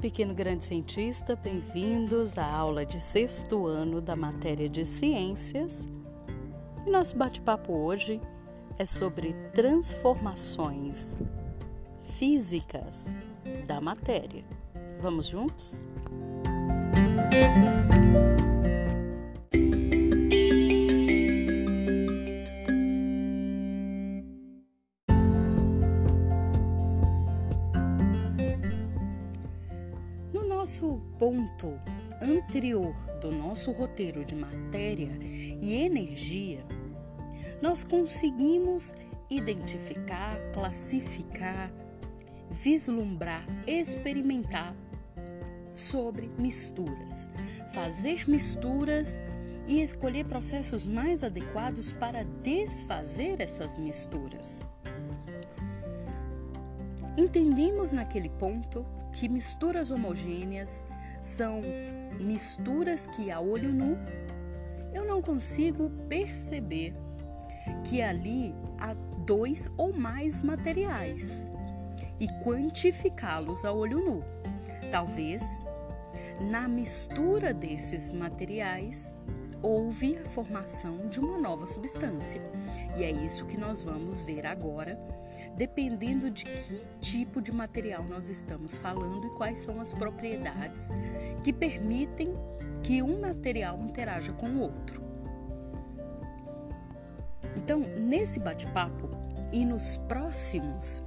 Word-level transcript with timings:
pequeno 0.00 0.32
grande 0.32 0.64
cientista, 0.64 1.36
bem-vindos 1.36 2.38
à 2.38 2.50
aula 2.50 2.86
de 2.86 3.02
sexto 3.02 3.66
ano 3.66 4.00
da 4.00 4.16
matéria 4.16 4.66
de 4.66 4.86
ciências. 4.86 5.86
E 6.86 6.90
nosso 6.90 7.14
bate-papo 7.16 7.70
hoje 7.74 8.18
é 8.78 8.86
sobre 8.86 9.34
transformações 9.52 11.18
físicas 12.18 13.12
da 13.66 13.78
matéria. 13.78 14.42
Vamos 15.00 15.26
juntos? 15.26 15.86
nosso 17.30 17.99
do 33.22 33.32
nosso 33.32 33.72
roteiro 33.72 34.22
de 34.22 34.34
matéria 34.34 35.10
e 35.22 35.74
energia, 35.74 36.62
nós 37.62 37.82
conseguimos 37.82 38.94
identificar, 39.30 40.38
classificar, 40.52 41.72
vislumbrar, 42.50 43.46
experimentar 43.66 44.76
sobre 45.72 46.30
misturas, 46.38 47.30
fazer 47.72 48.28
misturas 48.28 49.22
e 49.66 49.80
escolher 49.80 50.26
processos 50.26 50.86
mais 50.86 51.24
adequados 51.24 51.94
para 51.94 52.24
desfazer 52.42 53.40
essas 53.40 53.78
misturas. 53.78 54.68
Entendemos 57.16 57.92
naquele 57.92 58.28
ponto 58.28 58.84
que 59.12 59.28
misturas 59.28 59.90
homogêneas 59.90 60.84
são 61.22 61.62
misturas 62.18 63.06
que 63.06 63.30
a 63.30 63.40
olho 63.40 63.72
nu 63.72 63.98
eu 64.92 65.04
não 65.04 65.22
consigo 65.22 65.90
perceber 66.08 66.94
que 67.84 68.02
ali 68.02 68.54
há 68.78 68.94
dois 69.24 69.70
ou 69.76 69.92
mais 69.92 70.42
materiais 70.42 71.50
e 72.18 72.26
quantificá-los 72.42 73.64
a 73.64 73.72
olho 73.72 74.04
nu. 74.04 74.24
Talvez 74.90 75.58
na 76.40 76.66
mistura 76.66 77.54
desses 77.54 78.12
materiais 78.12 79.14
houve 79.62 80.18
a 80.18 80.24
formação 80.24 81.08
de 81.08 81.20
uma 81.20 81.38
nova 81.38 81.66
substância. 81.66 82.42
E 82.96 83.04
é 83.04 83.10
isso 83.10 83.46
que 83.46 83.56
nós 83.56 83.82
vamos 83.82 84.22
ver 84.22 84.46
agora 84.46 84.98
dependendo 85.60 86.30
de 86.30 86.44
que 86.44 86.82
tipo 87.02 87.42
de 87.42 87.52
material 87.52 88.02
nós 88.02 88.30
estamos 88.30 88.78
falando 88.78 89.26
e 89.26 89.30
quais 89.36 89.58
são 89.58 89.78
as 89.78 89.92
propriedades 89.92 90.88
que 91.44 91.52
permitem 91.52 92.34
que 92.82 93.02
um 93.02 93.20
material 93.20 93.78
interaja 93.82 94.32
com 94.32 94.48
o 94.48 94.60
outro. 94.60 95.04
Então, 97.54 97.80
nesse 97.80 98.40
bate-papo 98.40 99.10
e 99.52 99.62
nos 99.66 99.98
próximos, 100.08 101.02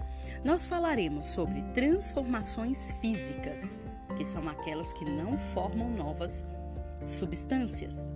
nós 0.46 0.68
falaremos 0.68 1.30
sobre 1.30 1.64
transformações 1.74 2.92
físicas, 3.02 3.80
que 4.16 4.24
são 4.24 4.48
aquelas 4.48 4.94
que 4.94 5.04
não 5.04 5.36
formam 5.36 5.90
novas 5.90 6.46
substâncias. 7.08 8.08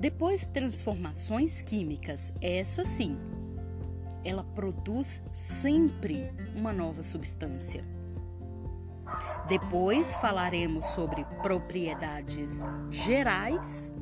Depois, 0.00 0.46
transformações 0.46 1.60
químicas, 1.60 2.32
essa 2.40 2.82
sim, 2.86 3.20
ela 4.24 4.44
produz 4.44 5.22
sempre 5.32 6.32
uma 6.54 6.72
nova 6.72 7.02
substância. 7.02 7.84
Depois 9.48 10.14
falaremos 10.16 10.86
sobre 10.86 11.24
propriedades 11.42 12.62
gerais 12.90 13.94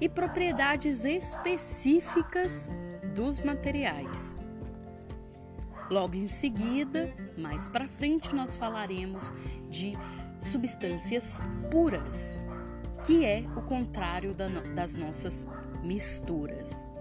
e 0.00 0.08
propriedades 0.08 1.04
específicas 1.04 2.70
dos 3.14 3.40
materiais. 3.40 4.40
Logo 5.90 6.16
em 6.16 6.28
seguida, 6.28 7.12
mais 7.38 7.68
para 7.68 7.86
frente, 7.86 8.34
nós 8.34 8.56
falaremos 8.56 9.32
de 9.70 9.96
substâncias 10.40 11.38
puras, 11.70 12.40
que 13.04 13.24
é 13.24 13.44
o 13.56 13.62
contrário 13.62 14.34
das 14.74 14.94
nossas 14.94 15.46
misturas. 15.82 16.93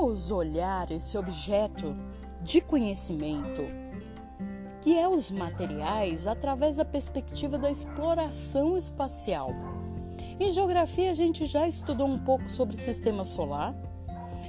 Vamos 0.00 0.30
olhar 0.30 0.92
esse 0.92 1.18
objeto 1.18 1.96
de 2.40 2.60
conhecimento, 2.60 3.64
que 4.80 4.96
é 4.96 5.08
os 5.08 5.28
materiais, 5.28 6.28
através 6.28 6.76
da 6.76 6.84
perspectiva 6.84 7.58
da 7.58 7.68
exploração 7.68 8.78
espacial. 8.78 9.50
Em 10.38 10.52
geografia, 10.52 11.10
a 11.10 11.14
gente 11.14 11.44
já 11.46 11.66
estudou 11.66 12.06
um 12.06 12.16
pouco 12.16 12.48
sobre 12.48 12.76
o 12.76 12.78
sistema 12.78 13.24
solar. 13.24 13.74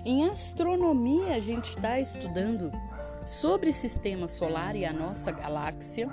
Em 0.06 0.30
astronomia, 0.30 1.34
a 1.34 1.40
gente 1.40 1.70
está 1.70 2.00
estudando 2.00 2.72
sobre 3.26 3.72
o 3.72 3.74
sistema 3.74 4.28
solar 4.28 4.76
e 4.76 4.86
a 4.86 4.94
nossa 4.94 5.32
galáxia. 5.32 6.12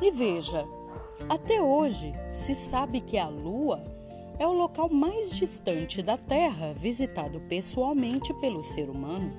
E 0.00 0.12
veja, 0.12 0.64
até 1.28 1.60
hoje 1.60 2.14
se 2.32 2.54
sabe 2.54 3.00
que 3.00 3.18
a 3.18 3.26
Lua 3.26 3.82
é 4.42 4.46
o 4.46 4.52
local 4.52 4.88
mais 4.88 5.36
distante 5.36 6.02
da 6.02 6.18
Terra 6.18 6.74
visitado 6.74 7.40
pessoalmente 7.42 8.34
pelo 8.40 8.60
ser 8.60 8.90
humano. 8.90 9.32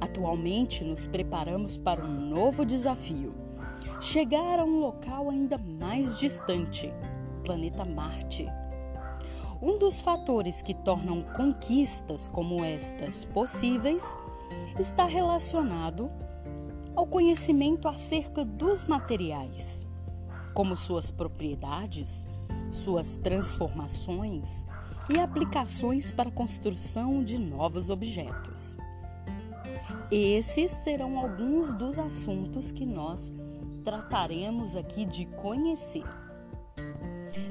Atualmente 0.00 0.82
nos 0.82 1.06
preparamos 1.06 1.76
para 1.76 2.04
um 2.04 2.28
novo 2.28 2.64
desafio: 2.64 3.32
chegar 4.00 4.58
a 4.58 4.64
um 4.64 4.80
local 4.80 5.30
ainda 5.30 5.56
mais 5.56 6.18
distante, 6.18 6.92
planeta 7.44 7.84
Marte. 7.84 8.44
Um 9.62 9.78
dos 9.78 10.00
fatores 10.00 10.60
que 10.60 10.74
tornam 10.74 11.22
conquistas 11.22 12.26
como 12.26 12.64
estas 12.64 13.24
possíveis 13.24 14.18
está 14.80 15.04
relacionado 15.04 16.10
ao 16.96 17.06
conhecimento 17.06 17.86
acerca 17.86 18.44
dos 18.44 18.84
materiais, 18.84 19.86
como 20.52 20.74
suas 20.74 21.12
propriedades, 21.12 22.26
suas 22.76 23.16
transformações 23.16 24.66
e 25.08 25.18
aplicações 25.18 26.10
para 26.10 26.28
a 26.28 26.32
construção 26.32 27.22
de 27.22 27.38
novos 27.38 27.90
objetos. 27.90 28.76
Esses 30.10 30.70
serão 30.70 31.18
alguns 31.18 31.72
dos 31.72 31.98
assuntos 31.98 32.70
que 32.70 32.84
nós 32.84 33.32
trataremos 33.82 34.76
aqui 34.76 35.04
de 35.04 35.26
conhecer. 35.26 36.04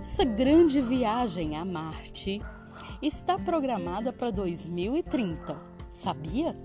Essa 0.04 0.24
grande 0.24 0.82
viagem 0.82 1.58
a 1.58 1.64
Marte 1.64 2.42
está 3.02 3.38
programada 3.38 4.12
para 4.12 4.32
2030. 4.32 5.56
Sabia? 5.94 6.56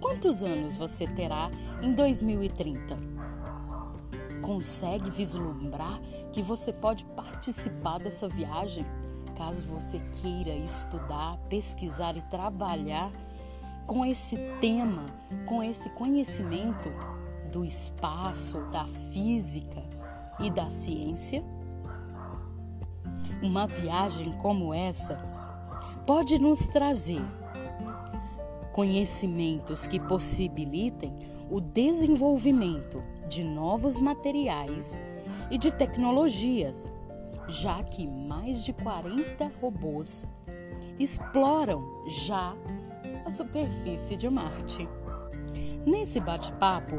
Quantos 0.00 0.42
anos 0.42 0.76
você 0.76 1.06
terá 1.06 1.50
em 1.82 1.94
2030? 1.94 3.15
Consegue 4.42 5.10
vislumbrar 5.10 6.00
que 6.32 6.42
você 6.42 6.72
pode 6.72 7.04
participar 7.04 7.98
dessa 7.98 8.28
viagem, 8.28 8.84
caso 9.36 9.62
você 9.64 10.00
queira 10.20 10.54
estudar, 10.54 11.38
pesquisar 11.48 12.16
e 12.16 12.22
trabalhar 12.22 13.12
com 13.86 14.04
esse 14.04 14.36
tema, 14.60 15.06
com 15.46 15.62
esse 15.62 15.88
conhecimento 15.90 16.88
do 17.52 17.64
espaço, 17.64 18.60
da 18.72 18.86
física 19.12 19.82
e 20.40 20.50
da 20.50 20.68
ciência? 20.68 21.44
Uma 23.42 23.66
viagem 23.66 24.32
como 24.38 24.72
essa 24.72 25.16
pode 26.06 26.38
nos 26.38 26.66
trazer 26.66 27.22
conhecimentos 28.72 29.86
que 29.86 29.98
possibilitem 29.98 31.12
o 31.50 31.60
desenvolvimento 31.60 33.02
de 33.28 33.42
novos 33.42 33.98
materiais 33.98 35.02
e 35.50 35.58
de 35.58 35.72
tecnologias, 35.72 36.90
já 37.48 37.82
que 37.82 38.06
mais 38.06 38.64
de 38.64 38.72
40 38.72 39.50
robôs 39.60 40.32
exploram 40.98 42.04
já 42.08 42.54
a 43.24 43.30
superfície 43.30 44.16
de 44.16 44.28
Marte. 44.28 44.88
Nesse 45.84 46.18
bate-papo, 46.18 46.96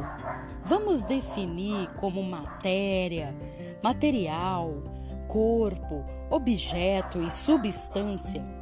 vamos 0.63 1.03
definir 1.03 1.89
como 1.95 2.24
matéria, 2.24 3.35
material, 3.83 4.83
corpo, 5.27 6.06
objeto 6.29 7.21
e 7.21 7.29
substância 7.29 8.57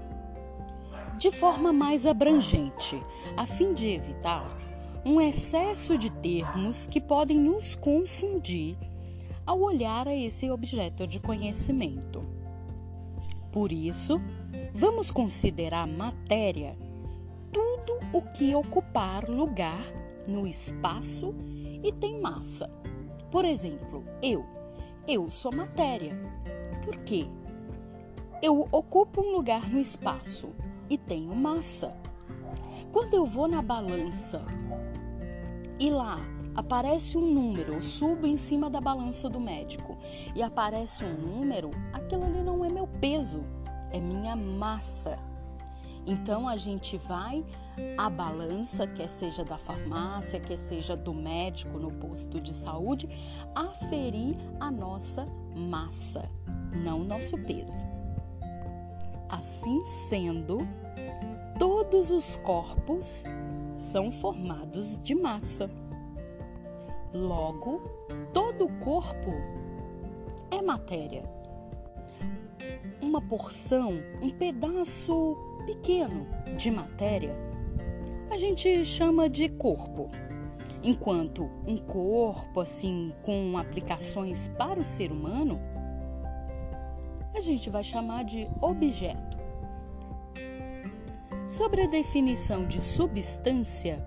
de 1.17 1.31
forma 1.31 1.71
mais 1.71 2.05
abrangente, 2.05 3.01
a 3.37 3.45
fim 3.45 3.73
de 3.73 3.89
evitar 3.89 4.45
um 5.05 5.21
excesso 5.21 5.99
de 5.99 6.11
termos 6.11 6.87
que 6.87 6.99
podem 6.99 7.37
nos 7.37 7.75
confundir 7.75 8.75
ao 9.45 9.61
olhar 9.61 10.07
a 10.07 10.15
esse 10.15 10.49
objeto 10.49 11.05
de 11.05 11.19
conhecimento. 11.19 12.23
Por 13.51 13.71
isso, 13.71 14.19
vamos 14.73 15.11
considerar 15.11 15.85
matéria 15.85 16.75
tudo 17.53 17.99
o 18.11 18.21
que 18.33 18.55
ocupar 18.55 19.29
lugar 19.29 19.85
no 20.27 20.47
espaço 20.47 21.35
e 21.83 21.91
tem 21.91 22.19
massa. 22.19 22.67
Por 23.29 23.45
exemplo, 23.45 24.03
eu. 24.23 24.43
Eu 25.07 25.29
sou 25.29 25.55
matéria. 25.55 26.17
Por 26.83 26.97
quê? 27.03 27.27
Eu 28.41 28.67
ocupo 28.71 29.21
um 29.21 29.31
lugar 29.31 29.69
no 29.69 29.79
espaço 29.79 30.49
e 30.89 30.97
tenho 30.97 31.35
massa. 31.35 31.95
Quando 32.91 33.13
eu 33.13 33.25
vou 33.25 33.47
na 33.47 33.61
balança 33.61 34.43
e 35.79 35.89
lá 35.89 36.19
aparece 36.55 37.17
um 37.17 37.33
número, 37.33 37.73
eu 37.73 37.81
subo 37.81 38.25
em 38.25 38.37
cima 38.37 38.69
da 38.69 38.79
balança 38.79 39.29
do 39.29 39.39
médico 39.39 39.97
e 40.33 40.41
aparece 40.41 41.03
um 41.03 41.13
número, 41.13 41.71
aquilo 41.91 42.23
ali 42.23 42.41
não 42.41 42.63
é 42.63 42.69
meu 42.69 42.87
peso, 42.87 43.43
é 43.91 43.99
minha 43.99 44.35
massa. 44.35 45.19
Então 46.07 46.47
a 46.47 46.55
gente 46.55 46.97
vai 46.97 47.43
à 47.97 48.09
balança, 48.09 48.87
quer 48.87 49.09
seja 49.09 49.43
da 49.43 49.57
farmácia, 49.57 50.39
quer 50.39 50.57
seja 50.57 50.95
do 50.95 51.13
médico 51.13 51.77
no 51.77 51.91
posto 51.91 52.39
de 52.39 52.53
saúde, 52.53 53.09
aferir 53.53 54.37
a 54.59 54.71
nossa 54.71 55.25
massa, 55.55 56.29
não 56.83 57.03
nosso 57.03 57.37
peso. 57.39 57.85
Assim 59.27 59.83
sendo, 59.85 60.59
todos 61.57 62.11
os 62.11 62.35
corpos 62.37 63.23
são 63.77 64.11
formados 64.11 64.99
de 64.99 65.13
massa. 65.15 65.69
Logo, 67.13 67.81
todo 68.33 68.65
o 68.65 68.79
corpo 68.79 69.31
é 70.51 70.61
matéria. 70.61 71.23
Uma 73.01 73.21
porção, 73.21 73.93
um 74.21 74.29
pedaço 74.29 75.37
pequeno 75.65 76.27
de 76.57 76.69
matéria, 76.71 77.35
a 78.29 78.37
gente 78.37 78.83
chama 78.83 79.29
de 79.29 79.49
corpo. 79.49 80.09
Enquanto 80.83 81.49
um 81.65 81.77
corpo 81.77 82.59
assim 82.59 83.13
com 83.23 83.57
aplicações 83.57 84.47
para 84.49 84.79
o 84.79 84.83
ser 84.83 85.11
humano, 85.11 85.59
a 87.33 87.39
gente 87.39 87.69
vai 87.69 87.83
chamar 87.83 88.23
de 88.23 88.47
objeto. 88.61 89.34
Sobre 91.47 91.83
a 91.83 91.87
definição 91.87 92.65
de 92.65 92.81
substância, 92.81 94.03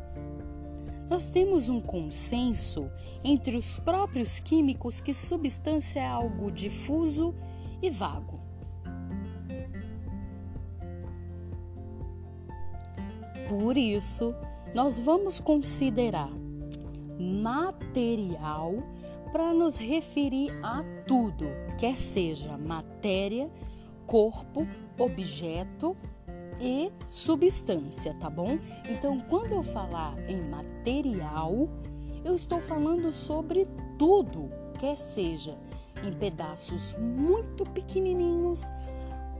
nós 1.09 1.31
temos 1.31 1.69
um 1.69 1.81
consenso 1.81 2.91
entre 3.23 3.57
os 3.57 3.79
próprios 3.79 4.41
químicos 4.41 4.99
que 4.99 5.15
substância 5.15 6.01
é 6.01 6.07
algo 6.07 6.51
difuso 6.51 7.33
e 7.81 7.91
vago. 7.91 8.41
Por 13.49 13.77
isso, 13.77 14.35
nós 14.75 14.99
vamos 14.99 15.39
considerar 15.39 16.33
material 17.21 18.75
para 19.31 19.55
nos 19.55 19.77
referir 19.77 20.51
a 20.61 20.83
tudo, 21.07 21.47
quer 21.79 21.97
seja 21.97 22.59
matéria, 22.59 23.49
corpo, 24.07 24.67
objeto 24.99 25.97
e 26.61 26.91
substância, 27.07 28.15
tá 28.15 28.29
bom? 28.29 28.59
Então, 28.89 29.21
quando 29.21 29.53
eu 29.53 29.63
falar 29.63 30.15
em 30.29 30.41
material, 30.43 31.69
eu 32.25 32.35
estou 32.35 32.61
falando 32.61 33.13
sobre 33.13 33.67
tudo, 33.99 34.51
quer 34.79 34.97
seja 34.97 35.57
em 36.05 36.13
pedaços 36.13 36.95
muito 36.99 37.65
pequenininhos 37.65 38.63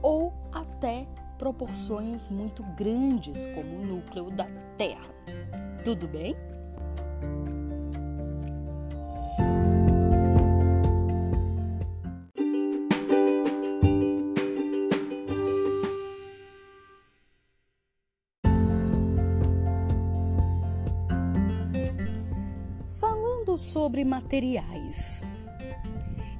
ou 0.01 0.33
até 0.51 1.07
proporções 1.37 2.29
muito 2.29 2.63
grandes, 2.75 3.47
como 3.47 3.77
o 3.77 3.85
núcleo 3.85 4.29
da 4.29 4.45
Terra. 4.77 5.07
Tudo 5.83 6.07
bem? 6.07 6.35
Sobre 23.89 24.05
materiais 24.05 25.25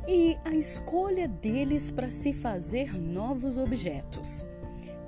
e 0.08 0.38
a 0.46 0.54
escolha 0.54 1.28
deles 1.28 1.90
para 1.90 2.12
se 2.12 2.32
fazer 2.32 2.94
novos 2.96 3.58
objetos. 3.58 4.46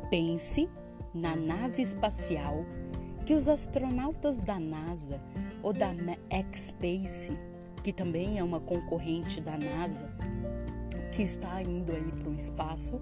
Pense 0.09 0.67
na 1.13 1.35
nave 1.35 1.83
espacial 1.83 2.65
que 3.27 3.35
os 3.35 3.47
astronautas 3.47 4.41
da 4.41 4.59
NASA 4.59 5.21
ou 5.61 5.71
da 5.71 5.93
X-Space, 6.31 7.37
que 7.83 7.93
também 7.93 8.39
é 8.39 8.43
uma 8.43 8.59
concorrente 8.59 9.39
da 9.39 9.55
NASA, 9.55 10.11
que 11.11 11.21
está 11.21 11.61
indo 11.61 11.91
aí 11.91 12.11
para 12.11 12.29
o 12.29 12.33
espaço, 12.33 12.99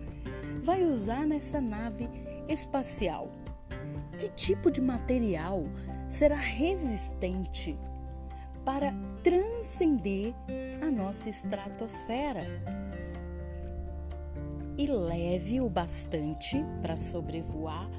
vai 0.62 0.84
usar 0.84 1.26
nessa 1.26 1.62
nave 1.62 2.10
espacial. 2.50 3.32
Que 4.18 4.28
tipo 4.32 4.70
de 4.70 4.82
material 4.82 5.64
será 6.10 6.36
resistente 6.36 7.80
para 8.70 8.94
transcender 9.24 10.32
a 10.80 10.92
nossa 10.92 11.28
estratosfera? 11.28 12.42
e 14.78 14.86
leve 14.86 15.60
o 15.60 15.68
bastante 15.68 16.64
para 16.80 16.96
sobrevoar 16.96 17.90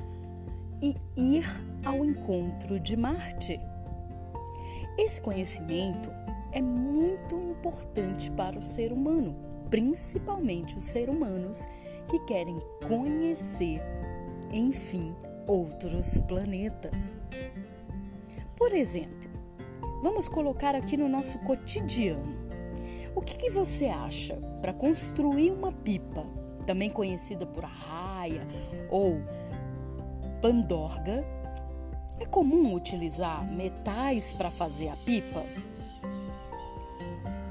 e 0.80 0.94
ir 1.16 1.44
ao 1.84 2.04
encontro 2.04 2.78
de 2.78 2.96
Marte. 2.96 3.60
Esse 4.96 5.20
conhecimento 5.20 6.08
é 6.52 6.62
muito 6.62 7.34
importante 7.34 8.30
para 8.30 8.56
o 8.56 8.62
ser 8.62 8.92
humano, 8.92 9.34
principalmente 9.68 10.76
os 10.76 10.84
seres 10.84 11.12
humanos 11.12 11.66
que 12.08 12.18
querem 12.20 12.58
conhecer, 12.86 13.82
enfim, 14.52 15.16
outros 15.48 16.16
planetas. 16.18 17.18
Por 18.56 18.72
exemplo, 18.72 19.19
vamos 20.02 20.28
colocar 20.28 20.74
aqui 20.74 20.96
no 20.96 21.08
nosso 21.08 21.38
cotidiano. 21.40 22.38
O 23.14 23.20
que, 23.20 23.36
que 23.36 23.50
você 23.50 23.86
acha 23.86 24.36
para 24.60 24.72
construir 24.72 25.50
uma 25.50 25.72
pipa 25.72 26.24
também 26.66 26.90
conhecida 26.90 27.46
por 27.46 27.64
arraia 27.64 28.46
ou 28.90 29.20
pandorga, 30.40 31.24
é 32.18 32.24
comum 32.24 32.74
utilizar 32.74 33.44
metais 33.44 34.32
para 34.32 34.50
fazer 34.50 34.88
a 34.88 34.96
pipa? 34.96 35.44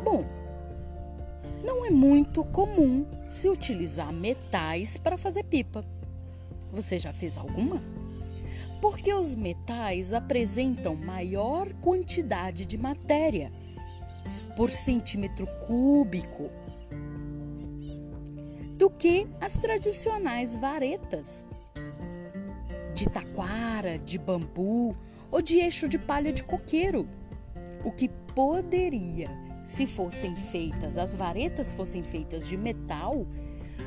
Bom, 0.03 0.23
não 1.63 1.85
é 1.85 1.89
muito 1.89 2.43
comum 2.45 3.05
se 3.29 3.49
utilizar 3.49 4.11
metais 4.13 4.97
para 4.97 5.17
fazer 5.17 5.43
pipa. 5.43 5.83
Você 6.71 6.97
já 6.97 7.11
fez 7.11 7.37
alguma? 7.37 7.81
Porque 8.81 9.13
os 9.13 9.35
metais 9.35 10.13
apresentam 10.13 10.95
maior 10.95 11.71
quantidade 11.81 12.65
de 12.65 12.77
matéria 12.77 13.51
por 14.55 14.71
centímetro 14.71 15.47
cúbico 15.65 16.49
do 18.77 18.89
que 18.89 19.27
as 19.41 19.53
tradicionais 19.53 20.55
varetas 20.55 21.47
de 22.93 23.09
taquara, 23.09 23.99
de 23.99 24.17
bambu 24.17 24.95
ou 25.29 25.41
de 25.41 25.59
eixo 25.59 25.87
de 25.87 25.97
palha 25.97 26.31
de 26.31 26.43
coqueiro. 26.43 27.07
O 27.83 27.91
que 27.91 28.09
poderia, 28.33 29.29
se 29.63 29.85
fossem 29.85 30.35
feitas, 30.35 30.97
as 30.97 31.13
varetas 31.13 31.71
fossem 31.71 32.03
feitas 32.03 32.47
de 32.47 32.57
metal, 32.57 33.25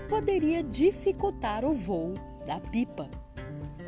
poderia 0.09 0.63
dificultar 0.63 1.65
o 1.65 1.73
voo 1.73 2.15
da 2.47 2.61
pipa, 2.61 3.11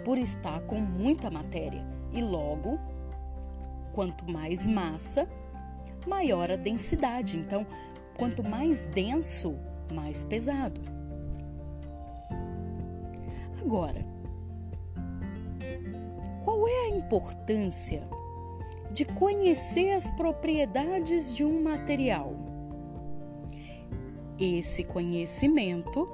por 0.04 0.18
estar 0.18 0.60
com 0.62 0.76
muita 0.76 1.30
matéria 1.30 1.84
e 2.12 2.22
logo, 2.22 2.78
quanto 3.92 4.30
mais 4.30 4.66
massa, 4.66 5.28
maior 6.06 6.50
a 6.50 6.56
densidade. 6.56 7.38
Então, 7.38 7.66
quanto 8.16 8.44
mais 8.44 8.86
denso, 8.86 9.56
mais 9.92 10.22
pesado. 10.22 10.80
Agora, 13.60 14.04
qual 16.44 16.68
é 16.68 16.86
a 16.86 16.96
importância 16.96 18.06
de 18.92 19.04
conhecer 19.04 19.92
as 19.92 20.10
propriedades 20.10 21.34
de 21.34 21.44
um 21.44 21.62
material? 21.62 22.34
Esse 24.38 24.84
conhecimento 24.84 26.08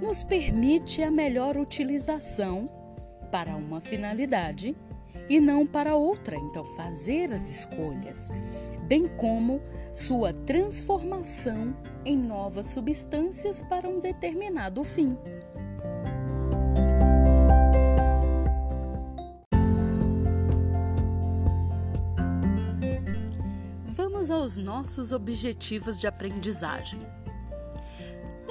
nos 0.00 0.24
permite 0.24 1.02
a 1.02 1.10
melhor 1.10 1.56
utilização 1.56 2.68
para 3.30 3.54
uma 3.54 3.80
finalidade 3.80 4.76
e 5.28 5.38
não 5.38 5.64
para 5.66 5.94
outra, 5.94 6.36
então 6.36 6.64
fazer 6.74 7.32
as 7.32 7.50
escolhas, 7.50 8.30
bem 8.88 9.06
como 9.16 9.60
sua 9.92 10.32
transformação 10.32 11.76
em 12.04 12.16
novas 12.16 12.66
substâncias 12.66 13.62
para 13.62 13.88
um 13.88 14.00
determinado 14.00 14.82
fim. 14.82 15.16
Vamos 23.86 24.30
aos 24.30 24.58
nossos 24.58 25.12
objetivos 25.12 26.00
de 26.00 26.06
aprendizagem. 26.06 27.00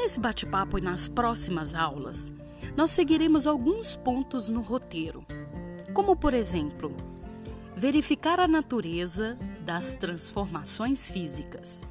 Nesse 0.01 0.17
bate-papo 0.17 0.77
e 0.77 0.81
nas 0.81 1.09
próximas 1.09 1.75
aulas, 1.75 2.31
nós 2.73 2.89
seguiremos 2.89 3.45
alguns 3.45 3.97
pontos 3.97 4.47
no 4.47 4.61
roteiro, 4.61 5.25
como 5.93 6.15
por 6.15 6.33
exemplo, 6.33 6.95
verificar 7.75 8.39
a 8.39 8.47
natureza 8.47 9.37
das 9.65 9.95
transformações 9.95 11.09
físicas, 11.09 11.83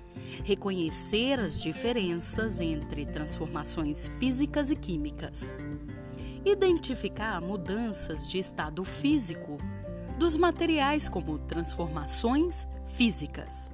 reconhecer 0.43 1.39
as 1.39 1.61
diferenças 1.61 2.61
entre 2.61 3.05
transformações 3.05 4.09
físicas 4.19 4.71
e 4.71 4.75
químicas, 4.75 5.55
identificar 6.47 7.43
mudanças 7.43 8.27
de 8.27 8.39
estado 8.39 8.85
físico 8.85 9.59
dos 10.19 10.35
materiais 10.35 11.11
como 11.11 11.39
transformações 11.41 12.67
físicas. 12.87 13.71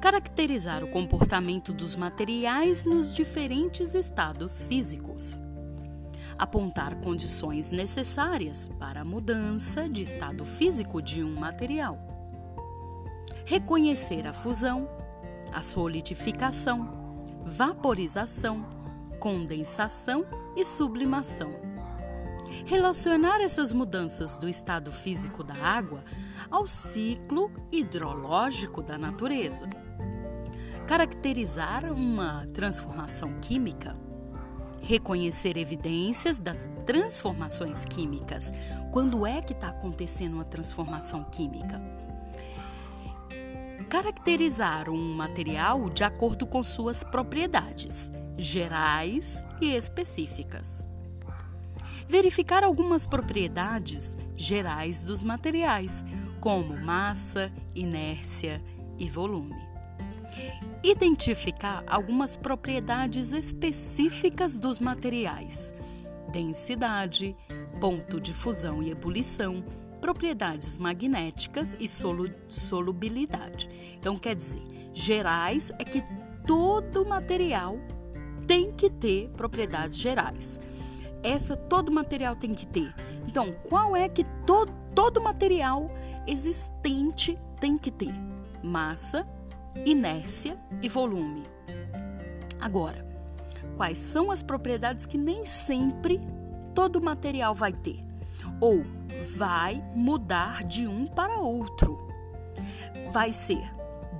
Caracterizar 0.00 0.84
o 0.84 0.88
comportamento 0.88 1.72
dos 1.72 1.96
materiais 1.96 2.84
nos 2.84 3.14
diferentes 3.14 3.94
estados 3.94 4.62
físicos. 4.62 5.40
Apontar 6.36 6.96
condições 7.00 7.72
necessárias 7.72 8.68
para 8.78 9.00
a 9.00 9.04
mudança 9.04 9.88
de 9.88 10.02
estado 10.02 10.44
físico 10.44 11.00
de 11.00 11.24
um 11.24 11.34
material. 11.34 11.98
Reconhecer 13.46 14.26
a 14.26 14.34
fusão, 14.34 14.86
a 15.50 15.62
solidificação, 15.62 17.24
vaporização, 17.46 18.66
condensação 19.18 20.26
e 20.54 20.62
sublimação. 20.62 21.50
Relacionar 22.66 23.40
essas 23.40 23.72
mudanças 23.72 24.36
do 24.36 24.46
estado 24.46 24.92
físico 24.92 25.42
da 25.42 25.54
água 25.54 26.04
ao 26.50 26.66
ciclo 26.66 27.50
hidrológico 27.72 28.82
da 28.82 28.98
natureza. 28.98 29.85
Caracterizar 30.86 31.92
uma 31.92 32.46
transformação 32.54 33.40
química. 33.40 33.96
Reconhecer 34.80 35.56
evidências 35.56 36.38
das 36.38 36.68
transformações 36.86 37.84
químicas. 37.84 38.52
Quando 38.92 39.26
é 39.26 39.42
que 39.42 39.52
está 39.52 39.70
acontecendo 39.70 40.34
uma 40.34 40.44
transformação 40.44 41.24
química? 41.24 41.82
Caracterizar 43.90 44.88
um 44.88 45.12
material 45.12 45.90
de 45.90 46.04
acordo 46.04 46.46
com 46.46 46.62
suas 46.62 47.02
propriedades 47.02 48.12
gerais 48.38 49.44
e 49.60 49.74
específicas. 49.74 50.86
Verificar 52.08 52.62
algumas 52.62 53.08
propriedades 53.08 54.16
gerais 54.36 55.02
dos 55.04 55.24
materiais, 55.24 56.04
como 56.40 56.76
massa, 56.76 57.50
inércia 57.74 58.62
e 58.96 59.10
volume. 59.10 59.65
Identificar 60.82 61.82
algumas 61.86 62.36
propriedades 62.36 63.32
específicas 63.32 64.58
dos 64.58 64.78
materiais, 64.78 65.74
densidade, 66.30 67.36
ponto 67.80 68.20
de 68.20 68.32
fusão 68.32 68.82
e 68.82 68.90
ebulição, 68.90 69.64
propriedades 70.00 70.78
magnéticas 70.78 71.76
e 71.80 71.88
solubilidade. 71.88 73.68
Então, 73.98 74.16
quer 74.16 74.34
dizer, 74.36 74.62
gerais 74.92 75.72
é 75.78 75.84
que 75.84 76.02
todo 76.46 77.04
material 77.04 77.78
tem 78.46 78.70
que 78.72 78.88
ter 78.88 79.28
propriedades 79.30 79.98
gerais. 79.98 80.60
Essa 81.22 81.56
todo 81.56 81.90
material 81.90 82.36
tem 82.36 82.54
que 82.54 82.66
ter. 82.66 82.94
Então, 83.26 83.52
qual 83.68 83.96
é 83.96 84.08
que 84.08 84.24
to, 84.46 84.66
todo 84.94 85.20
material 85.20 85.90
existente 86.26 87.36
tem 87.60 87.76
que 87.76 87.90
ter? 87.90 88.14
Massa, 88.62 89.26
inércia 89.84 90.56
e 90.82 90.88
volume. 90.88 91.44
Agora, 92.60 93.06
quais 93.76 93.98
são 93.98 94.30
as 94.30 94.42
propriedades 94.42 95.06
que 95.06 95.18
nem 95.18 95.46
sempre 95.46 96.20
todo 96.74 97.00
material 97.00 97.54
vai 97.54 97.72
ter? 97.72 98.04
Ou 98.60 98.84
vai 99.36 99.82
mudar 99.94 100.64
de 100.64 100.86
um 100.86 101.06
para 101.06 101.38
outro? 101.38 101.98
Vai 103.10 103.32
ser 103.32 103.62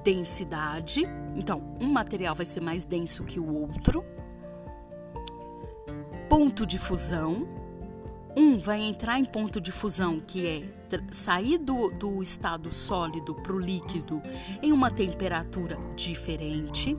densidade, 0.04 1.02
então 1.34 1.60
um 1.80 1.90
material 1.90 2.34
vai 2.34 2.46
ser 2.46 2.60
mais 2.60 2.84
denso 2.84 3.25
que 3.25 3.40
o 3.40 3.54
outro 3.54 4.04
ponto 6.28 6.66
de 6.66 6.78
fusão. 6.78 7.46
Um 8.36 8.58
vai 8.58 8.82
entrar 8.82 9.18
em 9.18 9.25
ponto 9.25 9.60
de 9.60 9.72
fusão, 9.72 10.20
que 10.20 10.46
é 10.46 10.62
sair 11.11 11.59
do, 11.59 11.90
do 11.90 12.23
estado 12.23 12.73
sólido 12.73 13.35
para 13.35 13.52
o 13.52 13.59
líquido 13.59 14.23
em 14.62 14.73
uma 14.73 14.90
temperatura 14.90 15.78
diferente. 15.95 16.97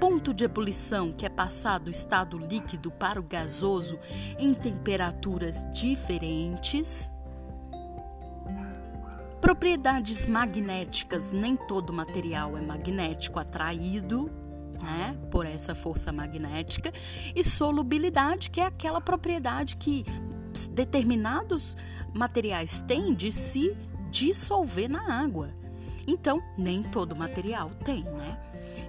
Ponto 0.00 0.32
de 0.32 0.44
ebulição, 0.44 1.12
que 1.12 1.26
é 1.26 1.28
passar 1.28 1.78
do 1.78 1.90
estado 1.90 2.38
líquido 2.38 2.90
para 2.90 3.18
o 3.18 3.22
gasoso 3.22 3.98
em 4.38 4.54
temperaturas 4.54 5.66
diferentes. 5.72 7.10
Propriedades 9.40 10.26
magnéticas, 10.26 11.32
nem 11.32 11.56
todo 11.56 11.92
material 11.92 12.56
é 12.56 12.60
magnético 12.60 13.38
atraído 13.38 14.30
né, 14.82 15.16
por 15.30 15.46
essa 15.46 15.74
força 15.74 16.12
magnética, 16.12 16.92
e 17.34 17.42
solubilidade, 17.42 18.50
que 18.50 18.60
é 18.60 18.66
aquela 18.66 19.00
propriedade 19.00 19.76
que 19.76 20.04
determinados 20.70 21.76
materiais 22.18 22.82
têm 22.86 23.14
de 23.14 23.30
se 23.30 23.74
dissolver 24.10 24.88
na 24.90 25.22
água. 25.22 25.50
Então, 26.06 26.42
nem 26.56 26.82
todo 26.82 27.14
material 27.14 27.70
tem, 27.84 28.02
né? 28.02 28.40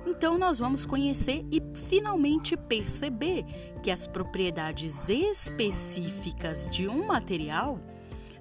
Então, 0.05 0.37
nós 0.37 0.57
vamos 0.57 0.85
conhecer 0.85 1.45
e 1.51 1.61
finalmente 1.75 2.57
perceber 2.57 3.45
que 3.83 3.91
as 3.91 4.07
propriedades 4.07 5.09
específicas 5.09 6.67
de 6.69 6.87
um 6.87 7.05
material 7.05 7.79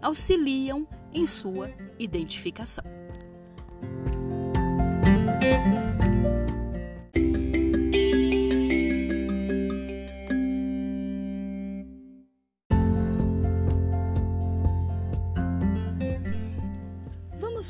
auxiliam 0.01 0.87
em 1.13 1.27
sua 1.27 1.71
identificação. 1.99 2.85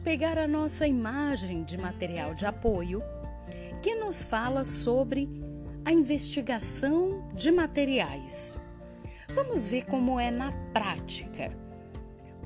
Pegar 0.08 0.38
a 0.38 0.48
nossa 0.48 0.86
imagem 0.86 1.62
de 1.64 1.76
material 1.76 2.32
de 2.32 2.46
apoio, 2.46 3.02
que 3.82 3.94
nos 3.96 4.22
fala 4.22 4.64
sobre 4.64 5.28
a 5.84 5.92
investigação 5.92 7.28
de 7.34 7.50
materiais. 7.50 8.58
Vamos 9.34 9.68
ver 9.68 9.84
como 9.84 10.18
é 10.18 10.30
na 10.30 10.50
prática. 10.72 11.54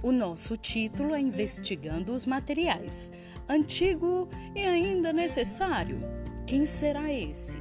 O 0.03 0.11
nosso 0.11 0.57
título 0.57 1.15
é 1.15 1.21
Investigando 1.21 2.13
os 2.13 2.27
Materiais. 2.27 3.13
Antigo 3.49 4.29
e 4.57 4.67
ainda 4.67 5.13
necessário. 5.13 6.01
Quem 6.45 6.67
será 6.67 7.13
esse? 7.13 7.59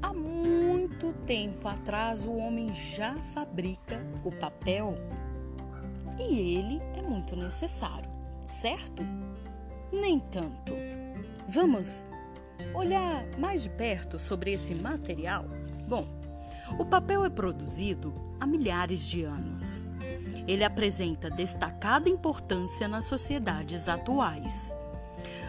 Há 0.00 0.14
muito 0.14 1.12
tempo 1.26 1.68
atrás, 1.68 2.24
o 2.24 2.34
homem 2.34 2.72
já 2.72 3.14
fabrica 3.34 4.00
o 4.24 4.32
papel 4.32 4.94
e 6.18 6.56
ele 6.56 6.80
é 6.96 7.02
muito 7.02 7.36
necessário 7.36 8.09
certo? 8.50 9.02
Nem 9.92 10.18
tanto. 10.18 10.74
Vamos 11.48 12.04
olhar 12.74 13.24
mais 13.38 13.62
de 13.62 13.70
perto 13.70 14.18
sobre 14.18 14.52
esse 14.52 14.74
material? 14.74 15.44
Bom, 15.86 16.06
o 16.78 16.84
papel 16.84 17.24
é 17.24 17.30
produzido 17.30 18.12
há 18.40 18.46
milhares 18.46 19.06
de 19.06 19.24
anos. 19.24 19.84
Ele 20.46 20.64
apresenta 20.64 21.30
destacada 21.30 22.08
importância 22.08 22.88
nas 22.88 23.04
sociedades 23.04 23.88
atuais. 23.88 24.74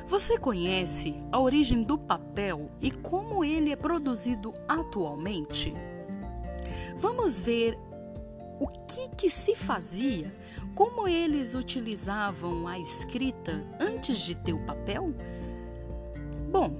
Você 0.07 0.37
conhece 0.37 1.15
a 1.31 1.39
origem 1.39 1.83
do 1.83 1.97
papel 1.97 2.69
e 2.81 2.91
como 2.91 3.43
ele 3.43 3.71
é 3.71 3.75
produzido 3.75 4.53
atualmente? 4.67 5.73
Vamos 6.97 7.39
ver 7.39 7.79
o 8.59 8.67
que, 8.67 9.09
que 9.15 9.29
se 9.29 9.55
fazia 9.55 10.31
como 10.75 11.07
eles 11.07 11.53
utilizavam 11.53 12.67
a 12.67 12.79
escrita 12.79 13.61
antes 13.79 14.19
de 14.19 14.35
ter 14.35 14.53
o 14.53 14.65
papel? 14.65 15.13
Bom, 16.51 16.75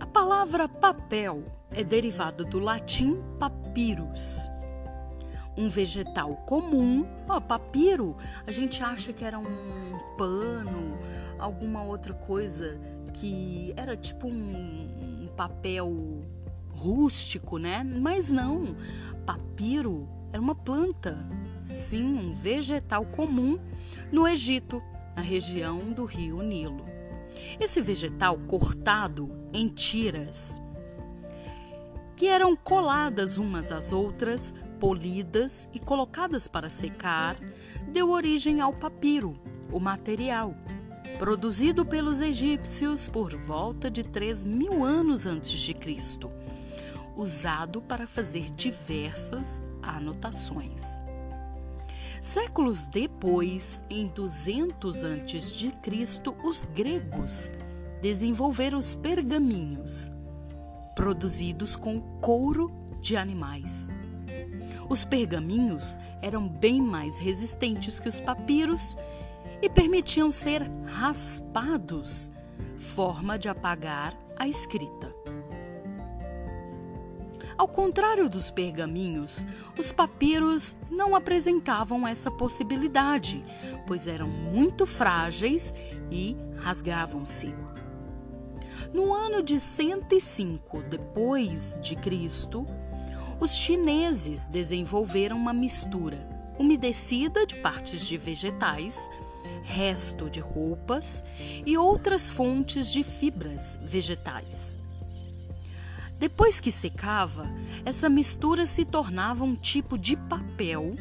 a 0.00 0.06
palavra 0.06 0.68
papel 0.68 1.44
é 1.70 1.82
derivada 1.82 2.44
do 2.44 2.58
latim 2.58 3.22
papyrus, 3.38 4.48
um 5.56 5.68
vegetal 5.68 6.36
comum. 6.46 7.06
Ó, 7.28 7.40
papiro, 7.40 8.16
a 8.46 8.50
gente 8.50 8.82
acha 8.82 9.12
que 9.12 9.24
era 9.24 9.38
um 9.38 9.98
pano, 10.16 10.98
alguma 11.38 11.82
outra 11.82 12.14
coisa 12.14 12.78
que 13.12 13.72
era 13.76 13.96
tipo 13.96 14.26
um, 14.26 15.22
um 15.22 15.28
papel 15.36 16.24
rústico, 16.70 17.58
né? 17.58 17.84
Mas 17.84 18.28
não, 18.28 18.76
papiro 19.24 20.08
era 20.34 20.42
uma 20.42 20.56
planta, 20.56 21.24
sim, 21.60 22.02
um 22.02 22.32
vegetal 22.32 23.06
comum 23.06 23.56
no 24.10 24.26
Egito, 24.26 24.82
na 25.14 25.22
região 25.22 25.92
do 25.92 26.04
rio 26.04 26.42
Nilo. 26.42 26.84
Esse 27.60 27.80
vegetal 27.80 28.36
cortado 28.48 29.30
em 29.52 29.68
tiras, 29.68 30.60
que 32.16 32.26
eram 32.26 32.56
coladas 32.56 33.38
umas 33.38 33.70
às 33.70 33.92
outras, 33.92 34.52
polidas 34.80 35.68
e 35.72 35.78
colocadas 35.78 36.48
para 36.48 36.68
secar, 36.68 37.36
deu 37.92 38.10
origem 38.10 38.60
ao 38.60 38.72
papiro, 38.72 39.38
o 39.70 39.78
material, 39.78 40.52
produzido 41.16 41.86
pelos 41.86 42.20
egípcios 42.20 43.08
por 43.08 43.36
volta 43.36 43.88
de 43.88 44.02
3 44.02 44.44
mil 44.44 44.82
anos 44.82 45.26
antes 45.26 45.60
de 45.60 45.72
Cristo, 45.72 46.28
usado 47.16 47.80
para 47.80 48.04
fazer 48.04 48.50
diversas 48.50 49.62
anotações. 49.90 51.02
Séculos 52.20 52.86
depois, 52.86 53.82
em 53.90 54.08
200 54.08 55.04
a.C., 55.04 55.72
os 56.42 56.64
gregos 56.64 57.50
desenvolveram 58.00 58.78
os 58.78 58.94
pergaminhos, 58.94 60.12
produzidos 60.94 61.76
com 61.76 62.00
couro 62.20 62.70
de 63.00 63.16
animais. 63.16 63.90
Os 64.88 65.04
pergaminhos 65.04 65.96
eram 66.22 66.48
bem 66.48 66.80
mais 66.80 67.18
resistentes 67.18 68.00
que 68.00 68.08
os 68.08 68.20
papiros 68.20 68.96
e 69.60 69.68
permitiam 69.68 70.30
ser 70.30 70.62
raspados, 70.86 72.30
forma 72.76 73.38
de 73.38 73.48
apagar 73.48 74.16
a 74.36 74.48
escrita. 74.48 75.13
Ao 77.56 77.68
contrário 77.68 78.28
dos 78.28 78.50
pergaminhos, 78.50 79.46
os 79.78 79.92
papiros 79.92 80.74
não 80.90 81.14
apresentavam 81.14 82.06
essa 82.06 82.30
possibilidade, 82.30 83.44
pois 83.86 84.08
eram 84.08 84.28
muito 84.28 84.86
frágeis 84.86 85.72
e 86.10 86.36
rasgavam-se. 86.56 87.54
No 88.92 89.14
ano 89.14 89.42
de 89.42 89.58
105 89.58 90.82
depois 90.82 91.78
de 91.80 91.94
Cristo, 91.94 92.66
os 93.40 93.54
chineses 93.54 94.46
desenvolveram 94.46 95.36
uma 95.36 95.52
mistura 95.52 96.28
umedecida 96.58 97.46
de 97.46 97.56
partes 97.56 98.06
de 98.06 98.16
vegetais, 98.16 99.08
resto 99.62 100.28
de 100.28 100.40
roupas 100.40 101.24
e 101.64 101.76
outras 101.76 102.30
fontes 102.30 102.90
de 102.90 103.02
fibras 103.02 103.78
vegetais. 103.82 104.78
Depois 106.24 106.58
que 106.58 106.70
secava, 106.70 107.52
essa 107.84 108.08
mistura 108.08 108.64
se 108.64 108.82
tornava 108.82 109.44
um 109.44 109.54
tipo 109.54 109.98
de 109.98 110.16
papel 110.16 110.96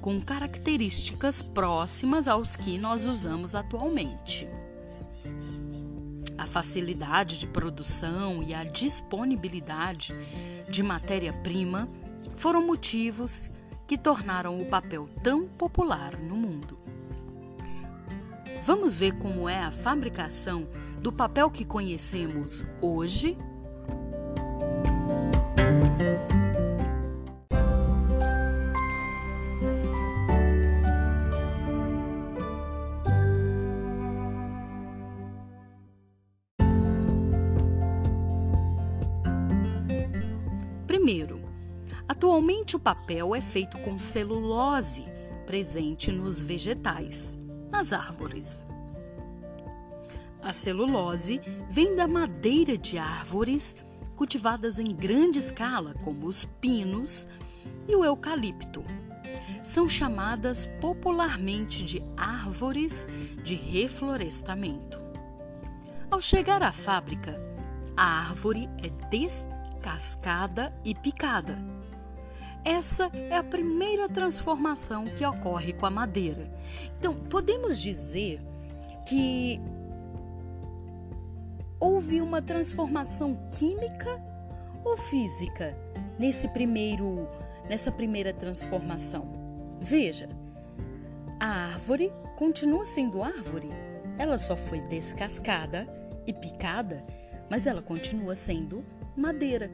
com 0.00 0.20
características 0.20 1.42
próximas 1.42 2.28
aos 2.28 2.54
que 2.54 2.78
nós 2.78 3.04
usamos 3.04 3.56
atualmente. 3.56 4.46
A 6.38 6.46
facilidade 6.46 7.38
de 7.38 7.46
produção 7.48 8.40
e 8.40 8.54
a 8.54 8.62
disponibilidade 8.62 10.14
de 10.70 10.80
matéria-prima 10.80 11.88
foram 12.36 12.64
motivos 12.64 13.50
que 13.88 13.98
tornaram 13.98 14.62
o 14.62 14.66
papel 14.66 15.08
tão 15.24 15.48
popular 15.48 16.16
no 16.16 16.36
mundo. 16.36 16.78
Vamos 18.64 18.94
ver 18.94 19.18
como 19.18 19.48
é 19.48 19.58
a 19.58 19.72
fabricação 19.72 20.68
do 21.00 21.10
papel 21.10 21.50
que 21.50 21.64
conhecemos 21.64 22.64
hoje 22.80 23.36
atualmente 42.32 42.76
o 42.76 42.80
papel 42.80 43.34
é 43.34 43.42
feito 43.42 43.76
com 43.80 43.98
celulose, 43.98 45.04
presente 45.44 46.10
nos 46.10 46.42
vegetais, 46.42 47.38
nas 47.70 47.92
árvores. 47.92 48.64
A 50.40 50.50
celulose 50.50 51.42
vem 51.68 51.94
da 51.94 52.08
madeira 52.08 52.78
de 52.78 52.96
árvores 52.96 53.76
cultivadas 54.16 54.78
em 54.78 54.96
grande 54.96 55.38
escala, 55.40 55.92
como 56.02 56.24
os 56.24 56.46
pinos 56.58 57.28
e 57.86 57.94
o 57.94 58.02
eucalipto. 58.02 58.82
São 59.62 59.86
chamadas 59.86 60.66
popularmente 60.80 61.84
de 61.84 62.02
árvores 62.16 63.06
de 63.44 63.54
reflorestamento. 63.54 64.98
Ao 66.10 66.18
chegar 66.18 66.62
à 66.62 66.72
fábrica, 66.72 67.38
a 67.94 68.20
árvore 68.20 68.70
é 68.82 68.88
descascada 69.10 70.74
e 70.82 70.94
picada. 70.94 71.71
Essa 72.64 73.10
é 73.14 73.36
a 73.36 73.42
primeira 73.42 74.08
transformação 74.08 75.04
que 75.04 75.26
ocorre 75.26 75.72
com 75.72 75.84
a 75.86 75.90
madeira. 75.90 76.48
Então, 76.98 77.14
podemos 77.14 77.80
dizer 77.80 78.40
que 79.08 79.60
houve 81.80 82.20
uma 82.20 82.40
transformação 82.40 83.36
química 83.50 84.22
ou 84.84 84.96
física 84.96 85.76
nesse 86.18 86.48
primeiro 86.48 87.28
nessa 87.68 87.90
primeira 87.90 88.32
transformação? 88.32 89.32
Veja, 89.80 90.28
a 91.40 91.72
árvore 91.72 92.12
continua 92.36 92.86
sendo 92.86 93.22
árvore. 93.22 93.70
Ela 94.18 94.38
só 94.38 94.56
foi 94.56 94.80
descascada 94.82 95.88
e 96.24 96.32
picada, 96.32 97.04
mas 97.50 97.66
ela 97.66 97.82
continua 97.82 98.36
sendo 98.36 98.84
madeira. 99.16 99.68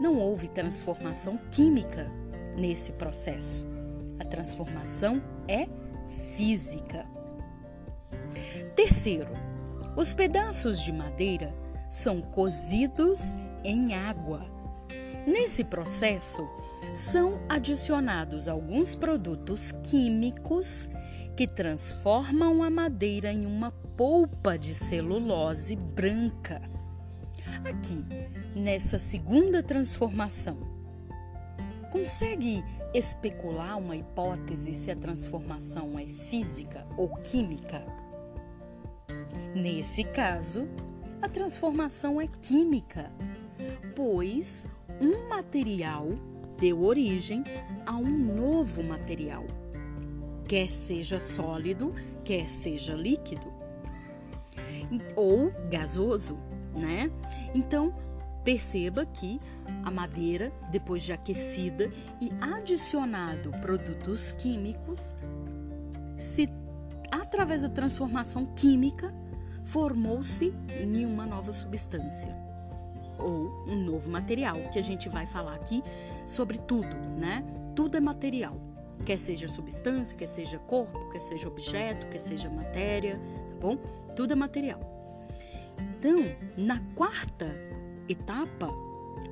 Não 0.00 0.18
houve 0.18 0.48
transformação 0.48 1.38
química 1.50 2.10
nesse 2.58 2.92
processo. 2.92 3.66
A 4.18 4.24
transformação 4.24 5.22
é 5.46 5.68
física. 6.36 7.06
Terceiro, 8.74 9.28
os 9.94 10.14
pedaços 10.14 10.82
de 10.82 10.90
madeira 10.90 11.54
são 11.90 12.22
cozidos 12.22 13.34
em 13.62 13.92
água. 13.92 14.46
Nesse 15.26 15.62
processo, 15.62 16.48
são 16.94 17.38
adicionados 17.48 18.48
alguns 18.48 18.94
produtos 18.94 19.70
químicos 19.82 20.88
que 21.36 21.46
transformam 21.46 22.62
a 22.62 22.70
madeira 22.70 23.30
em 23.30 23.44
uma 23.44 23.70
polpa 23.96 24.58
de 24.58 24.74
celulose 24.74 25.76
branca. 25.76 26.60
Aqui, 27.64 28.04
nessa 28.54 28.98
segunda 28.98 29.62
transformação, 29.62 30.58
consegue 31.90 32.64
especular 32.92 33.78
uma 33.78 33.96
hipótese 33.96 34.74
se 34.74 34.90
a 34.90 34.96
transformação 34.96 35.98
é 35.98 36.06
física 36.06 36.86
ou 36.96 37.08
química? 37.16 37.84
Nesse 39.54 40.04
caso, 40.04 40.68
a 41.20 41.28
transformação 41.28 42.20
é 42.20 42.26
química, 42.26 43.10
pois 43.94 44.64
um 45.00 45.28
material 45.28 46.08
deu 46.58 46.82
origem 46.82 47.42
a 47.86 47.96
um 47.96 48.18
novo 48.18 48.82
material, 48.82 49.44
quer 50.46 50.70
seja 50.70 51.18
sólido, 51.18 51.94
quer 52.24 52.48
seja 52.48 52.94
líquido 52.94 53.60
ou 55.16 55.52
gasoso, 55.68 56.38
né? 56.74 57.10
Então, 57.54 57.94
perceba 58.44 59.04
que 59.06 59.40
a 59.84 59.90
madeira, 59.90 60.52
depois 60.70 61.02
de 61.02 61.12
aquecida 61.12 61.90
e 62.20 62.30
adicionado 62.40 63.50
produtos 63.60 64.32
químicos, 64.32 65.14
se 66.16 66.48
através 67.10 67.62
da 67.62 67.68
transformação 67.68 68.46
química 68.54 69.12
formou-se 69.64 70.52
em 70.80 71.04
uma 71.06 71.26
nova 71.26 71.52
substância 71.52 72.34
ou 73.18 73.64
um 73.66 73.76
novo 73.76 74.10
material, 74.10 74.56
que 74.72 74.78
a 74.78 74.82
gente 74.82 75.08
vai 75.08 75.26
falar 75.26 75.54
aqui 75.54 75.82
sobre 76.26 76.58
tudo, 76.58 76.96
né? 77.18 77.44
Tudo 77.76 77.96
é 77.96 78.00
material, 78.00 78.54
quer 79.04 79.18
seja 79.18 79.48
substância, 79.48 80.16
quer 80.16 80.26
seja 80.26 80.58
corpo, 80.58 81.10
quer 81.10 81.20
seja 81.20 81.46
objeto, 81.46 82.06
quer 82.08 82.18
seja 82.18 82.48
matéria, 82.48 83.16
tá 83.48 83.54
bom? 83.60 83.76
Tudo 84.16 84.32
é 84.32 84.36
material. 84.36 84.80
Então, 85.78 86.16
na 86.56 86.80
quarta 86.94 87.54
etapa, 88.12 88.68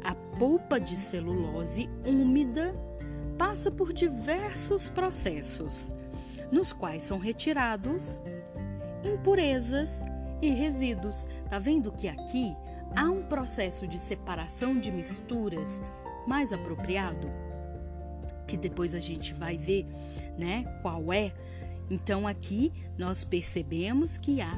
a 0.04 0.14
polpa 0.38 0.78
de 0.78 0.96
celulose 0.96 1.88
úmida 2.04 2.74
passa 3.36 3.70
por 3.70 3.92
diversos 3.92 4.88
processos, 4.88 5.94
nos 6.50 6.72
quais 6.72 7.02
são 7.02 7.18
retirados 7.18 8.20
impurezas 9.04 10.02
e 10.42 10.50
resíduos. 10.50 11.26
Tá 11.48 11.58
vendo 11.58 11.92
que 11.92 12.08
aqui 12.08 12.56
há 12.96 13.04
um 13.04 13.22
processo 13.22 13.86
de 13.86 13.98
separação 13.98 14.78
de 14.78 14.90
misturas 14.90 15.82
mais 16.26 16.52
apropriado? 16.52 17.28
Que 18.46 18.56
depois 18.56 18.94
a 18.94 19.00
gente 19.00 19.34
vai 19.34 19.56
ver, 19.56 19.86
né, 20.36 20.64
qual 20.82 21.12
é 21.12 21.32
Então 21.90 22.26
aqui 22.26 22.72
nós 22.98 23.24
percebemos 23.24 24.18
que 24.18 24.40
há, 24.40 24.52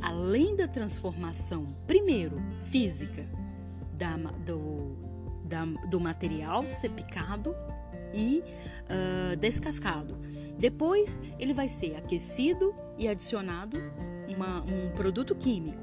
além 0.00 0.56
da 0.56 0.66
transformação, 0.66 1.74
primeiro 1.86 2.40
física, 2.62 3.24
da, 4.02 4.16
do, 4.16 4.96
da, 5.44 5.64
do 5.88 6.00
material 6.00 6.64
ser 6.64 6.90
picado 6.90 7.54
e 8.12 8.42
uh, 8.90 9.36
descascado. 9.36 10.18
Depois 10.58 11.22
ele 11.38 11.52
vai 11.52 11.68
ser 11.68 11.94
aquecido 11.96 12.74
e 12.98 13.06
adicionado 13.06 13.78
uma, 14.28 14.60
um 14.62 14.90
produto 14.90 15.36
químico. 15.36 15.82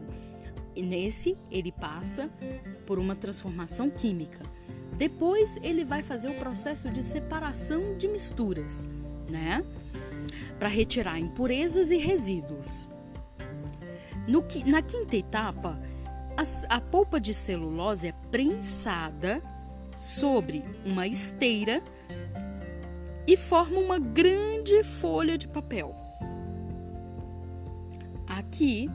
E 0.76 0.82
nesse 0.82 1.38
ele 1.50 1.72
passa 1.72 2.30
por 2.86 3.00
uma 3.00 3.16
transformação 3.16 3.90
química. 3.90 4.44
Depois 4.98 5.58
ele 5.64 5.86
vai 5.86 6.04
fazer 6.04 6.28
o 6.28 6.36
processo 6.36 6.92
de 6.92 7.02
separação 7.02 7.98
de 7.98 8.08
misturas, 8.10 8.86
né? 9.30 9.64
Para 10.60 10.68
retirar 10.68 11.18
impurezas 11.18 11.90
e 11.90 11.98
resíduos. 11.98 12.90
No, 14.28 14.44
na 14.66 14.82
quinta 14.82 15.16
etapa, 15.16 15.80
a, 16.40 16.78
a 16.78 16.82
polpa 16.82 17.20
de 17.20 17.34
celulose 17.34 18.08
é 18.08 18.14
prensada 18.32 19.44
sobre 19.98 20.64
uma 20.86 21.06
esteira 21.06 21.84
e 23.28 23.36
forma 23.36 23.78
uma 23.78 24.00
grande 24.00 24.82
folha 24.84 25.38
de 25.38 25.50
papel. 25.50 25.94
Aqui 28.26 28.90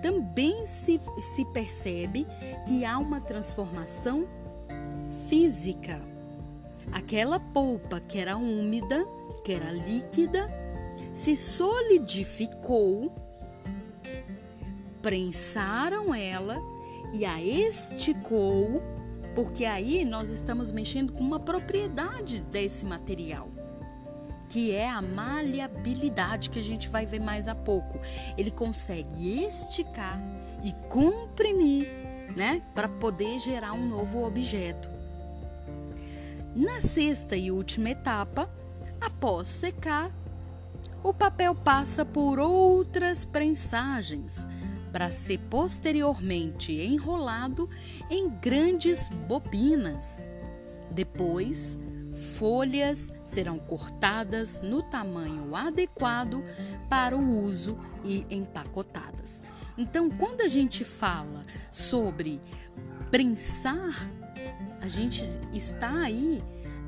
também 0.00 0.64
se, 0.64 0.98
se 1.18 1.44
percebe 1.52 2.26
que 2.66 2.84
há 2.84 2.98
uma 2.98 3.20
transformação 3.20 4.26
física. 5.28 6.00
Aquela 6.90 7.38
polpa 7.38 8.00
que 8.00 8.18
era 8.18 8.36
úmida, 8.36 9.04
que 9.44 9.52
era 9.52 9.70
líquida, 9.70 10.48
se 11.12 11.36
solidificou, 11.36 13.14
prensaram 15.04 16.14
ela 16.14 16.62
e 17.12 17.26
a 17.26 17.38
esticou, 17.42 18.82
porque 19.34 19.66
aí 19.66 20.02
nós 20.02 20.30
estamos 20.30 20.70
mexendo 20.70 21.12
com 21.12 21.22
uma 21.22 21.38
propriedade 21.38 22.40
desse 22.40 22.86
material 22.86 23.50
que 24.48 24.72
é 24.72 24.88
a 24.88 25.02
maleabilidade 25.02 26.48
que 26.48 26.58
a 26.58 26.62
gente 26.62 26.88
vai 26.88 27.04
ver 27.04 27.18
mais 27.18 27.48
a 27.48 27.54
pouco. 27.54 27.98
Ele 28.36 28.50
consegue 28.50 29.42
esticar 29.42 30.20
e 30.62 30.72
comprimir, 30.88 31.88
né, 32.36 32.62
para 32.74 32.88
poder 32.88 33.38
gerar 33.40 33.72
um 33.72 33.88
novo 33.88 34.24
objeto. 34.24 34.88
Na 36.54 36.80
sexta 36.80 37.36
e 37.36 37.50
última 37.50 37.90
etapa, 37.90 38.48
após 39.00 39.48
secar, 39.48 40.12
o 41.02 41.12
papel 41.12 41.54
passa 41.54 42.04
por 42.04 42.38
outras 42.38 43.24
prensagens 43.24 44.46
para 44.94 45.10
ser 45.10 45.40
posteriormente 45.50 46.72
enrolado 46.72 47.68
em 48.08 48.30
grandes 48.30 49.08
bobinas. 49.08 50.30
Depois, 50.88 51.76
folhas 52.38 53.12
serão 53.24 53.58
cortadas 53.58 54.62
no 54.62 54.84
tamanho 54.84 55.56
adequado 55.56 56.44
para 56.88 57.16
o 57.16 57.40
uso 57.40 57.76
e 58.04 58.24
empacotadas. 58.30 59.42
Então, 59.76 60.08
quando 60.08 60.42
a 60.42 60.48
gente 60.48 60.84
fala 60.84 61.44
sobre 61.72 62.40
prensar, 63.10 64.08
a 64.80 64.86
gente 64.86 65.28
está 65.52 66.02
aí 66.02 66.40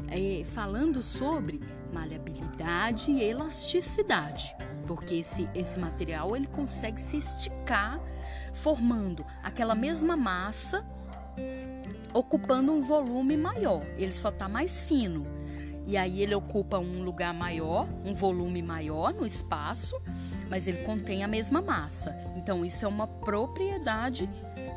é, 0.07 0.45
falando 0.45 1.03
sobre 1.03 1.61
maleabilidade 1.93 3.11
e 3.11 3.21
elasticidade, 3.21 4.55
porque 4.87 5.17
esse, 5.17 5.49
esse 5.55 5.79
material 5.79 6.37
ele 6.37 6.47
consegue 6.47 7.01
se 7.01 7.17
esticar 7.17 8.01
formando 8.53 9.25
aquela 9.43 9.75
mesma 9.75 10.17
massa 10.17 10.85
ocupando 12.13 12.73
um 12.73 12.83
volume 12.83 13.37
maior. 13.37 13.83
Ele 13.99 14.13
só 14.13 14.31
está 14.31 14.49
mais 14.49 14.81
fino. 14.81 15.27
E 15.87 15.97
aí 15.97 16.21
ele 16.21 16.35
ocupa 16.35 16.79
um 16.79 17.05
lugar 17.05 17.33
maior, 17.33 17.87
um 18.05 18.13
volume 18.13 18.61
maior 18.61 19.15
no 19.15 19.25
espaço, 19.25 19.97
mas 20.51 20.67
ele 20.67 20.83
contém 20.83 21.23
a 21.23 21.29
mesma 21.29 21.63
massa. 21.63 22.17
Então 22.35 22.65
isso 22.65 22.85
é 22.85 22.89
uma 22.89 23.07
propriedade 23.07 24.29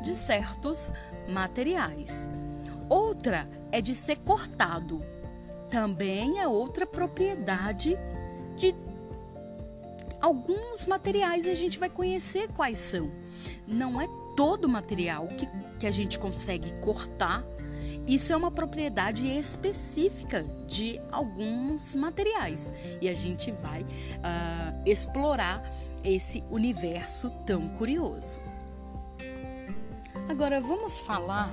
de 0.02 0.14
certos 0.14 0.92
materiais. 1.28 2.30
Outra 2.88 3.48
é 3.72 3.80
de 3.80 3.94
ser 3.94 4.18
cortado. 4.18 5.02
Também 5.68 6.40
é 6.40 6.46
outra 6.46 6.86
propriedade 6.86 7.96
de 8.56 8.72
alguns 10.20 10.86
materiais 10.86 11.46
e 11.46 11.50
a 11.50 11.54
gente 11.54 11.78
vai 11.78 11.88
conhecer 11.88 12.48
quais 12.48 12.78
são. 12.78 13.10
Não 13.66 14.00
é 14.00 14.08
todo 14.36 14.68
material 14.68 15.26
que 15.28 15.46
que 15.80 15.86
a 15.86 15.90
gente 15.90 16.18
consegue 16.18 16.72
cortar, 16.74 17.42
isso 18.06 18.32
é 18.32 18.36
uma 18.36 18.50
propriedade 18.50 19.26
específica 19.26 20.42
de 20.66 21.00
alguns 21.10 21.94
materiais 21.94 22.72
e 23.00 23.08
a 23.08 23.14
gente 23.14 23.50
vai 23.50 23.82
uh, 23.82 24.82
explorar 24.84 25.62
esse 26.04 26.44
universo 26.50 27.30
tão 27.46 27.68
curioso. 27.70 28.40
Agora 30.28 30.60
vamos 30.60 31.00
falar 31.00 31.50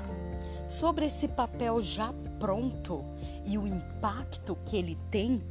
sobre 0.68 1.06
esse 1.06 1.28
papel 1.30 1.82
já 1.82 2.14
pronto 2.38 3.04
e 3.46 3.58
o 3.58 3.66
impacto 3.66 4.58
que 4.66 4.76
ele 4.76 4.98
tem. 5.10 5.42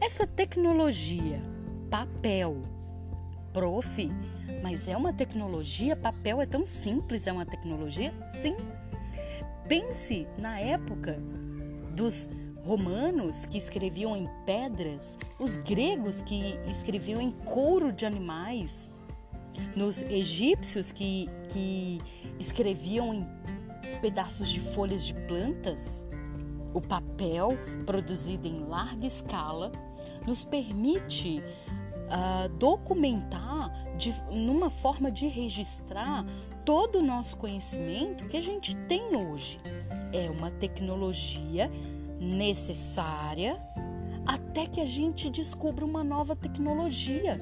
Essa 0.00 0.26
tecnologia, 0.26 1.42
papel, 1.90 2.62
prof, 3.52 4.10
mas 4.62 4.86
é 4.86 4.96
uma 4.96 5.12
tecnologia, 5.12 5.96
papel 5.96 6.40
é 6.40 6.46
tão 6.46 6.66
simples, 6.66 7.26
é 7.26 7.32
uma 7.32 7.46
tecnologia? 7.46 8.12
Sim. 8.42 8.56
Pense 9.66 10.26
na 10.38 10.58
época 10.58 11.18
dos 11.94 12.28
romanos 12.64 13.44
que 13.44 13.56
escreviam 13.56 14.16
em 14.16 14.28
pedras, 14.44 15.18
os 15.38 15.56
gregos 15.58 16.20
que 16.20 16.58
escreviam 16.68 17.20
em 17.20 17.30
couro 17.30 17.92
de 17.92 18.04
animais, 18.04 18.92
nos 19.74 20.02
egípcios 20.02 20.92
que, 20.92 21.28
que 21.48 21.98
escreviam 22.38 23.14
em 23.14 23.26
pedaços 24.00 24.50
de 24.50 24.60
folhas 24.60 25.04
de 25.04 25.14
plantas. 25.14 26.06
O 26.74 26.80
papel, 26.80 27.50
produzido 27.86 28.46
em 28.46 28.64
larga 28.64 29.06
escala, 29.06 29.72
nos 30.28 30.44
permite 30.44 31.42
uh, 32.06 32.48
documentar 32.58 33.72
de, 33.96 34.14
numa 34.30 34.68
forma 34.68 35.10
de 35.10 35.26
registrar 35.26 36.24
todo 36.66 36.98
o 36.98 37.02
nosso 37.02 37.34
conhecimento 37.38 38.28
que 38.28 38.36
a 38.36 38.40
gente 38.42 38.76
tem 38.82 39.16
hoje. 39.16 39.58
É 40.12 40.30
uma 40.30 40.50
tecnologia 40.50 41.70
necessária 42.20 43.58
até 44.26 44.66
que 44.66 44.82
a 44.82 44.84
gente 44.84 45.30
descubra 45.30 45.82
uma 45.82 46.04
nova 46.04 46.36
tecnologia. 46.36 47.40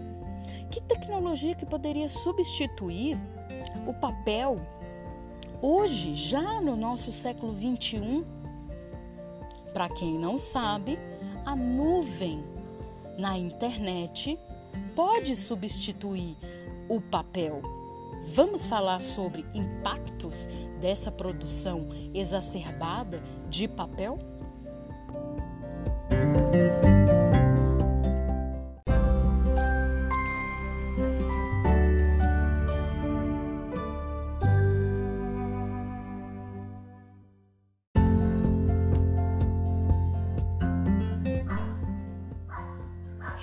Que 0.70 0.80
tecnologia 0.80 1.56
que 1.56 1.66
poderia 1.66 2.08
substituir 2.08 3.18
o 3.84 3.92
papel? 3.94 4.60
Hoje, 5.60 6.14
já 6.14 6.60
no 6.60 6.76
nosso 6.76 7.10
século 7.10 7.52
21, 7.52 8.24
para 9.72 9.88
quem 9.88 10.16
não 10.16 10.38
sabe, 10.38 10.96
a 11.44 11.56
nuvem 11.56 12.55
na 13.18 13.36
internet 13.36 14.38
pode 14.94 15.36
substituir 15.36 16.36
o 16.88 17.00
papel. 17.00 17.62
Vamos 18.28 18.66
falar 18.66 19.00
sobre 19.00 19.44
impactos 19.54 20.48
dessa 20.80 21.10
produção 21.10 21.88
exacerbada 22.12 23.22
de 23.48 23.68
papel? 23.68 24.18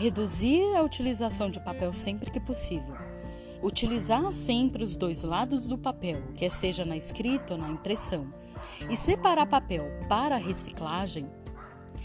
Reduzir 0.04 0.76
a 0.76 0.82
utilização 0.82 1.50
de 1.50 1.62
papel 1.62 1.94
sempre 1.94 2.30
que 2.30 2.38
possível. 2.38 2.94
Utilizar 3.62 4.34
sempre 4.34 4.84
os 4.84 4.98
dois 4.98 5.24
lados 5.24 5.66
do 5.66 5.78
papel, 5.78 6.22
quer 6.36 6.52
seja 6.52 6.84
na 6.84 6.98
escrita 6.98 7.54
ou 7.54 7.58
na 7.58 7.70
impressão. 7.70 8.28
E 8.90 8.98
separar 8.98 9.46
papel 9.46 9.86
para 10.10 10.36
reciclagem 10.36 11.26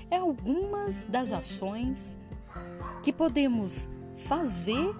é 0.09 0.17
algumas 0.17 1.07
das 1.07 1.33
ações 1.33 2.17
que 3.03 3.13
podemos 3.13 3.91
fazer 4.29 4.95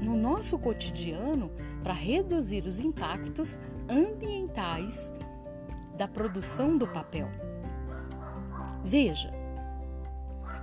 no 0.00 0.16
nosso 0.16 0.58
cotidiano 0.58 1.50
para 1.82 1.92
reduzir 1.92 2.64
os 2.64 2.80
impactos 2.80 3.58
ambientais 3.90 5.12
da 5.98 6.08
produção 6.08 6.78
do 6.78 6.88
papel. 6.88 7.28
Veja, 8.82 9.35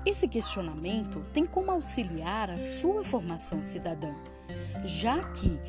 Esse 0.05 0.27
questionamento 0.27 1.25
tem 1.33 1.45
como 1.45 1.71
auxiliar 1.71 2.49
a 2.49 2.59
sua 2.59 3.03
formação 3.03 3.61
cidadã, 3.61 4.13
já 4.83 5.23
que 5.31 5.59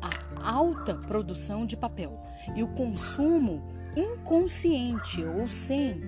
a 0.00 0.50
alta 0.50 0.94
produção 0.94 1.66
de 1.66 1.76
papel 1.76 2.18
e 2.54 2.62
o 2.62 2.68
consumo 2.68 3.62
inconsciente 3.96 5.24
ou 5.24 5.48
sem 5.48 6.00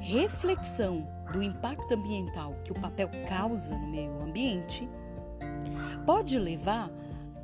reflexão 0.00 1.08
do 1.32 1.42
impacto 1.42 1.94
ambiental 1.94 2.56
que 2.64 2.72
o 2.72 2.80
papel 2.80 3.08
causa 3.26 3.74
no 3.76 3.86
meio 3.86 4.22
ambiente 4.22 4.88
pode 6.04 6.38
levar 6.38 6.90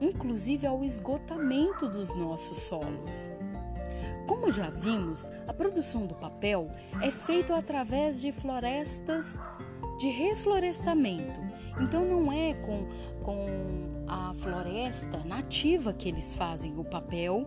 inclusive 0.01 0.67
ao 0.67 0.85
esgotamento 0.85 1.89
dos 1.89 2.15
nossos 2.15 2.59
solos. 2.59 3.31
Como 4.27 4.51
já 4.51 4.69
vimos, 4.69 5.31
a 5.47 5.53
produção 5.53 6.07
do 6.07 6.15
papel 6.15 6.71
é 7.01 7.11
feita 7.11 7.57
através 7.57 8.21
de 8.21 8.33
florestas 8.33 9.41
de 9.99 10.09
reflorestamento. 10.09 11.41
Então 11.81 12.05
não 12.05 12.33
é 12.33 12.55
com, 12.55 12.87
com 13.23 14.05
a 14.09 14.33
floresta 14.35 15.19
nativa 15.25 15.93
que 15.93 16.09
eles 16.09 16.35
fazem 16.35 16.79
o 16.79 16.85
papel 16.85 17.47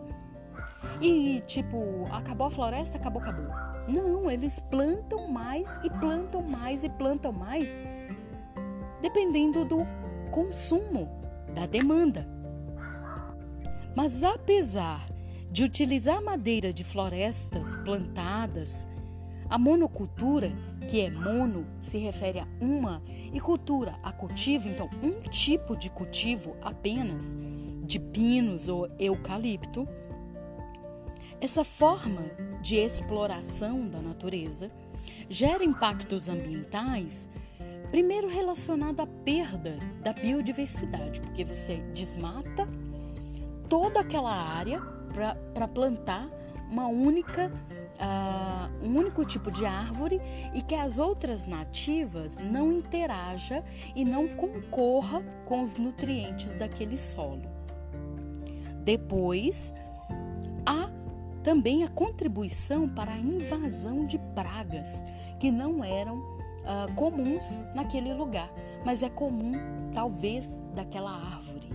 e 1.01 1.41
tipo, 1.41 2.07
acabou 2.12 2.47
a 2.47 2.51
floresta, 2.51 2.97
acabou, 2.97 3.21
acabou. 3.21 3.47
Não, 3.88 4.29
eles 4.29 4.59
plantam 4.59 5.27
mais 5.27 5.79
e 5.83 5.89
plantam 5.89 6.41
mais 6.41 6.83
e 6.83 6.89
plantam 6.89 7.31
mais, 7.31 7.81
dependendo 9.01 9.65
do 9.65 9.79
consumo, 10.31 11.09
da 11.53 11.65
demanda. 11.65 12.27
Mas 13.95 14.23
apesar 14.23 15.09
de 15.51 15.63
utilizar 15.63 16.21
madeira 16.21 16.71
de 16.71 16.83
florestas 16.83 17.75
plantadas, 17.77 18.88
a 19.49 19.57
monocultura, 19.57 20.51
que 20.88 21.01
é 21.01 21.09
mono, 21.09 21.65
se 21.79 21.97
refere 21.97 22.39
a 22.39 22.47
uma, 22.62 23.01
e 23.33 23.39
cultura 23.39 23.97
a 24.03 24.12
cultivo, 24.12 24.69
então 24.69 24.89
um 25.01 25.21
tipo 25.29 25.75
de 25.75 25.89
cultivo 25.89 26.55
apenas, 26.62 27.35
de 27.83 27.99
pinos 27.99 28.69
ou 28.69 28.88
eucalipto. 28.99 29.88
Essa 31.41 31.63
forma 31.63 32.21
de 32.62 32.75
exploração 32.75 33.88
da 33.88 33.99
natureza 33.99 34.69
gera 35.27 35.63
impactos 35.63 36.29
ambientais, 36.29 37.27
primeiro 37.89 38.27
relacionado 38.27 38.99
à 38.99 39.07
perda 39.07 39.79
da 40.03 40.13
biodiversidade, 40.13 41.21
porque 41.21 41.43
você 41.43 41.77
desmata 41.93 42.67
toda 43.67 44.01
aquela 44.01 44.31
área 44.31 44.79
para 45.53 45.67
plantar 45.67 46.29
uma 46.69 46.88
única 46.88 47.51
uh, 47.99 48.85
um 48.85 48.97
único 48.97 49.25
tipo 49.25 49.51
de 49.51 49.65
árvore 49.65 50.21
e 50.53 50.62
que 50.62 50.75
as 50.75 50.97
outras 50.97 51.45
nativas 51.45 52.39
não 52.39 52.71
interaja 52.71 53.63
e 53.95 54.05
não 54.05 54.27
concorra 54.27 55.21
com 55.45 55.62
os 55.62 55.75
nutrientes 55.75 56.55
daquele 56.55 56.97
solo. 56.97 57.43
Depois, 58.83 59.73
há 60.65 60.89
também 61.43 61.83
a 61.83 61.88
contribuição 61.89 62.88
para 62.88 63.13
a 63.13 63.17
invasão 63.17 64.05
de 64.05 64.17
pragas 64.33 65.05
que 65.39 65.51
não 65.51 65.83
eram 65.83 66.17
uh, 66.17 66.93
comuns 66.95 67.62
naquele 67.75 68.13
lugar, 68.13 68.51
mas 68.85 69.03
é 69.03 69.09
comum 69.09 69.53
talvez 69.93 70.63
daquela 70.73 71.12
árvore. 71.12 71.69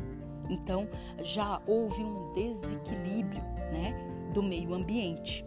Então 0.49 0.89
já 1.23 1.61
houve 1.67 2.03
um 2.03 2.33
desequilíbrio 2.35 3.43
né, 3.73 3.95
do 4.35 4.43
meio 4.43 4.75
ambiente 4.75 5.45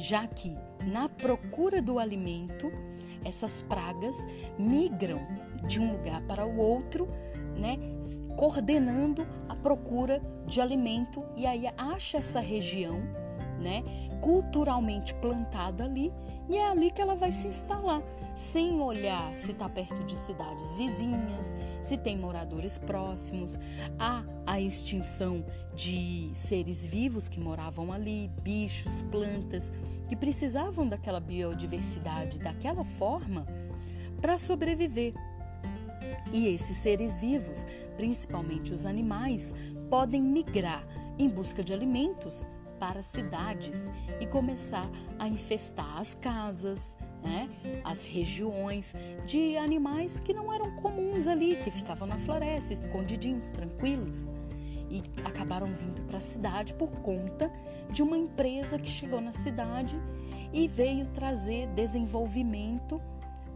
já 0.00 0.26
que 0.26 0.56
na 0.84 1.08
procura 1.08 1.82
do 1.82 1.98
alimento, 1.98 2.72
essas 3.22 3.60
pragas 3.62 4.16
migram 4.58 5.20
de 5.68 5.78
um 5.78 5.92
lugar 5.92 6.22
para 6.22 6.46
o 6.46 6.56
outro, 6.58 7.06
né, 7.56 7.78
coordenando 8.36 9.26
a 9.46 9.54
procura 9.54 10.22
de 10.46 10.60
alimento. 10.60 11.22
E 11.36 11.46
aí 11.46 11.66
acha 11.76 12.18
essa 12.18 12.40
região, 12.40 13.02
né, 13.60 13.84
culturalmente 14.22 15.12
plantada 15.14 15.84
ali 15.84 16.10
e 16.50 16.56
é 16.56 16.68
ali 16.68 16.90
que 16.90 17.00
ela 17.00 17.14
vai 17.14 17.30
se 17.30 17.46
instalar, 17.46 18.02
sem 18.34 18.80
olhar 18.80 19.38
se 19.38 19.52
está 19.52 19.68
perto 19.68 20.02
de 20.02 20.18
cidades 20.18 20.74
vizinhas, 20.74 21.56
se 21.80 21.96
tem 21.96 22.18
moradores 22.18 22.76
próximos. 22.76 23.56
Há 23.96 24.24
a 24.44 24.60
extinção 24.60 25.44
de 25.76 26.28
seres 26.34 26.84
vivos 26.84 27.28
que 27.28 27.38
moravam 27.38 27.92
ali, 27.92 28.28
bichos, 28.42 29.00
plantas, 29.02 29.72
que 30.08 30.16
precisavam 30.16 30.88
daquela 30.88 31.20
biodiversidade 31.20 32.40
daquela 32.40 32.82
forma 32.82 33.46
para 34.20 34.36
sobreviver. 34.36 35.14
E 36.32 36.48
esses 36.48 36.78
seres 36.78 37.16
vivos, 37.16 37.64
principalmente 37.96 38.72
os 38.72 38.84
animais, 38.84 39.54
podem 39.88 40.20
migrar 40.20 40.84
em 41.16 41.28
busca 41.28 41.62
de 41.62 41.72
alimentos 41.72 42.44
para 42.80 43.02
cidades 43.02 43.92
e 44.18 44.26
começar 44.26 44.90
a 45.18 45.28
infestar 45.28 45.98
as 45.98 46.14
casas, 46.14 46.96
né, 47.22 47.48
as 47.84 48.04
regiões 48.04 48.94
de 49.26 49.56
animais 49.58 50.18
que 50.18 50.32
não 50.32 50.50
eram 50.50 50.74
comuns 50.76 51.26
ali, 51.26 51.56
que 51.56 51.70
ficavam 51.70 52.08
na 52.08 52.16
floresta, 52.16 52.72
escondidinhos, 52.72 53.50
tranquilos. 53.50 54.32
E 54.90 55.02
acabaram 55.24 55.68
vindo 55.68 56.02
para 56.08 56.18
a 56.18 56.20
cidade 56.20 56.74
por 56.74 56.90
conta 57.02 57.52
de 57.92 58.02
uma 58.02 58.16
empresa 58.16 58.76
que 58.78 58.90
chegou 58.90 59.20
na 59.20 59.32
cidade 59.32 59.96
e 60.52 60.66
veio 60.66 61.06
trazer 61.08 61.68
desenvolvimento 61.68 63.00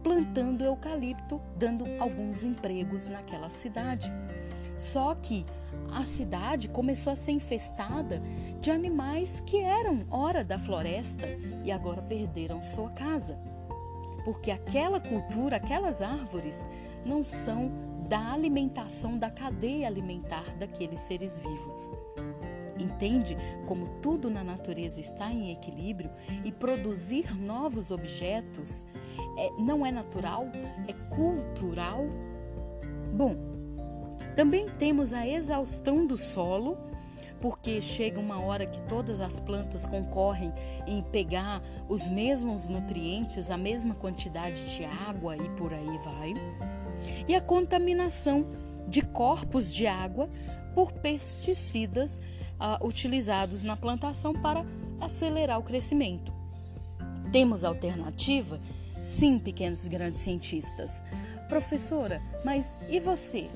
plantando 0.01 0.63
eucalipto, 0.63 1.41
dando 1.57 1.83
alguns 1.99 2.43
empregos 2.43 3.07
naquela 3.07 3.49
cidade. 3.49 4.09
Só 4.77 5.15
que 5.15 5.45
a 5.91 6.03
cidade 6.03 6.67
começou 6.67 7.13
a 7.13 7.15
ser 7.15 7.31
infestada 7.31 8.21
de 8.59 8.69
animais 8.69 9.39
que 9.39 9.59
eram 9.59 10.05
hora 10.11 10.43
da 10.43 10.59
floresta 10.59 11.25
e 11.63 11.71
agora 11.71 12.01
perderam 12.01 12.63
sua 12.63 12.89
casa. 12.89 13.37
Porque 14.25 14.51
aquela 14.51 14.99
cultura, 14.99 15.57
aquelas 15.57 16.01
árvores 16.01 16.67
não 17.05 17.23
são 17.23 17.71
da 18.09 18.33
alimentação, 18.33 19.17
da 19.17 19.29
cadeia 19.29 19.87
alimentar 19.87 20.55
daqueles 20.57 20.99
seres 20.99 21.39
vivos. 21.39 21.91
Entende 22.77 23.37
como 23.65 23.87
tudo 24.01 24.29
na 24.29 24.43
natureza 24.43 24.99
está 24.99 25.31
em 25.31 25.51
equilíbrio 25.51 26.11
e 26.43 26.51
produzir 26.51 27.33
novos 27.35 27.89
objetos 27.89 28.85
é, 29.37 29.49
não 29.57 29.85
é 29.85 29.91
natural, 29.91 30.45
é 30.87 30.93
cultural? 31.15 32.05
Bom, 33.13 33.54
também 34.35 34.67
temos 34.67 35.13
a 35.13 35.27
exaustão 35.27 36.05
do 36.05 36.17
solo 36.17 36.77
porque 37.41 37.81
chega 37.81 38.19
uma 38.19 38.39
hora 38.39 38.65
que 38.65 38.81
todas 38.83 39.21
as 39.21 39.39
plantas 39.39 39.85
concorrem 39.85 40.51
em 40.87 41.03
pegar 41.03 41.61
os 41.87 42.07
mesmos 42.07 42.67
nutrientes, 42.67 43.49
a 43.49 43.57
mesma 43.57 43.93
quantidade 43.93 44.75
de 44.75 44.83
água 44.83 45.37
e 45.37 45.49
por 45.49 45.73
aí 45.73 45.97
vai. 46.03 46.33
E 47.27 47.35
a 47.35 47.41
contaminação 47.41 48.47
de 48.87 49.01
corpos 49.01 49.73
de 49.73 49.85
água 49.85 50.29
por 50.73 50.91
pesticidas 50.91 52.19
uh, 52.59 52.85
utilizados 52.85 53.63
na 53.63 53.77
plantação 53.77 54.33
para 54.33 54.65
acelerar 54.99 55.59
o 55.59 55.63
crescimento. 55.63 56.33
Temos 57.31 57.63
alternativa? 57.63 58.59
Sim, 59.01 59.37
pequenos 59.37 59.85
e 59.85 59.89
grandes 59.89 60.21
cientistas. 60.21 61.03
Professora, 61.47 62.21
mas 62.43 62.77
e 62.89 62.99
você? 62.99 63.49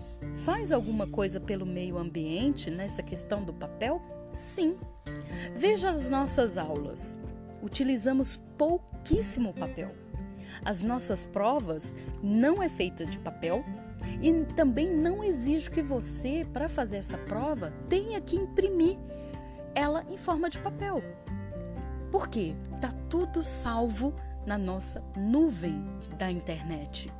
Faz 0.45 0.71
alguma 0.71 1.07
coisa 1.07 1.39
pelo 1.39 1.65
meio 1.65 1.97
ambiente 1.97 2.69
nessa 2.69 3.01
questão 3.01 3.43
do 3.43 3.53
papel? 3.53 4.01
Sim. 4.31 4.77
Veja 5.55 5.89
as 5.89 6.09
nossas 6.09 6.55
aulas. 6.55 7.19
Utilizamos 7.63 8.37
pouquíssimo 8.57 9.53
papel. 9.53 9.91
As 10.63 10.81
nossas 10.81 11.25
provas 11.25 11.95
não 12.21 12.61
é 12.61 12.69
feita 12.69 13.05
de 13.05 13.17
papel 13.17 13.63
e 14.21 14.45
também 14.53 14.95
não 14.95 15.23
exijo 15.23 15.71
que 15.71 15.81
você, 15.81 16.45
para 16.53 16.69
fazer 16.69 16.97
essa 16.97 17.17
prova, 17.17 17.73
tenha 17.87 18.21
que 18.21 18.35
imprimir 18.35 18.97
ela 19.73 20.05
em 20.09 20.17
forma 20.17 20.49
de 20.49 20.59
papel. 20.59 21.01
Por 22.11 22.27
quê? 22.27 22.55
Tá 22.81 22.91
tudo 23.09 23.43
salvo 23.43 24.13
na 24.49 24.57
nossa 24.57 25.03
nuvem 25.15 25.85
da 26.17 26.31
internet. 26.31 27.13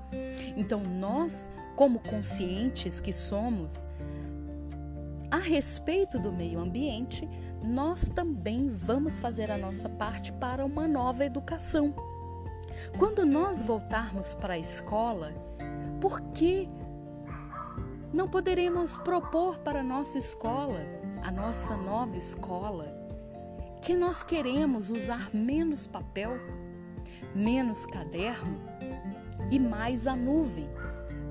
Então, 0.57 0.81
nós, 0.81 1.47
como 1.75 1.99
conscientes 1.99 2.99
que 2.99 3.13
somos, 3.13 3.85
a 5.29 5.37
respeito 5.37 6.17
do 6.17 6.33
meio 6.33 6.59
ambiente, 6.59 7.29
nós 7.63 8.09
também 8.09 8.71
vamos 8.71 9.19
fazer 9.19 9.51
a 9.51 9.59
nossa 9.59 9.87
parte 9.87 10.33
para 10.33 10.65
uma 10.65 10.87
nova 10.87 11.23
educação. 11.23 11.93
Quando 12.97 13.23
nós 13.23 13.61
voltarmos 13.61 14.33
para 14.33 14.55
a 14.55 14.59
escola, 14.59 15.31
por 16.01 16.19
que 16.31 16.67
não 18.11 18.27
poderemos 18.27 18.97
propor 18.97 19.59
para 19.59 19.81
a 19.81 19.83
nossa 19.83 20.17
escola, 20.17 20.81
a 21.21 21.29
nossa 21.29 21.77
nova 21.77 22.17
escola, 22.17 22.87
que 23.83 23.93
nós 23.93 24.23
queremos 24.23 24.89
usar 24.89 25.29
menos 25.31 25.85
papel? 25.85 26.58
Menos 27.33 27.85
caderno 27.85 28.59
e 29.51 29.59
mais 29.59 30.07
a 30.07 30.15
nuvem, 30.15 30.69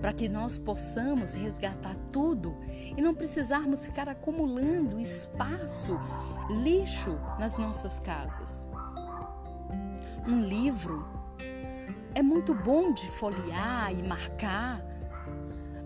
para 0.01 0.13
que 0.13 0.29
nós 0.29 0.59
possamos 0.59 1.33
resgatar 1.33 1.97
tudo 2.13 2.57
e 2.97 3.01
não 3.01 3.15
precisarmos 3.15 3.85
ficar 3.85 4.09
acumulando 4.09 5.01
espaço, 5.01 5.99
lixo 6.63 7.19
nas 7.39 7.59
nossas 7.59 7.99
casas. 7.99 8.69
Um 10.27 10.43
livro 10.43 11.07
é 12.15 12.23
muito 12.23 12.55
bom 12.55 12.93
de 12.93 13.09
folhear 13.13 13.93
e 13.93 14.03
marcar, 14.03 14.85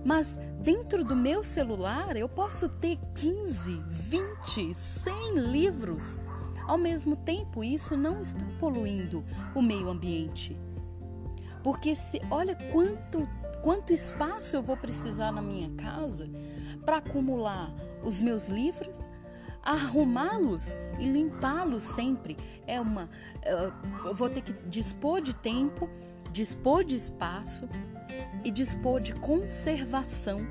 mas 0.05 0.39
dentro 0.61 1.05
do 1.05 1.15
meu 1.15 1.43
celular 1.43 2.17
eu 2.17 2.29
posso 2.29 2.69
ter 2.69 2.99
15, 3.15 3.83
20, 3.89 4.75
100 4.75 5.39
livros 5.39 6.19
ao 6.67 6.79
mesmo 6.79 7.17
tempo, 7.17 7.63
isso 7.63 7.97
não 7.97 8.21
está 8.21 8.45
poluindo 8.59 9.25
o 9.55 9.63
meio 9.63 9.89
ambiente. 9.89 10.57
Porque 11.63 11.95
se 11.95 12.21
olha 12.31 12.57
quanto 12.73 13.29
quanto 13.63 13.93
espaço 13.93 14.57
eu 14.57 14.63
vou 14.63 14.77
precisar 14.77 15.31
na 15.31 15.41
minha 15.41 15.71
casa 15.77 16.29
para 16.85 16.97
acumular 16.97 17.73
os 18.03 18.21
meus 18.21 18.49
livros, 18.49 19.09
arrumá-los 19.63 20.77
e 20.99 21.07
limpá-los 21.07 21.83
sempre. 21.83 22.37
É 22.67 22.81
uma 22.81 23.09
eu 24.05 24.15
vou 24.15 24.29
ter 24.29 24.43
que 24.43 24.53
dispor 24.69 25.21
de 25.21 25.35
tempo, 25.35 25.89
dispor 26.33 26.85
de 26.85 26.97
espaço 26.97 27.69
e 28.45 28.51
dispor 28.51 29.01
de 29.01 29.15
conservação 29.15 30.45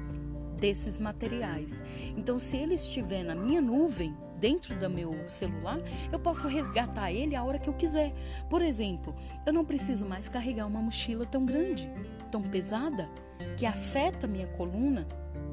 desses 0.58 0.98
materiais. 0.98 1.84
Então, 2.16 2.40
se 2.40 2.56
ele 2.56 2.76
estiver 2.76 3.24
na 3.24 3.36
minha 3.36 3.62
nuvem, 3.62 4.16
dentro 4.42 4.76
do 4.76 4.90
meu 4.90 5.16
celular, 5.30 5.80
eu 6.12 6.20
posso 6.20 6.48
resgatar 6.48 7.12
ele 7.12 7.36
a 7.36 7.44
hora 7.44 7.60
que 7.60 7.70
eu 7.70 7.74
quiser. 7.74 8.12
Por 8.50 8.62
exemplo, 8.64 9.16
eu 9.46 9.54
não 9.54 9.64
preciso 9.64 10.06
mais 10.06 10.28
carregar 10.28 10.66
uma 10.66 10.82
mochila 10.82 11.26
tão 11.28 11.46
grande, 11.46 11.88
tão 12.32 12.42
pesada, 12.42 13.08
que 13.56 13.66
afeta 13.66 14.28
minha 14.28 14.48
coluna, 14.48 15.08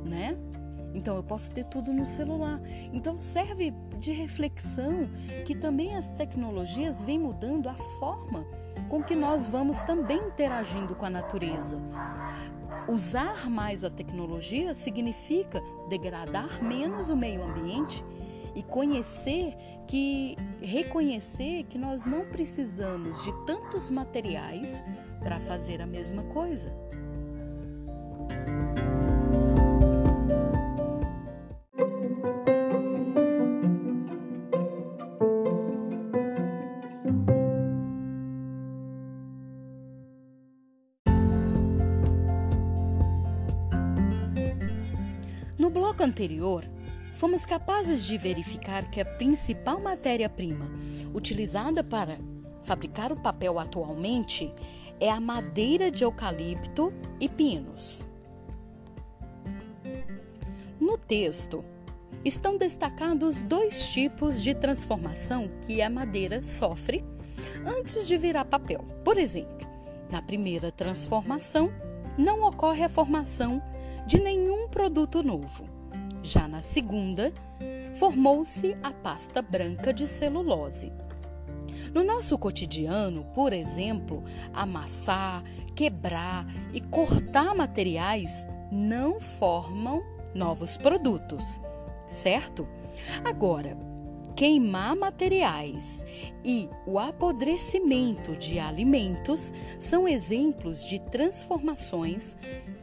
né? 0.05 0.37
Então 0.94 1.14
eu 1.16 1.22
posso 1.22 1.53
ter 1.53 1.64
tudo 1.64 1.92
no 1.92 2.07
celular. 2.07 2.61
Então 2.92 3.18
serve 3.18 3.74
de 3.98 4.11
reflexão 4.11 5.11
que 5.44 5.55
também 5.55 5.94
as 5.94 6.11
tecnologias 6.14 7.03
vêm 7.03 7.18
mudando 7.18 7.68
a 7.68 7.74
forma 7.74 8.46
com 8.88 9.03
que 9.03 9.14
nós 9.14 9.46
vamos 9.46 9.83
também 9.83 10.29
interagindo 10.29 10.94
com 10.94 11.05
a 11.05 11.11
natureza. 11.11 11.79
Usar 12.88 13.51
mais 13.51 13.85
a 13.85 13.90
tecnologia 13.90 14.72
significa 14.72 15.62
degradar 15.90 16.62
menos 16.64 17.11
o 17.11 17.16
meio 17.16 17.44
ambiente 17.44 18.03
e 18.59 18.62
conhecer 18.64 19.57
que 19.87 20.35
reconhecer 20.61 21.62
que 21.71 21.79
nós 21.79 22.05
não 22.07 22.29
precisamos 22.29 23.23
de 23.23 23.33
tantos 23.47 23.88
materiais 23.88 24.83
para 25.23 25.38
fazer 25.38 25.81
a 25.81 25.87
mesma 25.87 26.25
coisa. 26.25 26.68
No 45.57 45.71
bloco 45.71 46.03
anterior, 46.03 46.64
fomos 47.19 47.45
capazes 47.45 48.05
de 48.05 48.17
verificar 48.17 48.89
que 48.93 49.01
a 49.01 49.05
principal 49.05 49.81
matéria-prima 49.81 50.71
utilizada 51.13 51.83
para 51.83 52.17
fabricar 52.63 53.11
o 53.11 53.17
papel 53.17 53.59
atualmente 53.59 54.55
é 55.01 55.11
a 55.11 55.21
madeira 55.21 55.91
de 55.91 56.05
eucalipto 56.05 56.93
e 57.19 57.29
pinos. 57.29 58.07
No 60.79 60.97
texto, 60.97 61.65
estão 62.25 62.57
destacados 62.57 63.43
dois 63.43 63.93
tipos 63.93 64.41
de 64.41 64.55
transformação 64.55 65.51
que 65.67 65.83
a 65.83 65.91
madeira 65.91 66.45
sofre 66.45 67.05
antes 67.67 68.07
de 68.07 68.17
virar 68.17 68.45
papel. 68.45 68.85
Por 69.05 69.19
exemplo, 69.19 69.67
na 70.09 70.23
primeira 70.23 70.71
transformação, 70.71 71.69
não 72.17 72.45
ocorre 72.45 72.85
a 72.85 72.89
formação 72.89 73.61
de 74.07 74.21
nenhum 74.21 74.69
produto 74.69 75.21
novo. 75.21 75.78
Já 76.29 76.47
na 76.47 76.61
segunda, 76.61 77.33
formou-se 77.95 78.77
a 78.83 78.93
pasta 78.93 79.41
branca 79.41 79.95
de 79.95 80.07
celulose. 80.07 80.93
No 81.95 82.05
nosso 82.05 82.37
cotidiano, 82.37 83.25
por 83.35 83.51
exemplo, 83.51 84.23
amassar, 84.53 85.43
quebrar 85.75 86.47
e 86.75 86.83
cortar 86.83 87.55
materiais 87.55 88.47
não 88.71 89.19
formam 89.19 90.03
novos 90.35 90.77
produtos, 90.77 91.62
certo? 92.07 92.69
Agora, 93.25 93.75
queimar 94.37 94.95
materiais 94.95 96.05
e 96.45 96.69
o 96.87 96.99
apodrecimento 96.99 98.37
de 98.37 98.59
alimentos 98.59 99.51
são 99.81 100.07
exemplos 100.07 100.85
de 100.85 100.99
transformações 100.99 102.37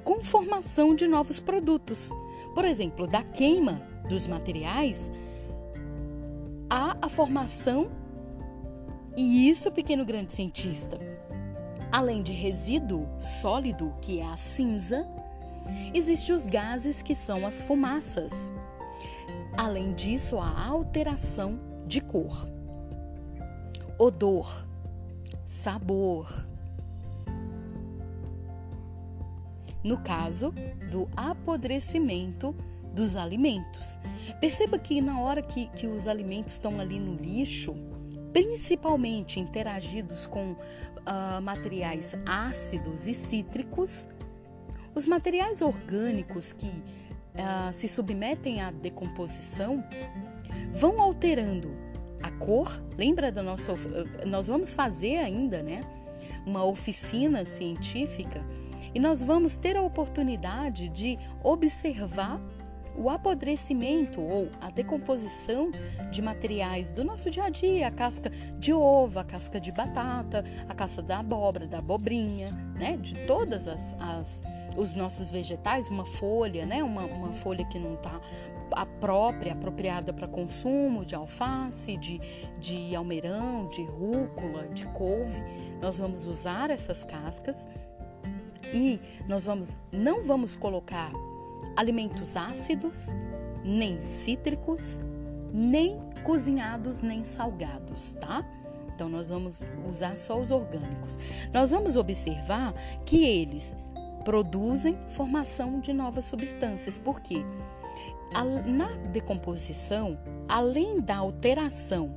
com 0.03 0.19
formação 0.19 0.95
de 0.95 1.05
novos 1.05 1.39
produtos. 1.39 2.10
Por 2.55 2.65
exemplo, 2.65 3.05
da 3.05 3.21
queima 3.21 3.81
dos 4.09 4.25
materiais 4.25 5.11
há 6.69 6.97
a 7.01 7.09
formação 7.09 7.91
e 9.17 9.49
isso, 9.49 9.71
pequeno 9.71 10.03
grande 10.05 10.33
cientista, 10.33 10.99
além 11.91 12.21
de 12.21 12.33
resíduo 12.33 13.07
sólido, 13.19 13.93
que 14.01 14.19
é 14.19 14.25
a 14.25 14.35
cinza, 14.35 15.07
existem 15.93 16.35
os 16.35 16.47
gases 16.47 17.01
que 17.01 17.15
são 17.15 17.45
as 17.45 17.61
fumaças. 17.61 18.51
Além 19.55 19.93
disso, 19.93 20.37
a 20.37 20.65
alteração 20.65 21.59
de 21.87 22.01
cor, 22.01 22.45
odor, 23.97 24.65
sabor. 25.45 26.27
No 29.86 30.00
caso 30.00 30.52
do 30.89 31.08
apodrecimento 31.15 32.56
dos 32.91 33.15
alimentos. 33.15 34.00
Perceba 34.41 34.80
que 34.80 35.00
na 35.00 35.21
hora 35.21 35.43
que, 35.43 35.67
que 35.67 35.86
os 35.86 36.08
alimentos 36.08 36.54
estão 36.54 36.80
ali 36.80 37.00
no 37.00 37.13
lixo, 37.13 37.76
principalmente 38.34 39.39
interagidos 39.39 40.26
com 40.26 40.54
uh, 40.54 41.41
materiais 41.41 42.15
ácidos 42.26 43.06
e 43.06 43.13
cítricos, 43.13 44.08
os 44.95 45.06
materiais 45.06 45.62
orgânicos 45.62 46.52
que 46.52 46.67
uh, 46.67 47.71
se 47.71 47.88
submetem 47.88 48.62
à 48.62 48.71
decomposição 48.71 49.84
vão 50.74 51.00
alterando 51.00 51.69
a 52.24 52.32
cor. 52.32 52.82
Lembra 52.98 53.32
da 53.32 53.43
nossa. 53.43 53.76
Nós 54.26 54.48
vamos 54.48 54.74
fazer 54.74 55.17
ainda, 55.17 55.62
né? 55.62 55.84
Uma 56.43 56.65
oficina 56.65 57.45
científica 57.45 58.43
e 58.95 58.99
nós 58.99 59.21
vamos 59.21 59.58
ter 59.58 59.75
a 59.75 59.81
oportunidade 59.81 60.88
de 60.88 61.19
observar 61.43 62.39
o 62.97 63.10
apodrecimento 63.10 64.21
ou 64.21 64.49
a 64.62 64.69
decomposição 64.69 65.69
de 66.10 66.21
materiais 66.21 66.93
do 66.93 67.03
nosso 67.03 67.29
dia 67.29 67.43
a 67.43 67.49
dia, 67.49 67.88
a 67.89 67.91
casca 67.91 68.31
de 68.58 68.71
ovo, 68.71 69.19
a 69.19 69.23
casca 69.25 69.60
de 69.60 69.69
batata, 69.69 70.45
a 70.69 70.73
casca 70.73 71.01
da 71.01 71.19
abóbora, 71.19 71.67
da 71.67 71.79
abobrinha, 71.79 72.54
né? 72.79 72.96
De 72.96 73.13
todas 73.27 73.67
as, 73.67 73.93
as 74.00 74.41
os 74.77 74.96
nossos 74.96 75.29
vegetais, 75.29 75.89
uma 75.89 76.06
folha, 76.06 76.65
né? 76.65 76.81
Uma, 76.81 77.04
uma 77.04 77.33
folha 77.33 77.65
que 77.65 77.77
não 77.77 77.96
está 77.96 78.19
a 78.71 78.85
própria, 78.85 79.54
apropriada 79.54 80.12
para 80.13 80.27
consumo, 80.27 81.06
de 81.06 81.15
alface, 81.15 81.98
de, 81.98 82.19
de 82.60 82.96
almeirão, 82.96 83.67
de 83.67 83.83
rúcula, 83.83 84.67
de 84.69 84.85
couve. 84.89 85.43
Nós 85.81 86.00
vamos 86.00 86.25
usar 86.25 86.69
essas 86.69 87.04
cascas 87.04 87.67
e 88.73 88.99
nós 89.27 89.45
vamos 89.45 89.77
não 89.91 90.23
vamos 90.23 90.55
colocar 90.55 91.11
alimentos 91.75 92.35
ácidos, 92.35 93.09
nem 93.63 93.99
cítricos, 93.99 94.99
nem 95.51 95.99
cozinhados, 96.23 97.01
nem 97.01 97.23
salgados, 97.23 98.13
tá? 98.13 98.45
Então 98.93 99.09
nós 99.09 99.29
vamos 99.29 99.63
usar 99.89 100.17
só 100.17 100.39
os 100.39 100.51
orgânicos. 100.51 101.19
Nós 101.53 101.71
vamos 101.71 101.97
observar 101.97 102.73
que 103.05 103.23
eles 103.23 103.75
produzem 104.23 104.97
formação 105.11 105.79
de 105.79 105.93
novas 105.93 106.25
substâncias, 106.25 106.97
porque 106.97 107.43
na 108.65 108.87
decomposição, 109.11 110.17
além 110.47 110.99
da 110.99 111.17
alteração 111.17 112.15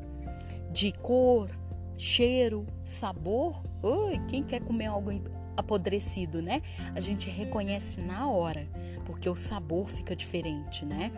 de 0.73 0.93
cor, 0.93 1.51
cheiro, 1.97 2.67
sabor, 2.85 3.61
oi, 3.83 4.21
quem 4.29 4.43
quer 4.43 4.61
comer 4.61 4.87
algo 4.87 5.11
apodrecido, 5.59 6.41
né? 6.41 6.63
A 6.95 7.01
gente 7.01 7.29
reconhece 7.29 8.01
na 8.01 8.31
hora, 8.31 8.67
porque 9.05 9.29
o 9.29 9.35
sabor 9.35 9.89
fica 9.89 10.15
diferente, 10.15 10.85
né? 10.85 11.11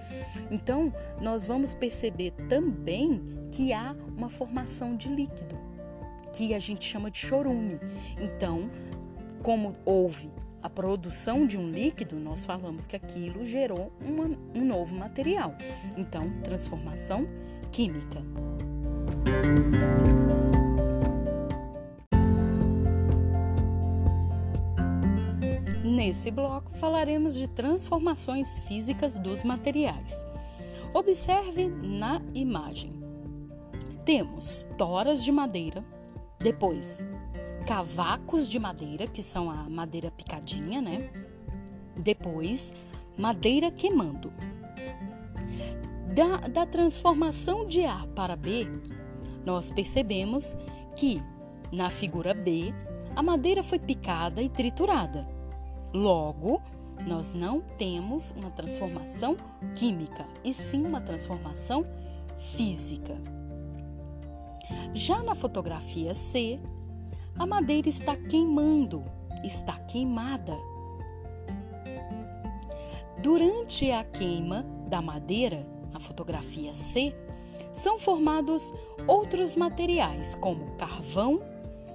Então, 0.51 0.93
nós 1.21 1.45
vamos 1.45 1.75
perceber 1.75 2.33
também 2.49 3.21
que 3.53 3.73
há 3.73 3.95
uma 4.17 4.31
formação 4.31 4.97
de 4.97 5.09
líquido, 5.09 5.59
que 6.33 6.55
a 6.55 6.59
gente 6.59 6.85
chama 6.85 7.11
de 7.11 7.19
chorume. 7.19 7.79
Então, 8.19 8.71
como 9.43 9.77
houve 9.85 10.31
a 10.63 10.71
produção 10.71 11.47
de 11.47 11.59
um 11.59 11.71
líquido, 11.71 12.17
nós 12.17 12.45
falamos 12.45 12.87
que 12.87 12.97
aquilo 12.97 13.45
gerou 13.45 13.93
uma, 14.01 14.25
um 14.55 14.65
novo 14.65 14.95
material. 14.95 15.55
Então, 15.97 16.31
transformação 16.43 17.27
química. 17.71 18.21
Nesse 26.01 26.31
bloco 26.31 26.73
falaremos 26.79 27.35
de 27.35 27.47
transformações 27.47 28.59
físicas 28.61 29.19
dos 29.19 29.45
materiais. 29.45 30.25
Observe 30.95 31.67
na 31.69 32.23
imagem. 32.33 32.91
Temos 34.03 34.67
toras 34.79 35.23
de 35.23 35.31
madeira, 35.31 35.85
depois 36.39 37.05
cavacos 37.67 38.49
de 38.49 38.59
madeira, 38.59 39.07
que 39.07 39.23
são 39.23 39.51
a 39.51 39.69
madeira 39.69 40.11
picadinha, 40.11 40.81
né? 40.81 41.11
Depois, 41.95 42.73
madeira 43.19 43.71
queimando. 43.71 44.33
Da, 46.15 46.49
da 46.49 46.65
transformação 46.65 47.67
de 47.67 47.85
A 47.85 48.07
para 48.17 48.37
B, 48.37 48.67
nós 49.45 49.71
percebemos 49.71 50.57
que 50.97 51.23
na 51.71 51.91
figura 51.91 52.33
B 52.33 52.73
a 53.15 53.23
madeira 53.23 53.63
foi 53.63 53.79
picada 53.79 54.41
e 54.41 54.49
triturada. 54.49 55.40
Logo, 55.93 56.63
nós 57.07 57.35
não 57.35 57.61
temos 57.61 58.31
uma 58.33 58.51
transformação 58.51 59.37
química, 59.75 60.27
e 60.45 60.55
sim 60.55 60.85
uma 60.85 61.01
transformação 61.01 61.85
física. 62.55 63.17
Já 64.95 65.23
na 65.23 65.35
fotografia 65.35 66.15
C, 66.15 66.61
a 67.39 67.47
madeira 67.47 67.89
está 67.89 68.15
queimando, 68.17 69.05
está 69.43 69.79
queimada. 69.79 70.57
Durante 73.23 73.91
a 73.91 74.05
queima 74.05 74.65
da 74.89 75.03
madeira, 75.03 75.67
na 75.93 75.99
fotografia 75.99 76.73
C, 76.73 77.15
são 77.73 77.99
formados 77.99 78.73
outros 79.07 79.55
materiais 79.55 80.35
como 80.35 80.77
carvão, 80.77 81.41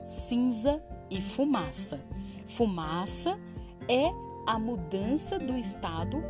cinza 0.06 0.82
e 1.10 1.22
fumaça. 1.22 2.00
Fumaça 2.48 3.39
é 3.88 4.11
a 4.45 4.59
mudança 4.59 5.39
do 5.39 5.57
estado 5.57 6.23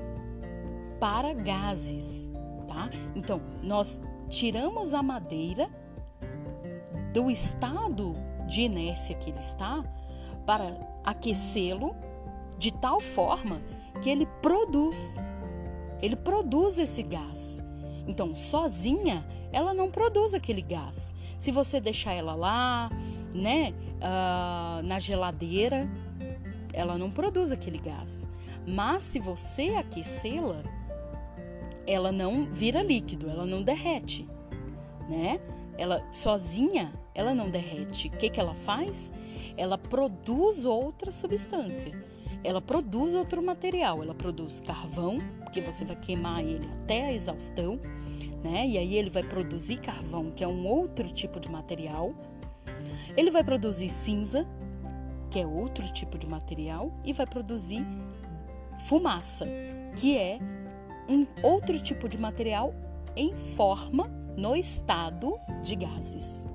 para 1.00 1.34
gases, 1.34 2.30
tá? 2.68 2.90
Então, 3.16 3.42
nós 3.62 4.02
tiramos 4.30 4.94
a 4.94 5.04
madeira 5.04 5.70
do 7.14 7.30
estado 7.30 8.16
de 8.48 8.62
inércia 8.62 9.16
que 9.16 9.30
ele 9.30 9.40
está 9.40 9.84
para 10.46 10.78
aquecê-lo 11.04 11.96
de 12.58 12.74
tal 12.74 13.00
forma 13.00 13.62
que 14.02 14.10
ele 14.10 14.26
produz. 14.42 15.18
Ele 16.02 16.16
produz 16.16 16.80
esse 16.80 17.02
gás. 17.04 17.62
Então, 18.08 18.36
sozinha, 18.36 19.26
ela 19.52 19.74
não 19.74 19.90
produz 19.90 20.34
aquele 20.34 20.62
gás. 20.62 21.16
Se 21.38 21.52
você 21.52 21.80
deixar 21.80 22.14
ela 22.14 22.36
lá, 22.36 22.90
né, 23.34 23.74
uh, 23.96 24.84
na 24.84 25.00
geladeira, 25.00 25.90
ela 26.76 26.98
não 26.98 27.10
produz 27.10 27.52
aquele 27.52 27.80
gás. 27.80 28.28
Mas 28.68 29.04
se 29.04 29.20
você 29.20 29.70
aquecê-la, 29.70 30.62
ela 31.88 32.12
não 32.12 32.46
vira 32.46 32.82
líquido, 32.82 33.30
ela 33.30 33.46
não 33.46 33.64
derrete, 33.64 34.28
né? 35.10 35.40
Ela 35.78 36.06
sozinha, 36.12 36.94
ela 37.14 37.34
não 37.34 37.50
derrete. 37.50 38.08
O 38.08 38.12
que, 38.12 38.30
que 38.30 38.40
ela 38.40 38.54
faz? 38.54 39.12
Ela 39.58 39.78
produz 39.78 40.66
outra 40.66 41.12
substância. 41.12 41.92
Ela 42.44 42.62
produz 42.62 43.16
outro 43.16 43.44
material. 43.44 44.02
Ela 44.02 44.14
produz 44.14 44.62
carvão, 44.62 45.18
porque 45.44 45.62
você 45.62 45.86
vai 45.86 45.96
queimar 45.96 46.44
ele 46.44 46.70
até 46.82 47.08
a 47.08 47.14
exaustão, 47.14 47.80
né? 48.44 48.68
E 48.68 48.78
aí 48.78 48.96
ele 48.96 49.10
vai 49.10 49.24
produzir 49.24 49.78
carvão, 49.78 50.32
que 50.32 50.44
é 50.44 50.48
um 50.48 50.66
outro 50.68 51.08
tipo 51.10 51.40
de 51.40 51.50
material. 51.50 52.14
Ele 53.18 53.32
vai 53.32 53.44
produzir 53.44 53.90
cinza, 53.90 54.48
que 55.36 55.42
é 55.42 55.46
outro 55.46 55.86
tipo 55.92 56.18
de 56.18 56.26
material, 56.26 56.94
e 57.04 57.12
vai 57.12 57.26
produzir 57.26 57.86
fumaça, 58.88 59.46
que 59.98 60.18
é 60.18 60.40
um 61.10 61.28
outro 61.44 61.78
tipo 61.78 62.08
de 62.08 62.18
material 62.18 62.74
em 63.18 63.36
forma 63.36 64.08
no 64.38 64.56
estado 64.56 65.38
de 65.62 65.76
gases. 65.76 66.48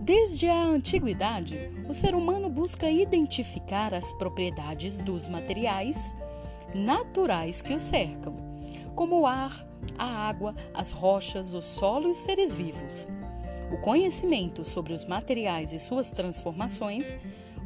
Desde 0.00 0.48
a 0.48 0.58
antiguidade, 0.58 1.70
o 1.86 1.92
ser 1.92 2.14
humano 2.14 2.48
busca 2.48 2.90
identificar 2.90 3.92
as 3.92 4.10
propriedades 4.14 5.02
dos 5.02 5.28
materiais 5.28 6.14
naturais 6.74 7.60
que 7.60 7.74
o 7.74 7.80
cercam, 7.80 8.34
como 8.94 9.20
o 9.20 9.26
ar, 9.26 9.68
a 9.98 10.06
água, 10.06 10.54
as 10.72 10.92
rochas, 10.92 11.52
o 11.52 11.60
solo 11.60 12.08
e 12.08 12.12
os 12.12 12.18
seres 12.18 12.54
vivos. 12.54 13.06
O 13.70 13.76
conhecimento 13.82 14.64
sobre 14.64 14.94
os 14.94 15.04
materiais 15.04 15.74
e 15.74 15.78
suas 15.78 16.10
transformações 16.10 17.18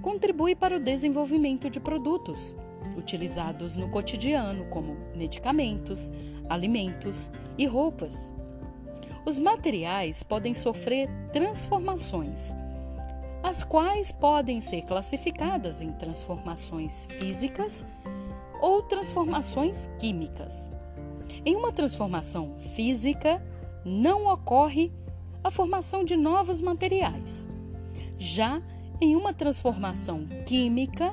contribui 0.03 0.55
para 0.55 0.77
o 0.77 0.81
desenvolvimento 0.81 1.71
de 1.71 1.81
produtos 1.81 2.55
utilizados 2.97 3.77
no 3.77 3.89
cotidiano, 3.89 4.67
como 4.67 4.97
medicamentos, 5.17 6.13
alimentos 6.51 7.31
e 7.57 7.65
roupas 7.65 8.35
os 9.25 9.39
materiais 9.39 10.23
podem 10.23 10.53
sofrer 10.53 11.09
transformações, 11.33 12.55
as 13.43 13.63
quais 13.63 14.11
podem 14.11 14.61
ser 14.61 14.83
classificadas 14.83 15.81
em 15.81 15.93
transformações 15.93 17.05
físicas 17.05 17.87
ou 18.61 18.83
transformações 18.83 19.89
químicas. 19.99 20.71
Em 21.45 21.55
uma 21.57 21.73
transformação 21.73 22.57
física, 22.75 23.41
não 23.85 24.27
ocorre 24.27 24.93
a 25.43 25.51
formação 25.51 26.05
de 26.05 26.17
novos 26.17 26.61
materiais. 26.61 27.49
Já 28.19 28.63
em 29.03 29.17
uma 29.17 29.35
transformação 29.35 30.29
química, 30.47 31.13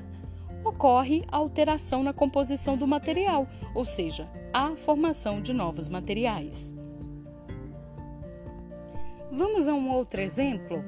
ocorre 0.64 1.26
alteração 1.28 2.04
na 2.04 2.14
composição 2.14 2.78
do 2.78 2.86
material, 2.86 3.48
ou 3.74 3.84
seja, 3.84 4.30
a 4.54 4.76
formação 4.76 5.42
de 5.42 5.54
novos 5.54 5.90
materiais. 5.90 6.76
Vamos 9.32 9.68
a 9.68 9.74
um 9.74 9.90
outro 9.90 10.22
exemplo? 10.22 10.86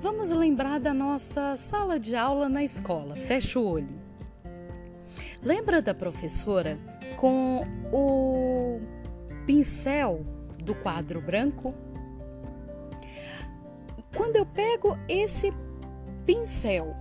Vamos 0.00 0.30
lembrar 0.30 0.78
da 0.78 0.94
nossa 0.94 1.56
sala 1.56 1.98
de 1.98 2.14
aula 2.14 2.48
na 2.48 2.62
escola. 2.62 3.16
Fecha 3.16 3.58
o 3.58 3.68
olho. 3.68 3.98
Lembra 5.42 5.82
da 5.82 5.92
professora 5.92 6.78
com 7.16 7.66
o 7.92 8.80
pincel 9.44 10.24
do 10.62 10.72
quadro 10.72 11.20
branco? 11.20 11.74
Quando 14.16 14.36
eu 14.36 14.46
pego 14.46 14.96
esse 15.08 15.52
pincel 16.28 16.94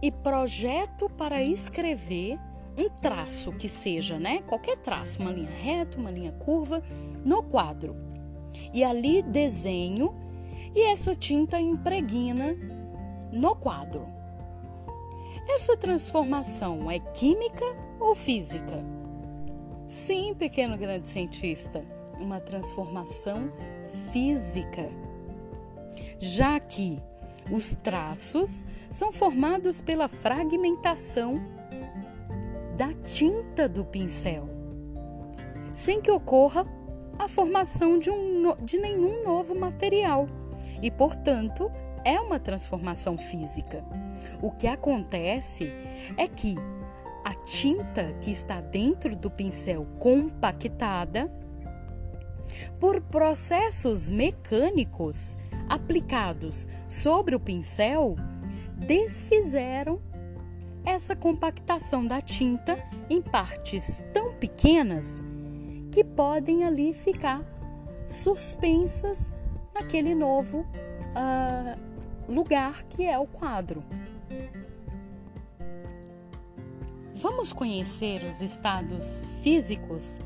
e 0.00 0.10
projeto 0.10 1.10
para 1.10 1.42
escrever 1.42 2.38
um 2.74 2.88
traço 2.88 3.52
que 3.52 3.68
seja, 3.68 4.18
né? 4.18 4.40
Qualquer 4.46 4.78
traço, 4.78 5.20
uma 5.20 5.30
linha 5.30 5.50
reta, 5.50 5.98
uma 5.98 6.10
linha 6.10 6.32
curva, 6.32 6.82
no 7.22 7.42
quadro 7.42 7.94
e 8.72 8.82
ali 8.82 9.20
desenho 9.20 10.14
e 10.74 10.80
essa 10.84 11.14
tinta 11.14 11.60
impregna 11.60 12.56
no 13.30 13.54
quadro. 13.54 14.06
Essa 15.46 15.76
transformação 15.76 16.90
é 16.90 16.98
química 16.98 17.66
ou 18.00 18.14
física? 18.14 18.78
Sim, 19.86 20.34
pequeno 20.34 20.78
grande 20.78 21.10
cientista, 21.10 21.84
uma 22.18 22.40
transformação 22.40 23.52
física. 24.10 24.88
Já 26.18 26.58
que 26.58 26.98
os 27.50 27.74
traços 27.74 28.66
são 28.88 29.12
formados 29.12 29.80
pela 29.80 30.08
fragmentação 30.08 31.40
da 32.76 32.92
tinta 33.04 33.68
do 33.68 33.84
pincel, 33.84 34.46
sem 35.74 36.00
que 36.00 36.10
ocorra 36.10 36.64
a 37.18 37.28
formação 37.28 37.98
de, 37.98 38.10
um, 38.10 38.56
de 38.64 38.78
nenhum 38.78 39.22
novo 39.24 39.54
material 39.54 40.26
e, 40.80 40.90
portanto, 40.90 41.70
é 42.04 42.18
uma 42.18 42.40
transformação 42.40 43.18
física. 43.18 43.84
O 44.40 44.50
que 44.50 44.66
acontece 44.66 45.70
é 46.16 46.26
que 46.26 46.56
a 47.24 47.34
tinta 47.34 48.14
que 48.22 48.30
está 48.30 48.60
dentro 48.60 49.14
do 49.14 49.30
pincel 49.30 49.86
compactada, 49.98 51.30
por 52.78 53.00
processos 53.02 54.10
mecânicos 54.10 55.36
aplicados 55.70 56.68
sobre 56.88 57.36
o 57.36 57.40
pincel, 57.40 58.16
desfizeram 58.76 60.00
essa 60.84 61.14
compactação 61.14 62.04
da 62.04 62.20
tinta 62.20 62.76
em 63.08 63.22
partes 63.22 64.04
tão 64.12 64.32
pequenas 64.32 65.22
que 65.92 66.02
podem 66.02 66.64
ali 66.64 66.92
ficar 66.92 67.44
suspensas 68.06 69.32
naquele 69.72 70.14
novo 70.14 70.60
uh, 70.60 72.32
lugar 72.32 72.82
que 72.84 73.04
é 73.04 73.18
o 73.18 73.26
quadro. 73.26 73.84
Vamos 77.14 77.52
conhecer 77.52 78.24
os 78.26 78.40
estados 78.40 79.22
físicos 79.42 80.18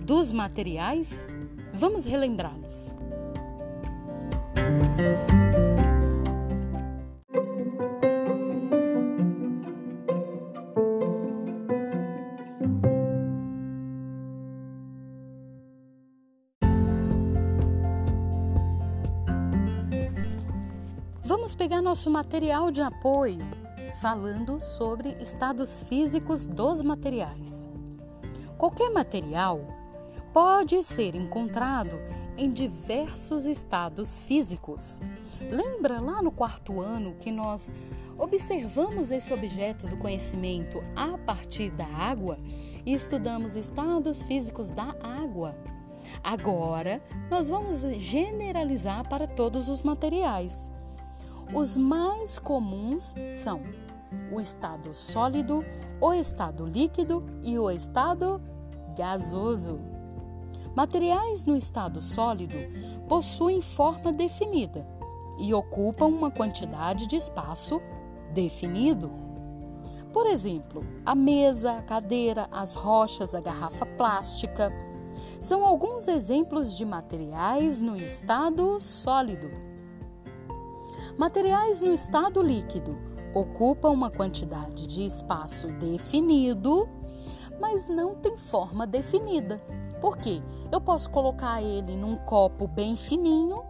dos 0.00 0.32
materiais? 0.32 1.26
Vamos 1.74 2.04
relembrá-los. 2.04 2.94
Vamos 21.48 21.54
pegar 21.54 21.80
nosso 21.80 22.10
material 22.10 22.70
de 22.70 22.82
apoio 22.82 23.40
falando 24.00 24.60
sobre 24.60 25.16
estados 25.20 25.82
físicos 25.82 26.46
dos 26.46 26.82
materiais. 26.82 27.68
Qualquer 28.58 28.90
material 28.90 29.60
pode 30.32 30.82
ser 30.82 31.14
encontrado 31.14 31.98
em 32.38 32.50
diversos 32.50 33.44
estados 33.44 34.18
físicos. 34.18 35.00
Lembra 35.50 36.00
lá 36.00 36.22
no 36.22 36.30
quarto 36.30 36.80
ano 36.80 37.16
que 37.18 37.32
nós 37.32 37.72
observamos 38.16 39.10
esse 39.10 39.32
objeto 39.34 39.86
do 39.86 39.96
conhecimento 39.96 40.82
a 40.96 41.18
partir 41.18 41.70
da 41.70 41.86
água 41.86 42.38
e 42.86 42.94
estudamos 42.94 43.56
estados 43.56 44.22
físicos 44.22 44.70
da 44.70 44.94
água? 45.02 45.56
Agora, 46.22 47.02
nós 47.28 47.48
vamos 47.48 47.82
generalizar 47.82 49.08
para 49.08 49.26
todos 49.26 49.68
os 49.68 49.82
materiais. 49.82 50.70
Os 51.52 51.76
mais 51.76 52.38
comuns 52.38 53.14
são 53.32 53.60
o 54.32 54.40
estado 54.40 54.94
sólido, 54.94 55.64
o 56.00 56.12
estado 56.12 56.64
líquido 56.64 57.24
e 57.42 57.58
o 57.58 57.70
estado 57.70 58.40
gasoso. 58.96 59.97
Materiais 60.78 61.44
no 61.44 61.56
estado 61.56 62.00
sólido 62.00 62.54
possuem 63.08 63.60
forma 63.60 64.12
definida 64.12 64.86
e 65.36 65.52
ocupam 65.52 66.06
uma 66.06 66.30
quantidade 66.30 67.08
de 67.08 67.16
espaço 67.16 67.82
definido. 68.32 69.10
Por 70.12 70.24
exemplo, 70.28 70.86
a 71.04 71.16
mesa, 71.16 71.72
a 71.72 71.82
cadeira, 71.82 72.46
as 72.52 72.76
rochas, 72.76 73.34
a 73.34 73.40
garrafa 73.40 73.84
plástica 73.84 74.72
são 75.40 75.66
alguns 75.66 76.06
exemplos 76.06 76.76
de 76.76 76.84
materiais 76.84 77.80
no 77.80 77.96
estado 77.96 78.78
sólido. 78.78 79.50
Materiais 81.18 81.80
no 81.80 81.92
estado 81.92 82.40
líquido 82.40 82.96
ocupam 83.34 83.90
uma 83.90 84.12
quantidade 84.12 84.86
de 84.86 85.04
espaço 85.04 85.72
definido, 85.72 86.88
mas 87.60 87.88
não 87.88 88.14
tem 88.14 88.36
forma 88.36 88.86
definida. 88.86 89.60
Por 90.00 90.16
quê? 90.16 90.40
Eu 90.70 90.80
posso 90.80 91.10
colocar 91.10 91.62
ele 91.62 91.96
num 91.96 92.16
copo 92.16 92.66
bem 92.66 92.96
fininho, 92.96 93.62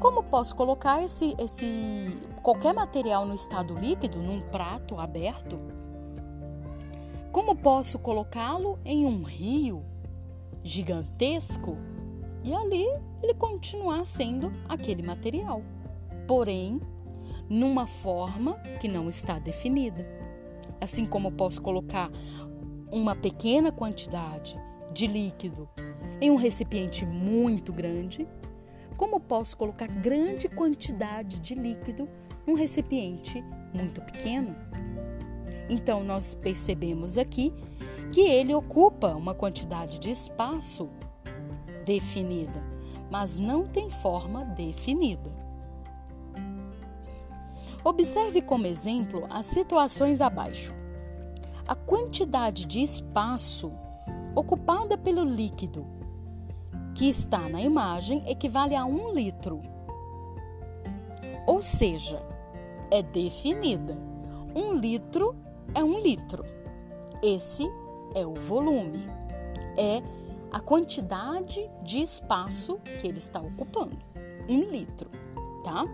como 0.00 0.22
posso 0.22 0.54
colocar 0.54 1.02
esse, 1.02 1.34
esse 1.38 2.20
qualquer 2.42 2.72
material 2.72 3.26
no 3.26 3.34
estado 3.34 3.74
líquido 3.74 4.18
num 4.18 4.40
prato 4.40 4.98
aberto? 4.98 5.58
Como 7.30 7.54
posso 7.54 7.98
colocá-lo 7.98 8.78
em 8.84 9.06
um 9.06 9.22
rio 9.22 9.84
gigantesco 10.62 11.76
e 12.44 12.54
ali 12.54 12.86
ele 13.22 13.34
continuar 13.34 14.04
sendo 14.04 14.52
aquele 14.68 15.02
material? 15.02 15.62
Porém, 16.26 16.80
numa 17.48 17.86
forma 17.86 18.54
que 18.80 18.88
não 18.88 19.08
está 19.08 19.38
definida. 19.38 20.06
Assim 20.80 21.06
como 21.06 21.32
posso 21.32 21.60
colocar 21.60 22.10
uma 22.90 23.14
pequena 23.14 23.70
quantidade 23.70 24.58
de 24.92 25.06
líquido 25.06 25.68
em 26.20 26.30
um 26.30 26.36
recipiente 26.36 27.04
muito 27.04 27.72
grande, 27.72 28.28
como 28.96 29.18
posso 29.18 29.56
colocar 29.56 29.88
grande 29.88 30.48
quantidade 30.48 31.40
de 31.40 31.54
líquido 31.54 32.08
num 32.46 32.54
recipiente 32.54 33.42
muito 33.74 34.00
pequeno? 34.02 34.54
Então, 35.68 36.04
nós 36.04 36.34
percebemos 36.34 37.16
aqui 37.16 37.52
que 38.12 38.20
ele 38.20 38.54
ocupa 38.54 39.16
uma 39.16 39.34
quantidade 39.34 39.98
de 39.98 40.10
espaço 40.10 40.90
definida, 41.84 42.62
mas 43.10 43.38
não 43.38 43.66
tem 43.66 43.88
forma 43.88 44.44
definida. 44.44 45.32
Observe 47.82 48.42
como 48.42 48.66
exemplo 48.66 49.26
as 49.28 49.46
situações 49.46 50.20
abaixo. 50.20 50.72
A 51.66 51.74
quantidade 51.74 52.66
de 52.66 52.80
espaço 52.80 53.72
ocupada 54.34 54.96
pelo 54.96 55.24
líquido 55.24 55.86
que 56.94 57.08
está 57.08 57.48
na 57.48 57.60
imagem 57.60 58.22
equivale 58.30 58.74
a 58.74 58.84
um 58.84 59.12
litro. 59.12 59.60
Ou 61.46 61.62
seja, 61.62 62.22
é 62.90 63.02
definida. 63.02 63.96
Um 64.54 64.74
litro 64.74 65.34
é 65.74 65.82
um 65.82 65.98
litro. 66.00 66.44
Esse 67.22 67.68
é 68.14 68.26
o 68.26 68.34
volume. 68.34 69.06
É 69.76 70.02
a 70.50 70.60
quantidade 70.60 71.68
de 71.82 72.02
espaço 72.02 72.78
que 73.00 73.06
ele 73.06 73.18
está 73.18 73.40
ocupando. 73.40 73.98
Um 74.48 74.70
litro, 74.70 75.10
tá? 75.64 75.86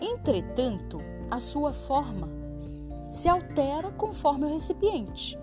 Entretanto, 0.00 0.98
a 1.30 1.38
sua 1.38 1.72
forma 1.72 2.28
se 3.08 3.28
altera 3.28 3.90
conforme 3.92 4.46
o 4.46 4.52
recipiente. 4.52 5.38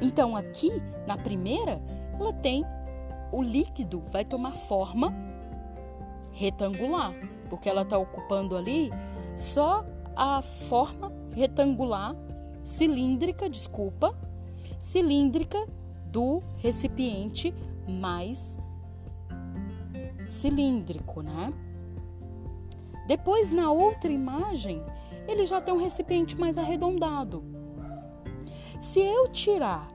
Então, 0.00 0.36
aqui 0.36 0.70
na 1.06 1.16
primeira, 1.16 1.80
ela 2.18 2.32
tem 2.32 2.64
o 3.32 3.42
líquido 3.42 4.02
vai 4.12 4.24
tomar 4.24 4.52
forma 4.52 5.12
retangular, 6.32 7.12
porque 7.50 7.68
ela 7.68 7.82
está 7.82 7.98
ocupando 7.98 8.56
ali 8.56 8.90
só 9.36 9.84
a 10.14 10.40
forma 10.40 11.12
retangular, 11.34 12.14
cilíndrica, 12.62 13.50
desculpa, 13.50 14.16
cilíndrica 14.78 15.66
do 16.06 16.40
recipiente 16.58 17.52
mais 17.88 18.56
cilíndrico, 20.28 21.20
né? 21.20 21.52
Depois, 23.06 23.52
na 23.52 23.70
outra 23.70 24.10
imagem, 24.10 24.82
ele 25.26 25.44
já 25.44 25.60
tem 25.60 25.74
um 25.74 25.78
recipiente 25.78 26.38
mais 26.38 26.56
arredondado. 26.56 27.42
Se 28.84 29.00
eu 29.00 29.26
tirar 29.28 29.88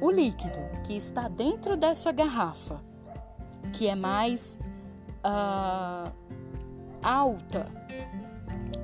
o 0.00 0.10
líquido 0.10 0.58
que 0.82 0.96
está 0.96 1.28
dentro 1.28 1.76
dessa 1.76 2.10
garrafa, 2.10 2.82
que 3.70 3.86
é 3.86 3.94
mais 3.94 4.58
uh, 5.18 6.10
alta, 7.02 7.66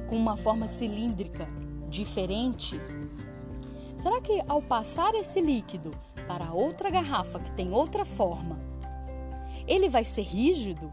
com 0.07 0.15
uma 0.15 0.37
forma 0.37 0.69
cilíndrica 0.69 1.49
diferente, 1.89 2.79
será 3.97 4.21
que 4.21 4.43
ao 4.47 4.61
passar 4.61 5.15
esse 5.15 5.41
líquido 5.41 5.93
para 6.29 6.53
outra 6.53 6.91
garrafa 6.91 7.41
que 7.41 7.53
tem 7.53 7.73
outra 7.73 8.05
forma, 8.05 8.61
ele 9.67 9.89
vai 9.89 10.05
ser 10.05 10.23
rígido? 10.23 10.93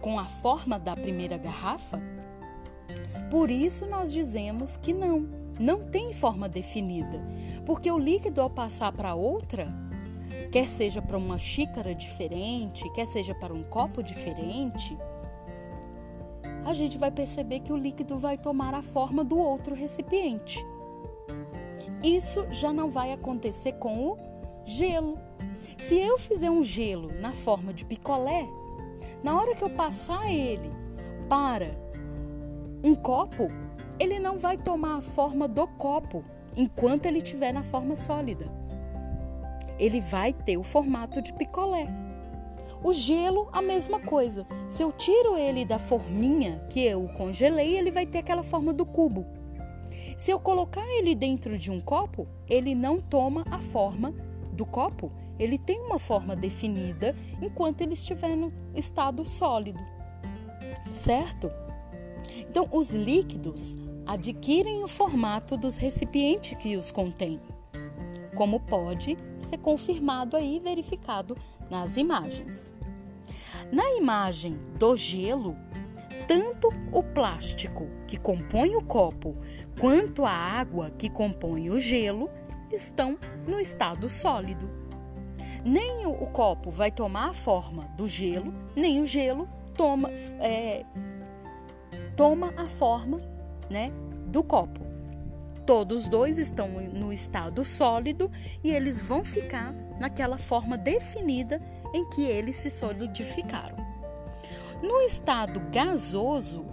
com 0.00 0.18
a 0.18 0.24
forma 0.24 0.80
da 0.80 0.96
primeira 0.96 1.38
garrafa? 1.38 2.00
Por 3.30 3.52
isso 3.52 3.86
nós 3.86 4.12
dizemos 4.12 4.76
que 4.76 4.92
não, 4.92 5.41
não 5.58 5.84
tem 5.88 6.12
forma 6.12 6.48
definida, 6.48 7.20
porque 7.64 7.90
o 7.90 7.98
líquido 7.98 8.40
ao 8.40 8.50
passar 8.50 8.92
para 8.92 9.14
outra, 9.14 9.68
quer 10.50 10.66
seja 10.66 11.00
para 11.00 11.16
uma 11.16 11.38
xícara 11.38 11.94
diferente, 11.94 12.90
quer 12.92 13.06
seja 13.06 13.34
para 13.34 13.52
um 13.52 13.62
copo 13.62 14.02
diferente, 14.02 14.96
a 16.64 16.72
gente 16.72 16.96
vai 16.96 17.10
perceber 17.10 17.60
que 17.60 17.72
o 17.72 17.76
líquido 17.76 18.18
vai 18.18 18.38
tomar 18.38 18.74
a 18.74 18.82
forma 18.82 19.24
do 19.24 19.38
outro 19.38 19.74
recipiente. 19.74 20.64
Isso 22.02 22.46
já 22.50 22.72
não 22.72 22.90
vai 22.90 23.12
acontecer 23.12 23.72
com 23.74 24.08
o 24.08 24.18
gelo. 24.64 25.18
Se 25.76 25.98
eu 25.98 26.18
fizer 26.18 26.50
um 26.50 26.62
gelo 26.62 27.12
na 27.20 27.32
forma 27.32 27.72
de 27.72 27.84
picolé, 27.84 28.46
na 29.22 29.38
hora 29.38 29.54
que 29.54 29.62
eu 29.62 29.70
passar 29.70 30.30
ele 30.30 30.70
para 31.28 31.76
um 32.84 32.94
copo, 32.94 33.48
ele 34.02 34.18
não 34.18 34.36
vai 34.36 34.58
tomar 34.58 34.96
a 34.96 35.00
forma 35.00 35.46
do 35.46 35.64
copo 35.64 36.24
enquanto 36.56 37.06
ele 37.06 37.18
estiver 37.18 37.52
na 37.52 37.62
forma 37.62 37.94
sólida. 37.94 38.46
Ele 39.78 40.00
vai 40.00 40.32
ter 40.32 40.56
o 40.56 40.64
formato 40.64 41.22
de 41.22 41.32
picolé. 41.32 41.86
O 42.82 42.92
gelo, 42.92 43.48
a 43.52 43.62
mesma 43.62 44.00
coisa. 44.00 44.44
Se 44.66 44.82
eu 44.82 44.90
tiro 44.90 45.36
ele 45.36 45.64
da 45.64 45.78
forminha 45.78 46.66
que 46.68 46.84
eu 46.84 47.08
congelei, 47.16 47.78
ele 47.78 47.92
vai 47.92 48.04
ter 48.04 48.18
aquela 48.18 48.42
forma 48.42 48.72
do 48.72 48.84
cubo. 48.84 49.24
Se 50.16 50.32
eu 50.32 50.40
colocar 50.40 50.84
ele 50.98 51.14
dentro 51.14 51.56
de 51.56 51.70
um 51.70 51.80
copo, 51.80 52.26
ele 52.48 52.74
não 52.74 53.00
toma 53.00 53.44
a 53.52 53.60
forma 53.60 54.12
do 54.52 54.66
copo, 54.66 55.12
ele 55.38 55.58
tem 55.58 55.80
uma 55.80 55.98
forma 56.00 56.34
definida 56.34 57.14
enquanto 57.40 57.80
ele 57.82 57.92
estiver 57.92 58.36
no 58.36 58.52
estado 58.74 59.24
sólido, 59.24 59.80
certo? 60.92 61.50
Então, 62.48 62.68
os 62.70 62.94
líquidos 62.94 63.76
adquirem 64.06 64.82
o 64.82 64.88
formato 64.88 65.56
dos 65.56 65.76
recipientes 65.76 66.54
que 66.54 66.76
os 66.76 66.90
contêm, 66.90 67.40
como 68.34 68.60
pode 68.60 69.16
ser 69.40 69.58
confirmado 69.58 70.36
aí 70.36 70.60
verificado 70.60 71.36
nas 71.70 71.96
imagens. 71.96 72.72
Na 73.70 73.90
imagem 73.94 74.58
do 74.78 74.96
gelo, 74.96 75.56
tanto 76.26 76.68
o 76.92 77.02
plástico 77.02 77.88
que 78.06 78.18
compõe 78.18 78.76
o 78.76 78.82
copo 78.82 79.36
quanto 79.80 80.24
a 80.24 80.32
água 80.32 80.90
que 80.90 81.08
compõe 81.08 81.70
o 81.70 81.78
gelo 81.78 82.30
estão 82.70 83.18
no 83.46 83.60
estado 83.60 84.08
sólido. 84.08 84.68
Nem 85.64 86.06
o 86.06 86.26
copo 86.26 86.70
vai 86.70 86.90
tomar 86.90 87.30
a 87.30 87.32
forma 87.32 87.84
do 87.96 88.08
gelo, 88.08 88.52
nem 88.74 89.00
o 89.00 89.06
gelo 89.06 89.48
toma, 89.74 90.10
é, 90.40 90.84
toma 92.16 92.52
a 92.56 92.68
forma 92.68 93.20
né, 93.72 93.90
do 94.26 94.44
copo. 94.44 94.80
Todos 95.66 96.08
dois 96.08 96.38
estão 96.38 96.68
no 96.68 97.12
estado 97.12 97.64
sólido 97.64 98.30
e 98.62 98.70
eles 98.70 99.00
vão 99.00 99.24
ficar 99.24 99.72
naquela 99.98 100.36
forma 100.36 100.76
definida 100.76 101.60
em 101.94 102.08
que 102.10 102.22
eles 102.22 102.56
se 102.56 102.68
solidificaram. 102.68 103.76
No 104.82 105.00
estado 105.00 105.60
gasoso, 105.72 106.64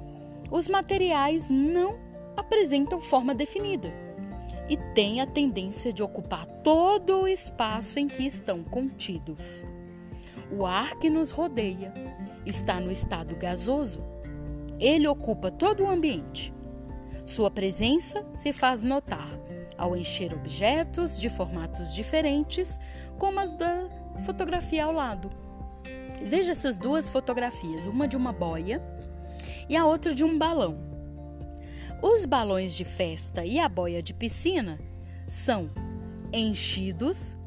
os 0.50 0.68
materiais 0.68 1.50
não 1.50 1.98
apresentam 2.36 3.00
forma 3.00 3.36
definida 3.36 3.94
e 4.68 4.78
têm 4.94 5.22
a 5.22 5.28
tendência 5.28 5.94
de 5.94 6.02
ocupar 6.02 6.46
todo 6.64 7.22
o 7.22 7.28
espaço 7.28 8.00
em 8.00 8.08
que 8.08 8.26
estão 8.26 8.64
contidos. 8.64 9.64
O 10.52 10.66
ar 10.66 10.96
que 10.96 11.10
nos 11.10 11.30
rodeia 11.30 11.94
está 12.46 12.80
no 12.80 12.92
estado 12.92 13.36
gasoso. 13.36 14.04
Ele 14.80 15.08
ocupa 15.08 15.52
todo 15.52 15.84
o 15.84 15.90
ambiente. 15.90 16.52
Sua 17.30 17.52
presença 17.52 18.26
se 18.34 18.52
faz 18.52 18.82
notar 18.82 19.30
ao 19.78 19.96
encher 19.96 20.34
objetos 20.34 21.22
de 21.22 21.30
formatos 21.30 21.94
diferentes, 21.94 22.80
como 23.20 23.40
as 23.40 23.56
da 23.56 23.88
fotografia 24.26 24.86
ao 24.86 24.92
lado. 24.92 25.30
Veja 26.24 26.50
essas 26.50 26.80
duas 26.80 27.08
fotografias, 27.08 27.86
uma 27.86 28.08
de 28.08 28.18
uma 28.18 28.34
boia 28.34 28.82
e 29.70 29.78
a 29.78 29.86
outra 29.86 30.16
de 30.16 30.24
um 30.24 30.40
balão. 30.40 30.80
Os 32.02 32.26
balões 32.26 32.76
de 32.76 32.84
festa 32.84 33.46
e 33.46 33.60
a 33.60 33.70
boia 33.70 34.02
de 34.02 34.12
piscina 34.12 34.80
são 35.28 35.70
enchidos 36.34 37.38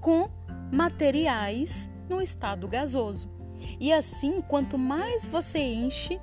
com 0.00 0.30
materiais 0.72 1.90
no 2.08 2.22
estado 2.22 2.66
gasoso. 2.66 3.30
E 3.78 3.92
assim, 3.92 4.40
quanto 4.40 4.78
mais 4.78 5.28
você 5.28 5.58
enche, 5.58 6.18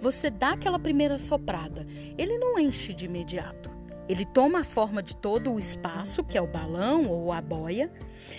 você 0.00 0.30
dá 0.30 0.50
aquela 0.50 0.78
primeira 0.78 1.18
soprada. 1.18 1.86
Ele 2.16 2.38
não 2.38 2.58
enche 2.58 2.94
de 2.94 3.04
imediato. 3.04 3.70
Ele 4.08 4.24
toma 4.24 4.60
a 4.60 4.64
forma 4.64 5.04
de 5.04 5.14
todo 5.14 5.52
o 5.52 5.58
espaço, 5.58 6.24
que 6.24 6.36
é 6.36 6.42
o 6.42 6.46
balão 6.46 7.08
ou 7.08 7.32
a 7.32 7.40
boia, 7.40 7.92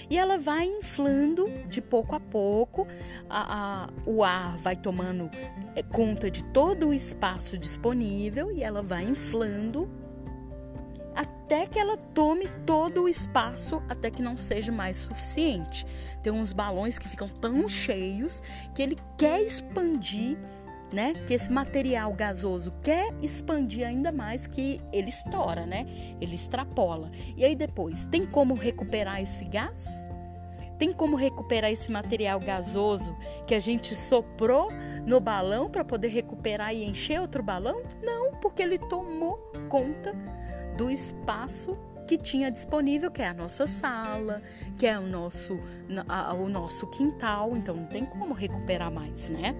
e 0.10 0.18
ela 0.18 0.38
vai 0.38 0.66
inflando 0.66 1.48
de 1.70 1.80
pouco 1.80 2.14
a 2.14 2.20
pouco. 2.20 2.86
A, 3.30 3.86
a, 3.86 3.90
o 4.06 4.22
ar 4.22 4.58
vai 4.58 4.76
tomando 4.76 5.30
é, 5.74 5.82
conta 5.82 6.30
de 6.30 6.44
todo 6.44 6.90
o 6.90 6.94
espaço 6.94 7.58
disponível 7.58 8.52
e 8.52 8.62
ela 8.62 8.82
vai 8.82 9.06
inflando 9.06 9.90
até 11.16 11.68
que 11.68 11.78
ela 11.78 11.98
tome 11.98 12.48
todo 12.66 13.04
o 13.04 13.10
espaço, 13.10 13.82
até 13.90 14.10
que 14.10 14.22
não 14.22 14.38
seja 14.38 14.72
mais 14.72 14.98
suficiente. 14.98 15.86
Tem 16.24 16.32
uns 16.32 16.54
balões 16.54 16.98
que 16.98 17.10
ficam 17.10 17.28
tão 17.28 17.68
cheios 17.68 18.42
que 18.74 18.82
ele 18.82 18.98
quer 19.18 19.42
expandir, 19.42 20.38
né? 20.92 21.14
Que 21.28 21.34
esse 21.34 21.52
material 21.52 22.14
gasoso 22.14 22.72
quer 22.82 23.14
expandir 23.22 23.88
ainda 23.88 24.12
mais 24.12 24.48
que 24.48 24.80
ele 24.92 25.10
estoura, 25.10 25.66
né? 25.66 25.86
Ele 26.20 26.36
extrapola. 26.36 27.10
E 27.36 27.46
aí 27.46 27.56
depois, 27.56 28.08
tem 28.08 28.26
como 28.26 28.54
recuperar 28.54 29.22
esse 29.22 29.46
gás? 29.46 30.10
Tem 30.78 30.92
como 30.92 31.16
recuperar 31.16 31.72
esse 31.72 31.92
material 31.92 32.40
gasoso 32.40 33.16
que 33.46 33.54
a 33.54 33.60
gente 33.60 33.96
soprou 33.96 34.72
no 35.06 35.20
balão 35.20 35.70
para 35.70 35.86
poder 35.86 36.08
recuperar 36.08 36.74
e 36.74 36.84
encher 36.84 37.22
outro 37.22 37.44
balão? 37.44 37.84
Não, 38.02 38.34
porque 38.40 38.64
ele 38.64 38.80
tomou 38.80 39.38
conta 39.70 40.12
do 40.76 40.90
espaço 40.90 41.78
que 42.08 42.18
tinha 42.18 42.52
disponível, 42.52 43.12
que 43.12 43.22
é 43.22 43.28
a 43.28 43.34
nossa 43.34 43.68
sala, 43.68 44.42
que 44.78 44.88
é 44.88 44.98
o 44.98 45.06
nosso, 45.06 45.60
o 46.40 46.50
nosso 46.50 46.88
quintal, 46.88 47.56
então 47.56 47.76
não 47.76 47.86
tem 47.86 48.04
como 48.04 48.34
recuperar 48.34 48.92
mais, 48.92 49.30
né? 49.30 49.56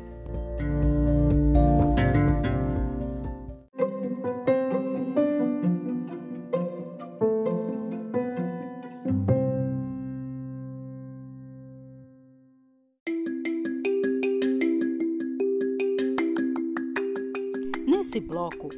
Nesse 17.88 18.20
bloco, 18.20 18.70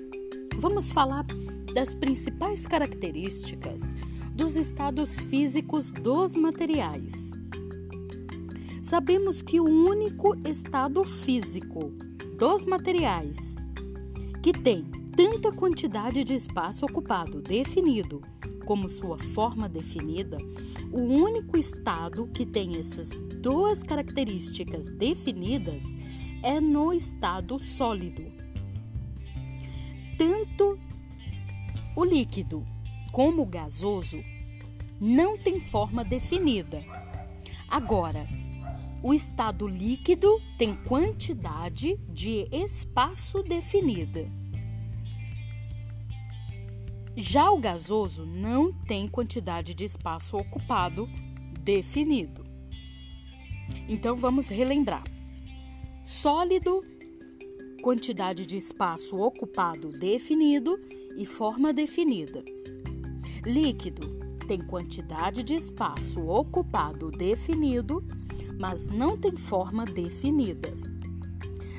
vamos 0.57 0.91
falar 0.91 1.25
das 1.73 1.95
principais 1.95 2.67
características 2.67 3.95
dos 4.36 4.55
estados 4.55 5.19
físicos 5.19 5.91
dos 5.91 6.36
materiais. 6.36 7.31
Sabemos 8.81 9.41
que 9.41 9.59
o 9.59 9.65
único 9.65 10.36
estado 10.47 11.03
físico 11.03 11.93
dos 12.43 12.65
materiais 12.65 13.55
que 14.41 14.51
tem 14.51 14.83
tanta 15.15 15.49
quantidade 15.49 16.25
de 16.25 16.33
espaço 16.33 16.85
ocupado 16.85 17.41
definido 17.41 18.21
como 18.65 18.89
sua 18.89 19.17
forma 19.17 19.69
definida, 19.69 20.35
o 20.91 20.99
único 20.99 21.55
estado 21.57 22.27
que 22.27 22.45
tem 22.45 22.77
essas 22.77 23.11
duas 23.39 23.81
características 23.81 24.89
definidas 24.89 25.95
é 26.43 26.59
no 26.59 26.91
estado 26.91 27.57
sólido. 27.57 28.29
Tanto 30.17 30.77
o 31.95 32.03
líquido, 32.03 32.67
como 33.13 33.43
o 33.43 33.45
gasoso, 33.45 34.21
não 34.99 35.37
tem 35.37 35.61
forma 35.61 36.03
definida. 36.03 36.83
Agora, 37.69 38.27
o 39.04 39.14
estado 39.14 39.68
líquido 39.68 40.41
tem 40.58 40.74
quantidade 40.74 41.99
de 42.08 42.47
espaço 42.54 43.43
definida. 43.43 44.32
Já 47.14 47.51
o 47.51 47.60
gasoso 47.60 48.26
não 48.26 48.72
tem 48.72 49.10
quantidade 49.10 49.74
de 49.74 49.84
espaço 49.84 50.38
ocupado 50.38 51.08
definido. 51.60 52.45
Então 53.89 54.16
vamos 54.16 54.47
relembrar. 54.47 55.04
Sólido, 56.01 56.82
quantidade 57.82 58.45
de 58.45 58.56
espaço 58.56 59.18
ocupado 59.18 59.89
definido 59.89 60.80
e 61.18 61.26
forma 61.26 61.74
definida. 61.74 62.41
Líquido 63.45 64.18
tem 64.47 64.60
quantidade 64.60 65.43
de 65.43 65.56
espaço 65.56 66.26
ocupado 66.26 67.12
definido, 67.12 68.01
mas 68.60 68.89
não 68.89 69.18
tem 69.18 69.36
forma 69.36 69.86
definida. 69.86 70.74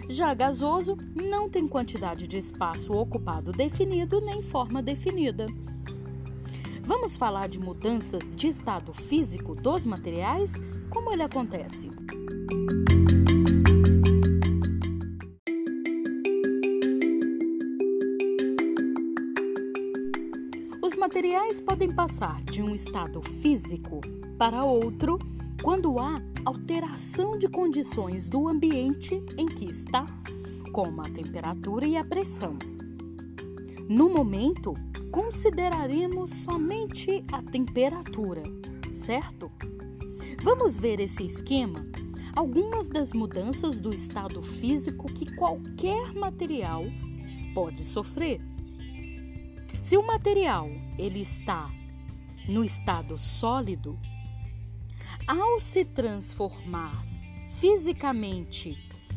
Já 0.09 0.35
gasoso 0.35 0.97
não 1.15 1.49
tem 1.49 1.67
quantidade 1.67 2.27
de 2.27 2.39
espaço 2.39 2.93
ocupado 2.93 3.53
definido 3.53 4.21
nem 4.21 4.43
forma 4.43 4.83
definida. 4.83 5.47
Vamos 6.83 7.17
falar 7.17 7.49
de 7.49 7.59
mudanças 7.59 8.37
de 8.37 8.49
estado 8.49 8.93
físico 8.93 9.55
dos 9.55 9.87
materiais? 9.87 10.55
Como 10.91 11.11
ele 11.13 11.23
acontece? 11.23 11.91
materiais 21.05 21.61
podem 21.61 21.95
passar 21.95 22.43
de 22.45 22.63
um 22.63 22.75
estado 22.75 23.21
físico 23.21 24.01
para 24.39 24.65
outro 24.65 25.19
quando 25.65 25.99
há 25.99 26.21
alteração 26.45 27.39
de 27.39 27.49
condições 27.49 28.29
do 28.29 28.47
ambiente 28.47 29.15
em 29.39 29.47
que 29.47 29.65
está, 29.65 30.05
como 30.73 31.01
a 31.01 31.05
temperatura 31.05 31.87
e 31.87 31.97
a 31.97 32.05
pressão. 32.05 32.59
No 33.89 34.11
momento, 34.11 34.75
consideraremos 35.11 36.31
somente 36.31 37.25
a 37.33 37.41
temperatura, 37.41 38.43
certo? 38.93 39.51
Vamos 40.43 40.77
ver 40.77 41.01
esse 41.01 41.25
esquema? 41.25 41.87
Algumas 42.37 42.91
das 42.91 43.15
mudanças 43.15 43.81
do 43.81 43.95
estado 43.95 44.43
físico 44.43 45.11
que 45.11 45.35
qualquer 45.35 46.13
material 46.13 46.85
pode 47.55 47.87
sofrer. 47.87 48.39
Se 49.81 49.97
o 49.97 50.07
material 50.07 50.69
ele 50.99 51.23
está 51.23 51.71
no 52.47 52.63
estado 52.63 53.17
sólido, 53.17 53.99
ao 55.27 55.59
se 55.59 55.85
transformar 55.85 57.05
fisicamente 57.59 58.77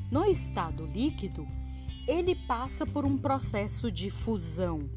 no 0.09 0.25
estado 0.25 0.85
líquido, 0.85 1.45
ele 2.07 2.33
passa 2.33 2.85
por 2.85 3.05
um 3.05 3.17
processo 3.17 3.91
de 3.91 4.09
fusão. 4.09 4.89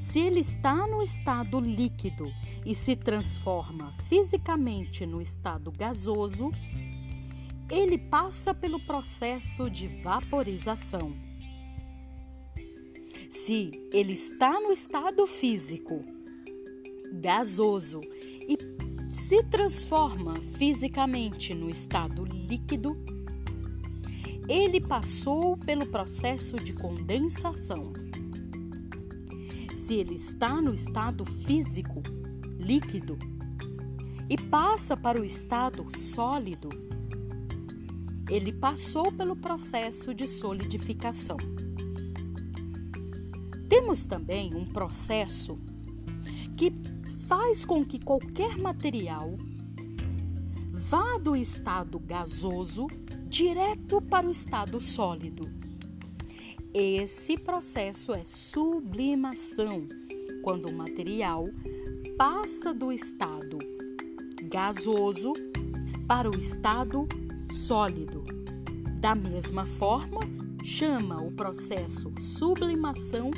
Se 0.00 0.18
ele 0.18 0.40
está 0.40 0.86
no 0.86 1.02
estado 1.02 1.60
líquido 1.60 2.32
e 2.64 2.74
se 2.74 2.96
transforma 2.96 3.92
fisicamente 4.08 5.04
no 5.04 5.20
estado 5.20 5.70
gasoso, 5.70 6.50
ele 7.70 7.98
passa 7.98 8.54
pelo 8.54 8.80
processo 8.80 9.68
de 9.68 9.86
vaporização. 9.86 11.14
Se 13.28 13.70
ele 13.92 14.14
está 14.14 14.58
no 14.58 14.72
estado 14.72 15.26
físico 15.26 16.02
gasoso 17.20 18.00
e 18.48 18.56
se 19.12 19.42
transforma 19.42 20.34
fisicamente 20.54 21.54
no 21.54 21.68
estado 21.68 22.24
líquido, 22.24 22.96
ele 24.48 24.80
passou 24.80 25.56
pelo 25.56 25.86
processo 25.86 26.56
de 26.56 26.72
condensação. 26.72 27.92
Se 29.74 29.94
ele 29.94 30.14
está 30.14 30.60
no 30.60 30.72
estado 30.72 31.24
físico 31.24 32.02
líquido 32.58 33.18
e 34.28 34.36
passa 34.36 34.96
para 34.96 35.20
o 35.20 35.24
estado 35.24 35.86
sólido, 35.96 36.68
ele 38.28 38.52
passou 38.52 39.10
pelo 39.10 39.34
processo 39.34 40.14
de 40.14 40.26
solidificação. 40.26 41.36
Temos 43.68 44.06
também 44.06 44.54
um 44.54 44.64
processo 44.64 45.58
que 46.56 46.72
faz 47.30 47.64
com 47.64 47.84
que 47.84 48.00
qualquer 48.00 48.58
material 48.58 49.36
vá 50.72 51.16
do 51.16 51.36
estado 51.36 52.00
gasoso 52.00 52.88
direto 53.24 54.02
para 54.02 54.26
o 54.26 54.32
estado 54.32 54.80
sólido. 54.80 55.48
Esse 56.74 57.38
processo 57.38 58.12
é 58.12 58.24
sublimação, 58.26 59.88
quando 60.42 60.70
o 60.70 60.72
material 60.72 61.44
passa 62.18 62.74
do 62.74 62.90
estado 62.90 63.58
gasoso 64.42 65.32
para 66.08 66.28
o 66.28 66.36
estado 66.36 67.06
sólido. 67.48 68.24
Da 68.98 69.14
mesma 69.14 69.64
forma, 69.64 70.20
chama 70.64 71.22
o 71.22 71.30
processo 71.30 72.12
sublimação 72.18 73.30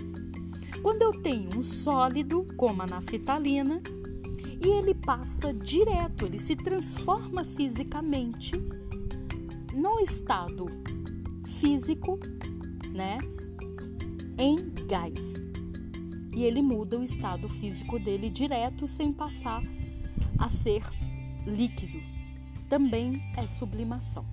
quando 0.82 1.02
eu 1.02 1.12
tenho 1.22 1.56
um 1.56 1.62
sólido, 1.62 2.44
como 2.56 2.82
a 2.82 2.86
naftalina, 2.86 3.80
e 4.60 4.68
ele 4.68 4.94
passa 4.94 5.54
direto, 5.54 6.26
ele 6.26 6.38
se 6.38 6.56
transforma 6.56 7.44
fisicamente 7.44 8.52
no 9.72 10.00
estado 10.00 10.66
físico, 11.60 12.18
né, 12.92 13.18
em 14.38 14.56
gás. 14.86 15.34
E 16.34 16.42
ele 16.42 16.60
muda 16.60 16.98
o 16.98 17.04
estado 17.04 17.48
físico 17.48 17.98
dele 17.98 18.28
direto 18.28 18.86
sem 18.86 19.12
passar 19.12 19.62
a 20.38 20.48
ser 20.48 20.82
líquido. 21.46 22.00
Também 22.68 23.22
é 23.36 23.46
sublimação. 23.46 24.26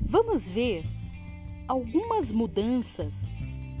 Vamos 0.00 0.48
ver 0.48 0.84
algumas 1.68 2.32
mudanças 2.32 3.30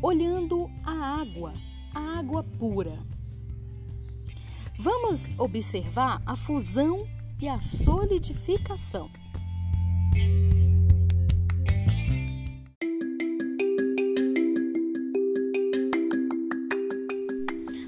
olhando 0.02 0.70
a 0.84 1.20
água, 1.20 1.54
a 1.94 2.18
água 2.18 2.42
pura. 2.42 2.98
Vamos 4.78 5.32
observar 5.38 6.20
a 6.26 6.36
fusão 6.36 7.06
e 7.40 7.48
a 7.48 7.60
solidificação. 7.60 9.10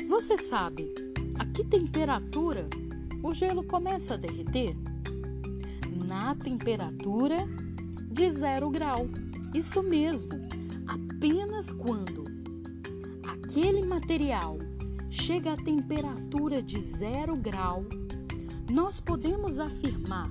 Você 0.08 0.36
sabe 0.36 0.92
a 1.38 1.46
que 1.46 1.64
temperatura 1.64 2.68
o 3.22 3.32
gelo 3.32 3.62
começa 3.64 4.14
a 4.14 4.16
derreter? 4.16 4.76
Na 6.06 6.34
temperatura 6.34 7.36
de 8.10 8.30
zero 8.30 8.70
grau. 8.70 9.06
Isso 9.54 9.82
mesmo, 9.82 10.32
apenas 11.58 11.72
quando 11.72 12.24
aquele 13.26 13.84
material 13.84 14.58
chega 15.10 15.54
à 15.54 15.56
temperatura 15.56 16.62
de 16.62 16.80
zero 16.80 17.36
grau, 17.36 17.84
nós 18.70 19.00
podemos 19.00 19.58
afirmar 19.58 20.30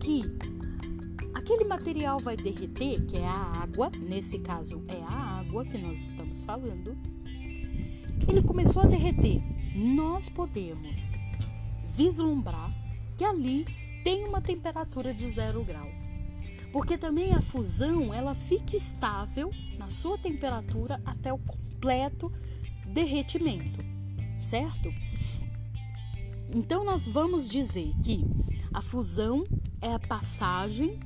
que 0.00 0.22
aquele 1.32 1.64
material 1.64 2.18
vai 2.18 2.36
derreter, 2.36 3.04
que 3.06 3.18
é 3.18 3.26
a 3.26 3.62
água, 3.62 3.88
nesse 4.00 4.40
caso 4.40 4.82
é 4.88 5.00
a 5.00 5.38
água 5.38 5.64
que 5.64 5.78
nós 5.78 6.10
estamos 6.10 6.42
falando, 6.42 6.98
ele 8.26 8.42
começou 8.42 8.82
a 8.82 8.86
derreter. 8.86 9.40
Nós 9.76 10.28
podemos 10.28 11.12
vislumbrar 11.94 12.72
que 13.16 13.22
ali 13.24 13.64
tem 14.02 14.24
uma 14.24 14.40
temperatura 14.40 15.14
de 15.14 15.26
zero 15.28 15.62
grau. 15.62 15.88
Porque 16.72 16.98
também 16.98 17.32
a 17.32 17.40
fusão 17.40 18.12
ela 18.12 18.34
fica 18.34 18.76
estável 18.76 19.52
sua 19.90 20.18
temperatura 20.18 21.00
até 21.04 21.32
o 21.32 21.38
completo 21.38 22.32
derretimento, 22.86 23.80
certo? 24.38 24.92
Então 26.54 26.84
nós 26.84 27.06
vamos 27.06 27.48
dizer 27.48 27.92
que 28.02 28.24
a 28.72 28.80
fusão 28.80 29.44
é 29.80 29.92
a 29.92 29.98
passagem 29.98 30.98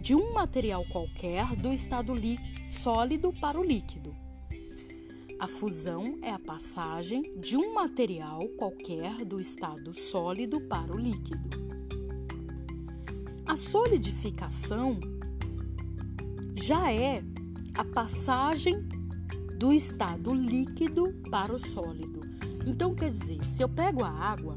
de 0.00 0.14
um 0.14 0.32
material 0.32 0.84
qualquer 0.86 1.54
do 1.56 1.72
estado 1.72 2.14
sólido 2.70 3.32
para 3.32 3.60
o 3.60 3.64
líquido. 3.64 4.14
A 5.38 5.46
fusão 5.46 6.18
é 6.22 6.30
a 6.30 6.38
passagem 6.38 7.22
de 7.36 7.56
um 7.56 7.74
material 7.74 8.40
qualquer 8.58 9.24
do 9.24 9.40
estado 9.40 9.92
sólido 9.92 10.60
para 10.60 10.92
o 10.92 10.98
líquido. 10.98 11.50
A 13.44 13.56
solidificação 13.56 14.98
já 16.54 16.92
é 16.92 17.24
a 17.74 17.84
passagem 17.84 18.82
do 19.58 19.72
estado 19.72 20.34
líquido 20.34 21.14
para 21.30 21.54
o 21.54 21.58
sólido. 21.58 22.20
Então, 22.66 22.94
quer 22.94 23.10
dizer, 23.10 23.46
se 23.46 23.62
eu 23.62 23.68
pego 23.68 24.04
a 24.04 24.10
água 24.10 24.56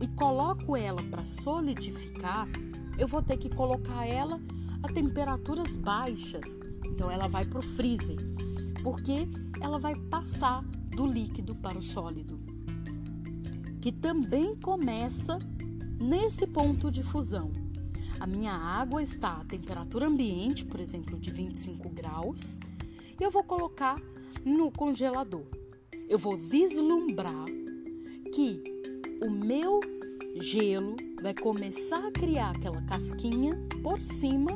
e 0.00 0.06
coloco 0.08 0.76
ela 0.76 1.02
para 1.04 1.24
solidificar, 1.24 2.48
eu 2.96 3.08
vou 3.08 3.22
ter 3.22 3.36
que 3.36 3.48
colocar 3.48 4.06
ela 4.06 4.40
a 4.82 4.88
temperaturas 4.88 5.76
baixas. 5.76 6.60
Então, 6.86 7.10
ela 7.10 7.28
vai 7.28 7.44
para 7.44 7.58
o 7.58 7.62
freezer 7.62 8.18
porque 8.82 9.28
ela 9.60 9.78
vai 9.78 9.94
passar 9.94 10.62
do 10.94 11.06
líquido 11.06 11.54
para 11.54 11.78
o 11.78 11.82
sólido, 11.82 12.40
que 13.80 13.92
também 13.92 14.56
começa 14.56 15.38
nesse 16.00 16.46
ponto 16.46 16.90
de 16.90 17.02
fusão. 17.02 17.52
A 18.20 18.26
minha 18.26 18.52
água 18.52 19.02
está 19.02 19.40
a 19.40 19.44
temperatura 19.44 20.06
ambiente, 20.06 20.64
por 20.64 20.80
exemplo, 20.80 21.18
de 21.18 21.30
25 21.30 21.88
graus, 21.90 22.58
e 23.20 23.22
eu 23.22 23.30
vou 23.30 23.44
colocar 23.44 24.00
no 24.44 24.72
congelador. 24.72 25.46
Eu 26.08 26.18
vou 26.18 26.36
vislumbrar 26.36 27.44
que 28.34 28.62
o 29.22 29.30
meu 29.30 29.80
gelo 30.40 30.96
vai 31.22 31.34
começar 31.34 32.06
a 32.06 32.10
criar 32.10 32.50
aquela 32.50 32.82
casquinha 32.82 33.56
por 33.82 34.02
cima. 34.02 34.50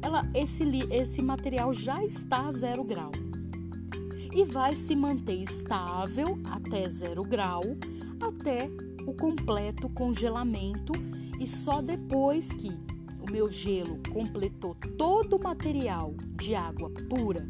Ela, 0.00 0.22
esse, 0.34 0.64
esse 0.90 1.22
material 1.22 1.72
já 1.72 2.04
está 2.04 2.46
a 2.46 2.52
zero 2.52 2.84
grau 2.84 3.10
e 4.34 4.44
vai 4.44 4.76
se 4.76 4.94
manter 4.94 5.42
estável 5.42 6.38
até 6.44 6.88
zero 6.88 7.22
grau, 7.22 7.62
até 8.20 8.68
o 9.06 9.14
completo 9.14 9.88
congelamento 9.88 10.92
e 11.38 11.46
só 11.46 11.80
depois 11.80 12.52
que 12.52 12.70
o 13.20 13.30
meu 13.30 13.50
gelo 13.50 14.00
completou 14.12 14.74
todo 14.98 15.36
o 15.36 15.42
material 15.42 16.14
de 16.36 16.54
água 16.54 16.90
pura 17.08 17.46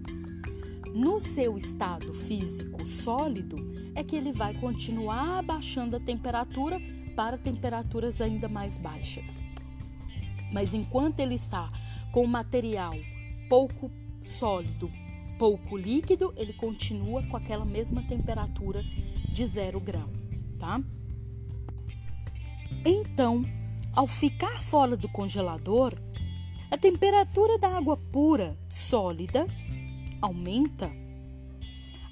no 0.94 1.18
seu 1.18 1.56
estado 1.56 2.14
físico 2.14 2.86
sólido, 2.86 3.56
é 3.96 4.04
que 4.04 4.14
ele 4.14 4.32
vai 4.32 4.54
continuar 4.54 5.40
abaixando 5.40 5.96
a 5.96 6.00
temperatura 6.00 6.80
para 7.16 7.36
temperaturas 7.36 8.20
ainda 8.20 8.48
mais 8.48 8.78
baixas. 8.78 9.44
Mas 10.52 10.72
enquanto 10.72 11.18
ele 11.18 11.34
está 11.34 11.68
com 12.12 12.22
o 12.22 12.28
material 12.28 12.94
pouco 13.48 13.90
sólido, 14.22 14.88
pouco 15.36 15.76
líquido, 15.76 16.32
ele 16.36 16.52
continua 16.52 17.24
com 17.24 17.36
aquela 17.36 17.64
mesma 17.64 18.02
temperatura 18.02 18.82
de 19.32 19.44
zero 19.44 19.80
grau, 19.80 20.08
tá? 20.56 20.80
Então, 22.84 23.44
ao 23.94 24.06
ficar 24.06 24.62
fora 24.62 24.96
do 24.96 25.08
congelador, 25.08 25.94
a 26.70 26.76
temperatura 26.76 27.58
da 27.58 27.68
água 27.68 27.96
pura 27.96 28.58
sólida 28.68 29.46
aumenta 30.20 30.90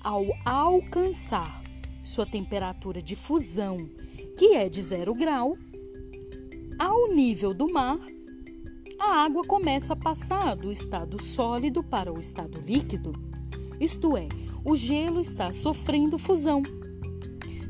ao 0.02 0.26
alcançar 0.44 1.62
sua 2.04 2.26
temperatura 2.26 3.00
de 3.00 3.16
fusão, 3.16 3.76
que 4.36 4.54
é 4.54 4.68
de 4.68 4.82
zero 4.82 5.14
grau, 5.14 5.56
ao 6.78 7.12
nível 7.12 7.54
do 7.54 7.72
mar, 7.72 7.98
a 8.98 9.24
água 9.24 9.42
começa 9.42 9.92
a 9.92 9.96
passar 9.96 10.56
do 10.56 10.70
estado 10.70 11.22
sólido 11.22 11.82
para 11.82 12.12
o 12.12 12.20
estado 12.20 12.60
líquido. 12.60 13.12
Isto 13.80 14.16
é, 14.16 14.28
o 14.64 14.76
gelo 14.76 15.20
está 15.20 15.50
sofrendo 15.52 16.18
fusão. 16.18 16.62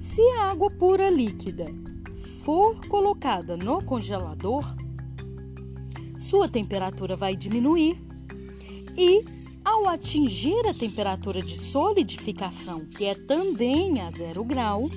Se 0.01 0.21
a 0.33 0.51
água 0.51 0.71
pura 0.71 1.09
líquida 1.09 1.67
for 2.45 2.77
colocada 2.89 3.57
no 3.57 3.83
congelador, 3.85 4.65
sua 6.19 6.49
temperatura 6.49 7.17
vai 7.17 7.37
diminuir 7.37 7.97
e, 8.97 9.25
ao 9.65 9.89
atingir 9.89 10.67
a 10.67 10.75
temperatura 10.75 11.41
de 11.41 11.57
solidificação, 11.57 12.85
que 12.87 13.05
é 13.05 13.15
também 13.15 14.01
a 14.01 14.11
zero 14.11 14.45
grau, 14.45 14.89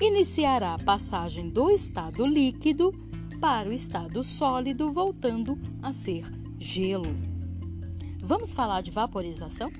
iniciará 0.00 0.74
a 0.74 0.84
passagem 0.84 1.48
do 1.48 1.70
estado 1.70 2.26
líquido 2.26 2.90
para 3.40 3.68
o 3.68 3.72
estado 3.72 4.24
sólido, 4.24 4.92
voltando 4.92 5.56
a 5.80 5.92
ser 5.92 6.24
gelo. 6.58 7.14
Vamos 8.20 8.52
falar 8.52 8.80
de 8.80 8.90
vaporização? 8.90 9.70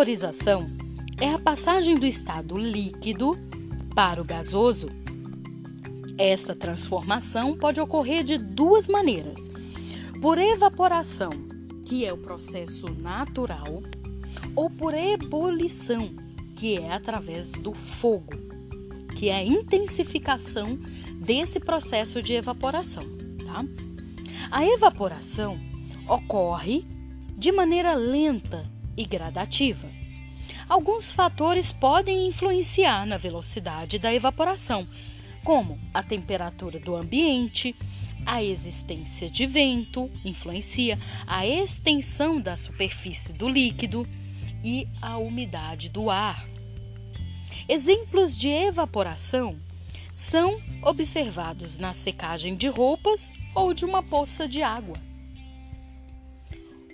Vaporização 0.00 0.66
é 1.20 1.34
a 1.34 1.38
passagem 1.38 1.94
do 1.94 2.06
estado 2.06 2.56
líquido 2.56 3.32
para 3.94 4.18
o 4.18 4.24
gasoso. 4.24 4.88
Essa 6.16 6.54
transformação 6.54 7.54
pode 7.54 7.78
ocorrer 7.82 8.24
de 8.24 8.38
duas 8.38 8.88
maneiras: 8.88 9.50
por 10.22 10.38
evaporação, 10.38 11.28
que 11.84 12.06
é 12.06 12.12
o 12.14 12.16
processo 12.16 12.86
natural, 12.94 13.82
ou 14.56 14.70
por 14.70 14.94
ebulição, 14.94 16.08
que 16.56 16.78
é 16.78 16.94
através 16.94 17.52
do 17.52 17.74
fogo, 17.74 18.32
que 19.14 19.28
é 19.28 19.36
a 19.36 19.44
intensificação 19.44 20.78
desse 21.16 21.60
processo 21.60 22.22
de 22.22 22.32
evaporação. 22.32 23.04
Tá? 23.44 23.62
A 24.50 24.64
evaporação 24.64 25.60
ocorre 26.08 26.86
de 27.36 27.52
maneira 27.52 27.92
lenta 27.92 28.79
e 29.00 29.04
gradativa. 29.06 29.88
Alguns 30.68 31.10
fatores 31.10 31.72
podem 31.72 32.28
influenciar 32.28 33.06
na 33.06 33.16
velocidade 33.16 33.98
da 33.98 34.12
evaporação, 34.12 34.86
como 35.42 35.80
a 35.94 36.02
temperatura 36.02 36.78
do 36.78 36.94
ambiente, 36.94 37.74
a 38.26 38.42
existência 38.42 39.30
de 39.30 39.46
vento 39.46 40.10
influencia 40.22 40.98
a 41.26 41.46
extensão 41.46 42.38
da 42.38 42.56
superfície 42.56 43.32
do 43.32 43.48
líquido 43.48 44.06
e 44.62 44.86
a 45.00 45.16
umidade 45.16 45.90
do 45.90 46.10
ar. 46.10 46.46
Exemplos 47.66 48.38
de 48.38 48.48
evaporação 48.48 49.58
são 50.12 50.60
observados 50.82 51.78
na 51.78 51.94
secagem 51.94 52.54
de 52.54 52.68
roupas 52.68 53.32
ou 53.54 53.72
de 53.72 53.86
uma 53.86 54.02
poça 54.02 54.46
de 54.46 54.62
água. 54.62 55.09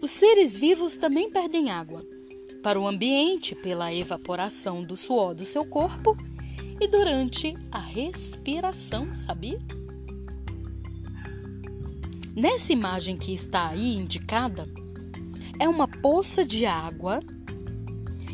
Os 0.06 0.12
seres 0.12 0.56
vivos 0.56 0.96
também 0.96 1.28
perdem 1.28 1.68
água 1.68 2.06
para 2.62 2.78
o 2.78 2.86
ambiente 2.86 3.56
pela 3.56 3.92
evaporação 3.92 4.84
do 4.84 4.96
suor 4.96 5.34
do 5.34 5.44
seu 5.44 5.66
corpo 5.66 6.16
e 6.80 6.86
durante 6.86 7.54
a 7.72 7.80
respiração, 7.80 9.16
sabia? 9.16 9.58
Nessa 12.36 12.72
imagem 12.72 13.16
que 13.16 13.34
está 13.34 13.70
aí 13.70 13.96
indicada, 13.96 14.68
é 15.58 15.68
uma 15.68 15.88
poça 15.88 16.44
de 16.44 16.64
água 16.64 17.18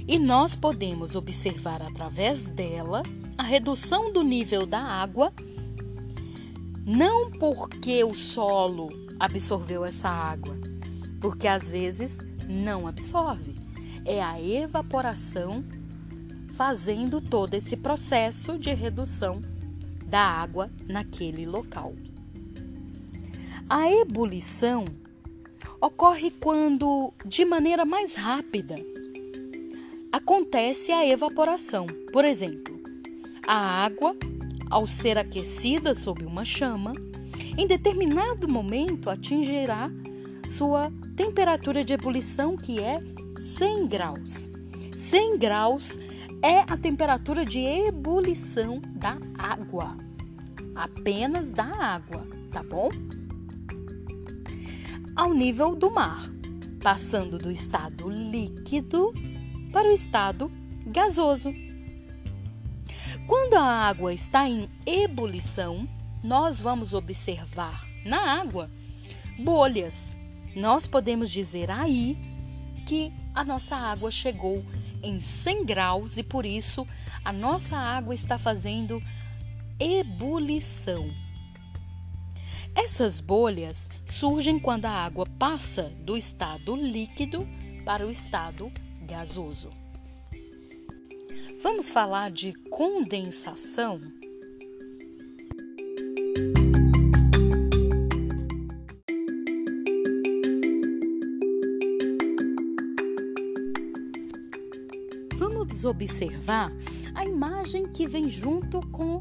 e 0.07 0.18
nós 0.18 0.55
podemos 0.55 1.16
observar 1.16 1.81
através 1.81 2.51
dela 2.51 3.03
a 3.39 3.43
redução 3.43 4.12
do 4.12 4.23
nível 4.23 4.66
da 4.66 4.83
água, 4.83 5.33
não 6.85 7.31
porque 7.31 8.05
o 8.05 8.12
solo 8.12 8.91
absorveu 9.18 9.87
essa 9.87 10.11
água, 10.11 10.72
porque 11.23 11.47
às 11.47 11.70
vezes 11.70 12.18
não 12.49 12.87
absorve. 12.87 13.55
É 14.05 14.20
a 14.20 14.43
evaporação 14.43 15.64
fazendo 16.57 17.20
todo 17.20 17.55
esse 17.55 17.77
processo 17.77 18.59
de 18.59 18.75
redução 18.75 19.41
da 20.05 20.20
água 20.20 20.68
naquele 20.87 21.47
local. 21.47 21.95
A 23.70 23.91
ebulição 23.91 24.85
ocorre 25.81 26.31
quando, 26.31 27.14
de 27.25 27.45
maneira 27.45 27.85
mais 27.85 28.14
rápida, 28.14 28.75
acontece 30.11 30.93
a 30.93 31.07
evaporação. 31.07 31.87
Por 32.12 32.25
exemplo, 32.25 32.79
a 33.47 33.85
água, 33.85 34.14
ao 34.68 34.87
ser 34.87 35.16
aquecida 35.16 35.95
sob 35.95 36.25
uma 36.25 36.45
chama, 36.45 36.93
em 37.57 37.66
determinado 37.66 38.49
momento 38.49 39.09
atingirá 39.09 39.91
sua 40.49 40.93
temperatura 41.16 41.84
de 41.84 41.93
ebulição, 41.93 42.57
que 42.57 42.80
é 42.80 42.99
100 43.57 43.86
graus. 43.86 44.49
100 44.97 45.38
graus 45.38 45.99
é 46.43 46.61
a 46.61 46.76
temperatura 46.76 47.45
de 47.45 47.61
ebulição 47.61 48.80
da 48.95 49.16
água. 49.38 49.97
Apenas 50.74 51.51
da 51.51 51.64
água, 51.64 52.26
tá 52.51 52.62
bom? 52.62 52.88
Ao 55.14 55.32
nível 55.32 55.74
do 55.76 55.90
mar, 55.90 56.30
passando 56.82 57.38
do 57.38 57.51
estado 57.51 58.09
líquido 58.09 59.12
para 59.72 59.88
o 59.88 59.93
estado 59.93 60.51
gasoso. 60.86 61.53
Quando 63.26 63.55
a 63.55 63.62
água 63.62 64.12
está 64.12 64.49
em 64.49 64.68
ebulição, 64.84 65.88
nós 66.22 66.61
vamos 66.61 66.93
observar 66.93 67.86
na 68.05 68.40
água 68.40 68.70
bolhas. 69.38 70.18
Nós 70.55 70.86
podemos 70.86 71.30
dizer 71.30 71.70
aí 71.70 72.16
que 72.86 73.12
a 73.34 73.44
nossa 73.44 73.76
água 73.76 74.11
chegou 74.11 74.64
em 75.03 75.20
100 75.20 75.64
graus 75.64 76.18
e 76.18 76.22
por 76.22 76.44
isso 76.44 76.86
a 77.24 77.32
nossa 77.32 77.76
água 77.76 78.14
está 78.14 78.38
fazendo 78.38 79.03
ebulição. 79.78 81.11
Essas 82.74 83.20
bolhas 83.20 83.90
surgem 84.07 84.59
quando 84.59 84.86
a 84.86 84.90
água 84.90 85.26
passa 85.38 85.90
do 86.05 86.16
estado 86.16 86.74
líquido 86.74 87.46
para 87.84 88.07
o 88.07 88.11
estado 88.11 88.72
gasoso. 89.03 89.70
Vamos 91.62 91.90
falar 91.90 92.30
de 92.30 92.53
condensação? 92.70 94.00
Observar 105.85 106.72
a 107.14 107.24
imagem 107.24 107.89
que 107.89 108.07
vem 108.07 108.30
junto 108.30 108.80
com 108.89 109.18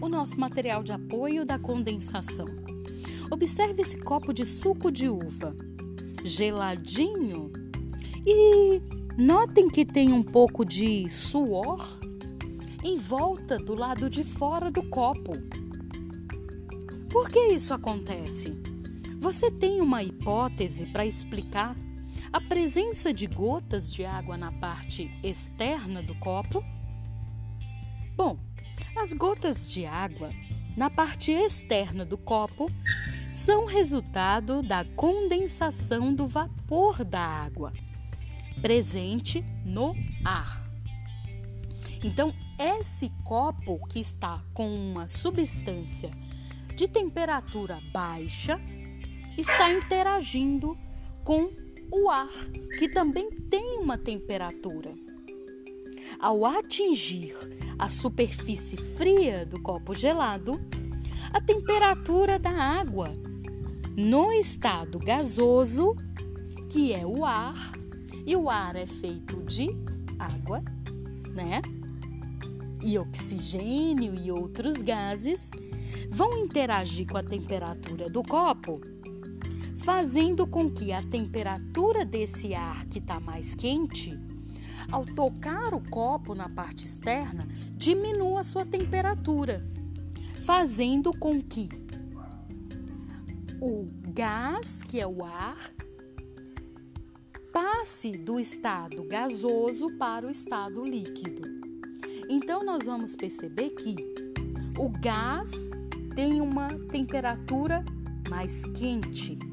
o 0.00 0.08
nosso 0.08 0.38
material 0.38 0.82
de 0.82 0.92
apoio 0.92 1.44
da 1.44 1.58
condensação. 1.58 2.46
Observe 3.30 3.82
esse 3.82 3.98
copo 3.98 4.32
de 4.32 4.44
suco 4.44 4.90
de 4.90 5.08
uva, 5.08 5.54
geladinho, 6.24 7.52
e 8.26 8.80
notem 9.16 9.68
que 9.68 9.84
tem 9.84 10.12
um 10.12 10.22
pouco 10.22 10.64
de 10.64 11.08
suor 11.10 11.98
em 12.82 12.96
volta 12.96 13.56
do 13.56 13.74
lado 13.74 14.08
de 14.08 14.24
fora 14.24 14.70
do 14.70 14.82
copo. 14.88 15.32
Por 17.10 17.28
que 17.28 17.52
isso 17.52 17.74
acontece? 17.74 18.54
Você 19.20 19.50
tem 19.50 19.80
uma 19.80 20.02
hipótese 20.02 20.86
para 20.86 21.04
explicar 21.04 21.74
a 22.32 22.40
presença 22.40 23.12
de 23.12 23.26
gotas 23.26 23.92
de 23.92 24.04
água 24.04 24.36
na 24.36 24.52
parte 24.52 25.10
externa 25.22 26.02
do 26.02 26.14
copo? 26.16 26.62
Bom, 28.16 28.38
as 28.96 29.12
gotas 29.12 29.72
de 29.72 29.86
água 29.86 30.30
na 30.76 30.90
parte 30.90 31.32
externa 31.32 32.04
do 32.04 32.18
copo 32.18 32.70
são 33.30 33.64
resultado 33.64 34.62
da 34.62 34.84
condensação 34.84 36.14
do 36.14 36.26
vapor 36.26 37.04
da 37.04 37.20
água 37.20 37.72
presente 38.60 39.44
no 39.64 39.94
ar. 40.24 40.64
Então, 42.02 42.32
esse 42.58 43.10
copo 43.24 43.78
que 43.88 44.00
está 44.00 44.42
com 44.52 44.68
uma 44.68 45.06
substância 45.08 46.10
de 46.74 46.88
temperatura 46.88 47.80
baixa 47.92 48.60
está 49.36 49.72
interagindo 49.72 50.76
com 51.24 51.50
o 51.90 52.08
ar, 52.10 52.30
que 52.78 52.88
também 52.88 53.30
tem 53.30 53.78
uma 53.78 53.96
temperatura. 53.96 54.92
Ao 56.18 56.44
atingir 56.44 57.34
a 57.78 57.88
superfície 57.88 58.76
fria 58.76 59.46
do 59.46 59.60
copo 59.60 59.94
gelado, 59.94 60.60
a 61.32 61.40
temperatura 61.40 62.38
da 62.38 62.50
água 62.50 63.08
no 63.96 64.32
estado 64.32 64.98
gasoso, 64.98 65.96
que 66.70 66.92
é 66.92 67.06
o 67.06 67.24
ar, 67.24 67.72
e 68.26 68.36
o 68.36 68.48
ar 68.50 68.76
é 68.76 68.86
feito 68.86 69.42
de 69.44 69.68
água, 70.18 70.62
né? 71.34 71.62
E 72.82 72.98
oxigênio 72.98 74.14
e 74.14 74.30
outros 74.30 74.82
gases 74.82 75.50
vão 76.10 76.38
interagir 76.38 77.06
com 77.06 77.16
a 77.16 77.22
temperatura 77.22 78.08
do 78.08 78.22
copo, 78.22 78.80
fazendo 79.88 80.46
com 80.46 80.70
que 80.70 80.92
a 80.92 81.02
temperatura 81.02 82.04
desse 82.04 82.52
ar 82.52 82.84
que 82.88 82.98
está 82.98 83.18
mais 83.18 83.54
quente, 83.54 84.20
ao 84.92 85.06
tocar 85.06 85.72
o 85.72 85.80
copo 85.80 86.34
na 86.34 86.46
parte 86.46 86.84
externa, 86.84 87.48
diminua 87.74 88.40
a 88.40 88.44
sua 88.44 88.66
temperatura, 88.66 89.66
fazendo 90.44 91.10
com 91.18 91.40
que 91.40 91.70
o 93.62 93.88
gás, 94.12 94.82
que 94.82 95.00
é 95.00 95.06
o 95.06 95.24
ar, 95.24 95.56
passe 97.50 98.12
do 98.12 98.38
estado 98.38 99.02
gasoso 99.04 99.96
para 99.96 100.26
o 100.26 100.30
estado 100.30 100.84
líquido. 100.84 101.48
Então, 102.28 102.62
nós 102.62 102.84
vamos 102.84 103.16
perceber 103.16 103.70
que 103.70 103.96
o 104.78 104.90
gás 105.00 105.70
tem 106.14 106.42
uma 106.42 106.68
temperatura 106.68 107.82
mais 108.28 108.66
quente, 108.66 109.47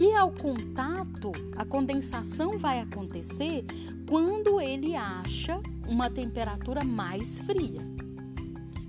que 0.00 0.14
ao 0.14 0.32
contato, 0.32 1.30
a 1.54 1.62
condensação 1.62 2.58
vai 2.58 2.80
acontecer 2.80 3.66
quando 4.08 4.58
ele 4.58 4.96
acha 4.96 5.60
uma 5.86 6.08
temperatura 6.08 6.82
mais 6.82 7.40
fria. 7.40 7.82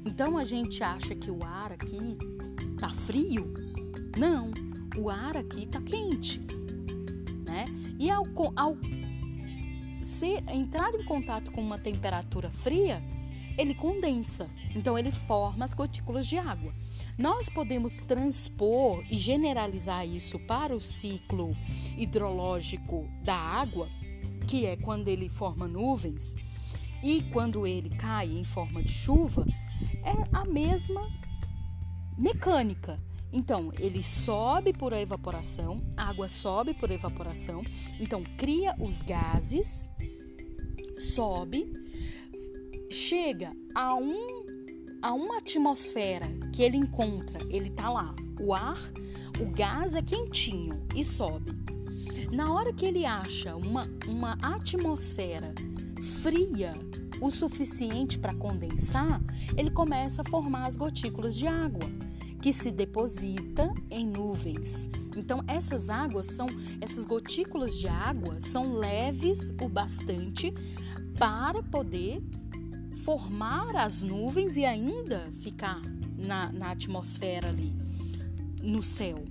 Então 0.05 0.37
a 0.37 0.45
gente 0.45 0.81
acha 0.81 1.13
que 1.13 1.29
o 1.29 1.43
ar 1.43 1.73
aqui 1.73 2.17
tá 2.79 2.87
frio? 2.87 3.45
Não, 4.17 4.51
o 4.97 5.09
ar 5.09 5.35
aqui 5.35 5.65
tá 5.65 5.81
quente, 5.81 6.39
né? 7.45 7.65
E 7.99 8.09
ao, 8.09 8.25
ao 8.55 8.77
se 10.01 10.41
entrar 10.49 10.95
em 10.95 11.03
contato 11.03 11.51
com 11.51 11.61
uma 11.61 11.77
temperatura 11.77 12.49
fria, 12.49 13.03
ele 13.57 13.75
condensa. 13.75 14.47
Então 14.73 14.97
ele 14.97 15.11
forma 15.11 15.65
as 15.65 15.73
gotículas 15.73 16.25
de 16.25 16.37
água. 16.37 16.73
Nós 17.17 17.49
podemos 17.49 17.97
transpor 17.97 19.03
e 19.09 19.17
generalizar 19.17 20.07
isso 20.07 20.39
para 20.39 20.75
o 20.75 20.81
ciclo 20.81 21.55
hidrológico 21.97 23.07
da 23.23 23.35
água, 23.35 23.89
que 24.47 24.65
é 24.65 24.75
quando 24.75 25.07
ele 25.07 25.29
forma 25.29 25.67
nuvens 25.67 26.35
e 27.03 27.23
quando 27.31 27.65
ele 27.65 27.89
cai 27.89 28.27
em 28.27 28.43
forma 28.43 28.83
de 28.83 28.91
chuva, 28.91 29.45
é 30.03 30.37
a 30.37 30.45
mesma 30.45 31.07
mecânica. 32.17 32.99
Então, 33.33 33.71
ele 33.79 34.03
sobe 34.03 34.73
por 34.73 34.93
evaporação, 34.93 35.81
a 35.95 36.09
água 36.09 36.27
sobe 36.27 36.73
por 36.73 36.91
evaporação, 36.91 37.63
então 37.99 38.23
cria 38.37 38.75
os 38.77 39.01
gases, 39.01 39.89
sobe, 40.97 41.71
chega 42.91 43.51
a 43.73 43.95
um 43.95 44.40
a 45.01 45.13
uma 45.13 45.37
atmosfera 45.37 46.27
que 46.53 46.61
ele 46.61 46.77
encontra, 46.77 47.39
ele 47.49 47.69
tá 47.69 47.89
lá. 47.89 48.15
O 48.39 48.53
ar, 48.53 48.77
o 49.39 49.45
gás 49.51 49.95
é 49.95 50.01
quentinho 50.01 50.85
e 50.95 51.03
sobe. 51.03 51.51
Na 52.31 52.53
hora 52.53 52.71
que 52.71 52.85
ele 52.85 53.05
acha 53.05 53.55
uma, 53.55 53.89
uma 54.07 54.37
atmosfera 54.41 55.53
fria 56.21 56.73
o 57.21 57.29
suficiente 57.29 58.17
para 58.17 58.33
condensar, 58.33 59.21
ele 59.55 59.69
começa 59.69 60.21
a 60.21 60.29
formar 60.29 60.65
as 60.65 60.75
gotículas 60.75 61.37
de 61.37 61.45
água 61.45 61.87
que 62.41 62.51
se 62.51 62.71
deposita 62.71 63.71
em 63.89 64.05
nuvens. 64.05 64.89
Então 65.15 65.43
essas 65.47 65.89
águas 65.89 66.27
são 66.27 66.47
essas 66.79 67.05
gotículas 67.05 67.77
de 67.77 67.87
água 67.87 68.41
são 68.41 68.73
leves 68.73 69.51
o 69.61 69.69
bastante 69.69 70.51
para 71.19 71.61
poder 71.61 72.23
formar 73.03 73.75
as 73.75 74.03
nuvens 74.03 74.57
e 74.57 74.65
ainda 74.65 75.31
ficar 75.41 75.81
na, 76.17 76.51
na 76.51 76.71
atmosfera 76.71 77.49
ali, 77.49 77.73
no 78.61 78.83
céu. 78.83 79.23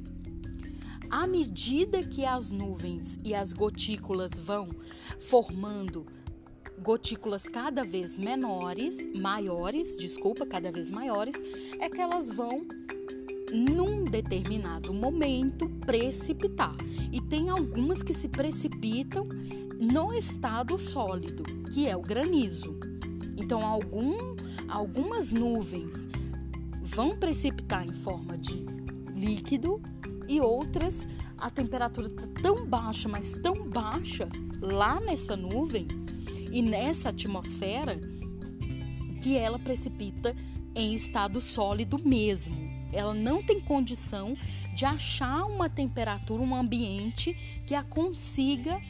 À 1.08 1.26
medida 1.26 2.02
que 2.02 2.24
as 2.24 2.50
nuvens 2.50 3.18
e 3.24 3.34
as 3.34 3.52
gotículas 3.52 4.38
vão 4.38 4.68
formando 5.18 6.06
gotículas 6.80 7.48
cada 7.48 7.82
vez 7.82 8.18
menores, 8.18 9.06
maiores, 9.14 9.96
desculpa, 9.96 10.46
cada 10.46 10.72
vez 10.72 10.90
maiores, 10.90 11.36
é 11.78 11.88
que 11.88 12.00
elas 12.00 12.30
vão 12.30 12.66
num 13.52 14.04
determinado 14.04 14.94
momento 14.94 15.68
precipitar. 15.84 16.74
E 17.12 17.20
tem 17.20 17.50
algumas 17.50 18.02
que 18.02 18.14
se 18.14 18.28
precipitam 18.28 19.28
no 19.78 20.12
estado 20.12 20.78
sólido, 20.78 21.42
que 21.72 21.86
é 21.86 21.96
o 21.96 22.02
granizo. 22.02 22.89
Então, 23.41 23.64
algum, 23.66 24.36
algumas 24.68 25.32
nuvens 25.32 26.07
vão 26.82 27.16
precipitar 27.16 27.86
em 27.86 27.93
forma 27.93 28.36
de 28.36 28.64
líquido 29.14 29.80
e 30.28 30.41
outras 30.41 31.09
a 31.38 31.49
temperatura 31.49 32.09
está 32.09 32.26
tão 32.43 32.66
baixa, 32.66 33.09
mas 33.09 33.38
tão 33.38 33.66
baixa 33.66 34.28
lá 34.61 35.01
nessa 35.01 35.34
nuvem 35.36 35.88
e 36.53 36.61
nessa 36.61 37.09
atmosfera 37.09 37.99
que 39.22 39.36
ela 39.36 39.59
precipita 39.59 40.36
em 40.74 40.95
estado 40.95 41.41
sólido 41.41 41.99
mesmo. 42.05 42.57
Ela 42.93 43.14
não 43.14 43.43
tem 43.43 43.59
condição 43.59 44.36
de 44.74 44.84
achar 44.84 45.45
uma 45.45 45.68
temperatura, 45.68 46.43
um 46.43 46.55
ambiente 46.55 47.34
que 47.66 47.74
a 47.74 47.82
consiga 47.82 48.80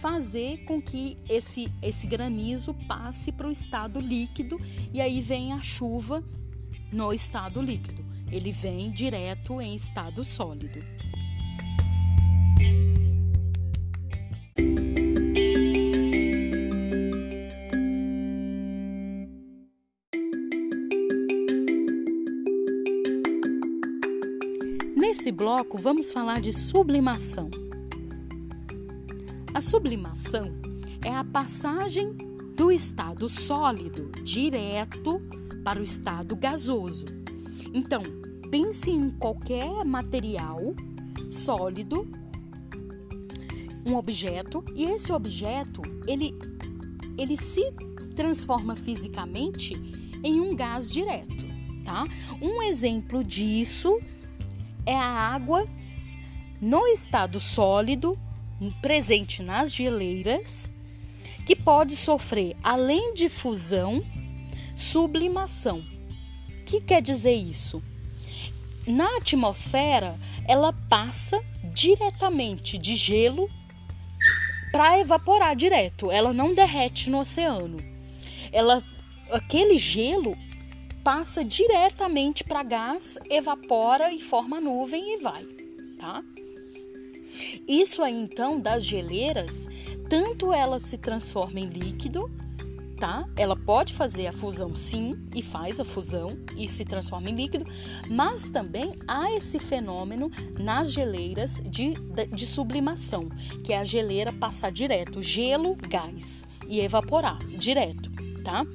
fazer 0.00 0.64
com 0.64 0.80
que 0.80 1.18
esse, 1.28 1.72
esse 1.82 2.06
granizo 2.06 2.72
passe 2.86 3.32
para 3.32 3.48
o 3.48 3.50
estado 3.50 4.00
líquido 4.00 4.60
e 4.92 5.00
aí 5.00 5.20
vem 5.20 5.52
a 5.52 5.60
chuva 5.60 6.22
no 6.92 7.12
estado 7.12 7.60
líquido. 7.60 8.04
Ele 8.30 8.52
vem 8.52 8.90
direto 8.90 9.60
em 9.60 9.74
estado 9.74 10.22
sólido. 10.24 10.78
Nesse 24.96 25.32
bloco, 25.32 25.76
vamos 25.76 26.12
falar 26.12 26.40
de 26.40 26.52
sublimação. 26.52 27.50
A 29.58 29.60
sublimação 29.60 30.54
é 31.04 31.12
a 31.12 31.24
passagem 31.24 32.16
do 32.56 32.70
estado 32.70 33.28
sólido 33.28 34.08
direto 34.22 35.20
para 35.64 35.80
o 35.80 35.82
estado 35.82 36.36
gasoso. 36.36 37.06
Então, 37.74 38.00
pense 38.52 38.88
em 38.88 39.10
qualquer 39.10 39.84
material 39.84 40.60
sólido, 41.28 42.08
um 43.84 43.96
objeto, 43.96 44.64
e 44.76 44.84
esse 44.84 45.12
objeto, 45.12 45.82
ele, 46.06 46.38
ele 47.18 47.36
se 47.36 47.64
transforma 48.14 48.76
fisicamente 48.76 49.74
em 50.22 50.40
um 50.40 50.54
gás 50.54 50.88
direto, 50.88 51.44
tá? 51.84 52.04
Um 52.40 52.62
exemplo 52.62 53.24
disso 53.24 53.98
é 54.86 54.94
a 54.94 55.32
água 55.34 55.66
no 56.60 56.86
estado 56.86 57.40
sólido, 57.40 58.16
presente 58.80 59.42
nas 59.42 59.72
geleiras, 59.72 60.70
que 61.46 61.56
pode 61.56 61.96
sofrer, 61.96 62.56
além 62.62 63.14
de 63.14 63.28
fusão, 63.28 64.04
sublimação. 64.76 65.82
O 66.60 66.64
que 66.64 66.80
quer 66.80 67.00
dizer 67.00 67.32
isso? 67.32 67.82
Na 68.86 69.16
atmosfera, 69.16 70.18
ela 70.46 70.72
passa 70.72 71.42
diretamente 71.72 72.76
de 72.78 72.96
gelo 72.96 73.48
para 74.72 74.98
evaporar 74.98 75.54
direto. 75.56 76.10
Ela 76.10 76.32
não 76.32 76.54
derrete 76.54 77.10
no 77.10 77.20
oceano. 77.20 77.78
Ela, 78.52 78.82
aquele 79.30 79.78
gelo 79.78 80.36
passa 81.02 81.44
diretamente 81.44 82.44
para 82.44 82.62
gás, 82.62 83.18
evapora 83.30 84.12
e 84.12 84.20
forma 84.20 84.60
nuvem 84.60 85.14
e 85.14 85.18
vai, 85.18 85.42
tá? 85.98 86.22
Isso 87.66 88.02
aí 88.02 88.14
então 88.14 88.60
das 88.60 88.84
geleiras, 88.84 89.68
tanto 90.08 90.52
ela 90.52 90.78
se 90.78 90.96
transforma 90.98 91.60
em 91.60 91.68
líquido, 91.68 92.30
tá? 92.98 93.26
Ela 93.36 93.56
pode 93.56 93.94
fazer 93.94 94.26
a 94.26 94.32
fusão 94.32 94.76
sim 94.76 95.18
e 95.34 95.42
faz 95.42 95.78
a 95.80 95.84
fusão 95.84 96.30
e 96.56 96.68
se 96.68 96.84
transforma 96.84 97.30
em 97.30 97.34
líquido, 97.34 97.64
mas 98.10 98.50
também 98.50 98.94
há 99.06 99.32
esse 99.32 99.58
fenômeno 99.58 100.30
nas 100.58 100.92
geleiras 100.92 101.62
de, 101.64 101.94
de 102.32 102.46
sublimação, 102.46 103.28
que 103.64 103.72
é 103.72 103.78
a 103.78 103.84
geleira 103.84 104.32
passar 104.32 104.72
direto, 104.72 105.22
gelo, 105.22 105.76
gás 105.88 106.46
e 106.66 106.80
evaporar 106.80 107.38
direto, 107.44 108.10
tá? 108.42 108.66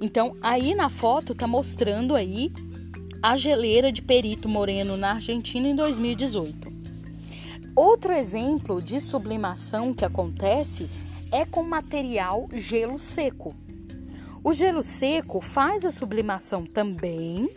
Então, 0.00 0.36
aí 0.40 0.74
na 0.74 0.88
foto 0.88 1.34
tá 1.34 1.46
mostrando 1.46 2.14
aí 2.14 2.52
a 3.20 3.36
geleira 3.36 3.90
de 3.90 4.00
Perito 4.00 4.48
Moreno 4.48 4.96
na 4.96 5.14
Argentina 5.14 5.66
em 5.66 5.74
2018. 5.74 6.77
Outro 7.80 8.12
exemplo 8.12 8.82
de 8.82 9.00
sublimação 9.00 9.94
que 9.94 10.04
acontece 10.04 10.90
é 11.30 11.46
com 11.46 11.62
material 11.62 12.48
gelo 12.52 12.98
seco. 12.98 13.54
O 14.42 14.52
gelo 14.52 14.82
seco 14.82 15.40
faz 15.40 15.86
a 15.86 15.90
sublimação 15.92 16.66
também 16.66 17.48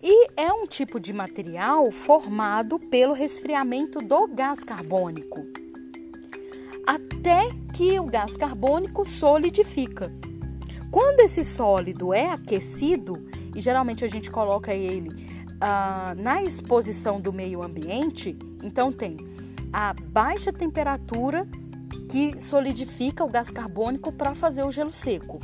e 0.00 0.30
é 0.36 0.52
um 0.52 0.68
tipo 0.68 1.00
de 1.00 1.12
material 1.12 1.90
formado 1.90 2.78
pelo 2.78 3.12
resfriamento 3.12 3.98
do 3.98 4.28
gás 4.28 4.62
carbônico, 4.62 5.40
até 6.86 7.48
que 7.74 7.98
o 7.98 8.04
gás 8.04 8.36
carbônico 8.36 9.04
solidifica. 9.04 10.12
Quando 10.92 11.18
esse 11.18 11.42
sólido 11.42 12.14
é 12.14 12.30
aquecido, 12.30 13.26
e 13.52 13.60
geralmente 13.60 14.04
a 14.04 14.08
gente 14.08 14.30
coloca 14.30 14.72
ele 14.72 15.10
ah, 15.60 16.14
na 16.16 16.40
exposição 16.40 17.20
do 17.20 17.32
meio 17.32 17.64
ambiente, 17.64 18.38
então 18.64 18.90
tem 18.90 19.16
a 19.72 19.94
baixa 19.94 20.52
temperatura 20.52 21.46
que 22.08 22.40
solidifica 22.42 23.22
o 23.24 23.30
gás 23.30 23.50
carbônico 23.50 24.10
para 24.10 24.34
fazer 24.34 24.64
o 24.64 24.70
gelo 24.70 24.92
seco 24.92 25.40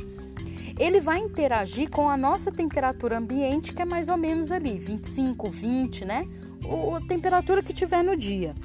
ele 0.81 0.99
vai 0.99 1.19
interagir 1.19 1.91
com 1.91 2.09
a 2.09 2.17
nossa 2.17 2.51
temperatura 2.51 3.19
ambiente, 3.19 3.71
que 3.71 3.83
é 3.83 3.85
mais 3.85 4.09
ou 4.09 4.17
menos 4.17 4.51
ali, 4.51 4.79
25, 4.79 5.47
20, 5.47 6.05
né? 6.05 6.23
O, 6.65 6.95
a 6.95 7.01
temperatura 7.01 7.61
que 7.61 7.71
tiver 7.71 8.03
no 8.03 8.17
dia. 8.17 8.55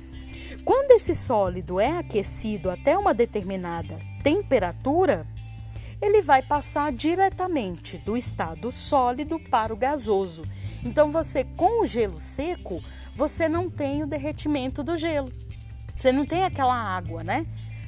Quando 0.65 0.93
esse 0.93 1.15
sólido 1.15 1.79
é 1.79 1.99
aquecido 1.99 2.71
até 2.71 2.97
uma 2.97 3.13
determinada 3.13 3.99
temperatura, 4.23 5.27
ele 6.01 6.23
vai 6.23 6.43
passar 6.43 6.91
diretamente 6.91 7.99
do 7.99 8.17
estado 8.17 8.73
sólido 8.73 9.39
para 9.51 9.75
o 9.75 9.77
gasoso. 9.77 10.43
Então, 10.85 11.13
você 11.13 11.45
com 11.45 11.83
o 11.83 11.87
gelo 11.87 12.19
seco, 12.19 12.83
você 13.17 13.49
não 13.49 13.71
tem 13.71 14.03
o 14.03 14.07
derretimento 14.07 14.83
do 14.83 14.97
gelo. 14.97 15.33
Você 15.95 16.13
não 16.13 16.27
tem 16.27 16.45
aquela 16.45 16.75
água, 16.75 17.25
né? 17.25 17.47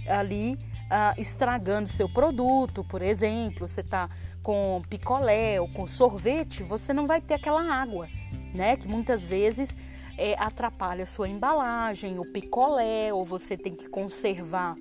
Ali 0.08 0.58
ah, 0.88 1.14
estragando 1.18 1.86
seu 1.86 2.08
produto, 2.08 2.82
por 2.82 3.02
exemplo, 3.02 3.68
você 3.68 3.82
está 3.82 4.08
com 4.42 4.80
picolé 4.88 5.60
ou 5.60 5.68
com 5.68 5.86
sorvete, 5.86 6.62
você 6.62 6.94
não 6.94 7.06
vai 7.06 7.20
ter 7.20 7.34
aquela 7.34 7.62
água, 7.62 8.08
né? 8.54 8.76
Que 8.78 8.88
muitas 8.88 9.28
vezes 9.28 9.76
é, 10.16 10.34
atrapalha 10.38 11.02
a 11.02 11.06
sua 11.06 11.28
embalagem, 11.28 12.18
o 12.18 12.24
picolé, 12.24 13.12
ou 13.12 13.22
você 13.26 13.54
tem 13.54 13.74
que 13.74 13.86
conservar 13.86 14.74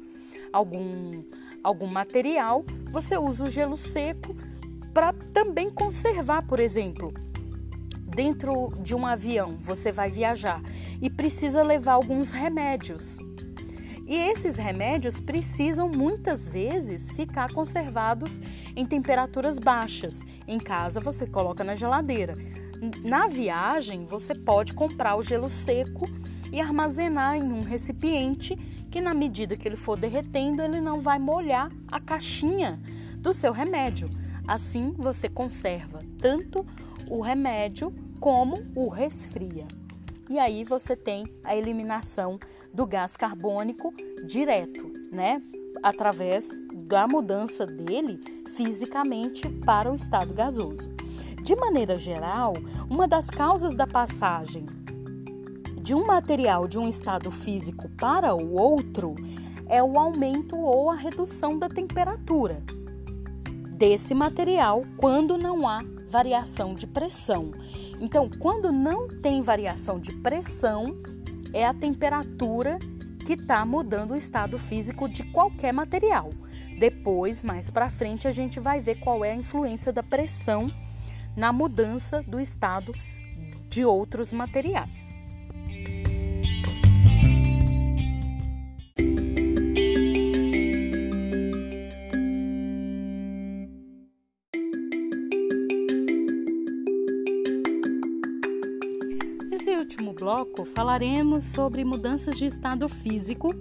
algum, 0.53 1.25
algum 1.61 1.87
material. 1.87 2.63
Você 2.91 3.17
usa 3.17 3.43
o 3.43 3.49
gelo 3.49 3.75
seco 3.75 4.33
para 4.93 5.11
também 5.33 5.69
conservar, 5.69 6.43
por 6.47 6.61
exemplo, 6.61 7.13
dentro 8.17 8.73
de 8.81 8.95
um 8.95 9.05
avião, 9.05 9.59
você 9.61 9.91
vai 9.91 10.09
viajar 10.09 10.59
e 10.99 11.07
precisa 11.07 11.61
levar 11.61 11.93
alguns 11.93 12.31
remédios. 12.31 13.19
E 14.07 14.15
esses 14.15 14.57
remédios 14.57 15.19
precisam 15.19 15.87
muitas 15.87 16.49
vezes 16.49 17.11
ficar 17.11 17.53
conservados 17.53 18.41
em 18.75 18.87
temperaturas 18.87 19.59
baixas. 19.59 20.25
Em 20.47 20.57
casa 20.57 20.99
você 20.99 21.27
coloca 21.27 21.63
na 21.63 21.75
geladeira. 21.75 22.33
Na 23.05 23.27
viagem 23.27 24.03
você 24.07 24.33
pode 24.33 24.73
comprar 24.73 25.15
o 25.15 25.21
gelo 25.21 25.47
seco 25.47 26.09
e 26.51 26.59
armazenar 26.59 27.35
em 27.35 27.53
um 27.53 27.61
recipiente 27.61 28.55
que 28.89 28.99
na 28.99 29.13
medida 29.13 29.55
que 29.55 29.67
ele 29.67 29.75
for 29.75 29.95
derretendo, 29.95 30.63
ele 30.63 30.81
não 30.81 31.01
vai 31.01 31.19
molhar 31.19 31.69
a 31.87 31.99
caixinha 31.99 32.79
do 33.17 33.31
seu 33.31 33.51
remédio. 33.51 34.09
Assim 34.47 34.95
você 34.97 35.29
conserva 35.29 35.99
tanto 36.19 36.65
o 37.09 37.21
remédio 37.21 37.93
como 38.19 38.55
o 38.75 38.89
resfria 38.89 39.67
e 40.29 40.39
aí 40.39 40.63
você 40.63 40.95
tem 40.95 41.25
a 41.43 41.55
eliminação 41.55 42.37
do 42.73 42.85
gás 42.85 43.15
carbônico 43.15 43.93
direto, 44.25 44.91
né? 45.11 45.41
Através 45.81 46.49
da 46.73 47.07
mudança 47.07 47.65
dele 47.65 48.19
fisicamente 48.55 49.47
para 49.65 49.91
o 49.91 49.95
estado 49.95 50.33
gasoso. 50.33 50.89
De 51.41 51.55
maneira 51.55 51.97
geral, 51.97 52.53
uma 52.89 53.07
das 53.07 53.29
causas 53.29 53.75
da 53.75 53.87
passagem 53.87 54.65
de 55.81 55.93
um 55.93 56.05
material 56.05 56.67
de 56.67 56.77
um 56.77 56.89
estado 56.89 57.31
físico 57.31 57.87
para 57.97 58.35
o 58.35 58.53
outro 58.53 59.15
é 59.69 59.81
o 59.81 59.97
aumento 59.97 60.57
ou 60.57 60.89
a 60.89 60.95
redução 60.95 61.57
da 61.57 61.69
temperatura 61.69 62.61
desse 63.71 64.13
material 64.13 64.81
quando 64.97 65.37
não 65.37 65.65
há 65.65 65.81
variação 66.09 66.73
de 66.73 66.87
pressão. 66.87 67.51
Então, 67.99 68.29
quando 68.39 68.71
não 68.71 69.07
tem 69.07 69.41
variação 69.41 69.99
de 69.99 70.13
pressão, 70.13 71.01
é 71.53 71.65
a 71.65 71.73
temperatura 71.73 72.77
que 73.25 73.33
está 73.33 73.65
mudando 73.65 74.11
o 74.11 74.15
estado 74.15 74.57
físico 74.57 75.09
de 75.09 75.23
qualquer 75.31 75.73
material. 75.73 76.29
Depois, 76.79 77.43
mais 77.43 77.71
para 77.71 77.89
frente, 77.89 78.27
a 78.27 78.31
gente 78.31 78.59
vai 78.59 78.79
ver 78.79 78.95
qual 78.99 79.25
é 79.25 79.31
a 79.31 79.35
influência 79.35 79.91
da 79.91 80.03
pressão 80.03 80.71
na 81.35 81.51
mudança 81.51 82.21
do 82.23 82.39
estado 82.39 82.93
de 83.67 83.83
outros 83.83 84.31
materiais. 84.31 85.17
Bloco, 100.27 100.65
falaremos 100.65 101.45
sobre 101.45 101.85
mudanças 101.85 102.37
de 102.37 102.45
estado 102.45 102.89
físico 102.89 103.55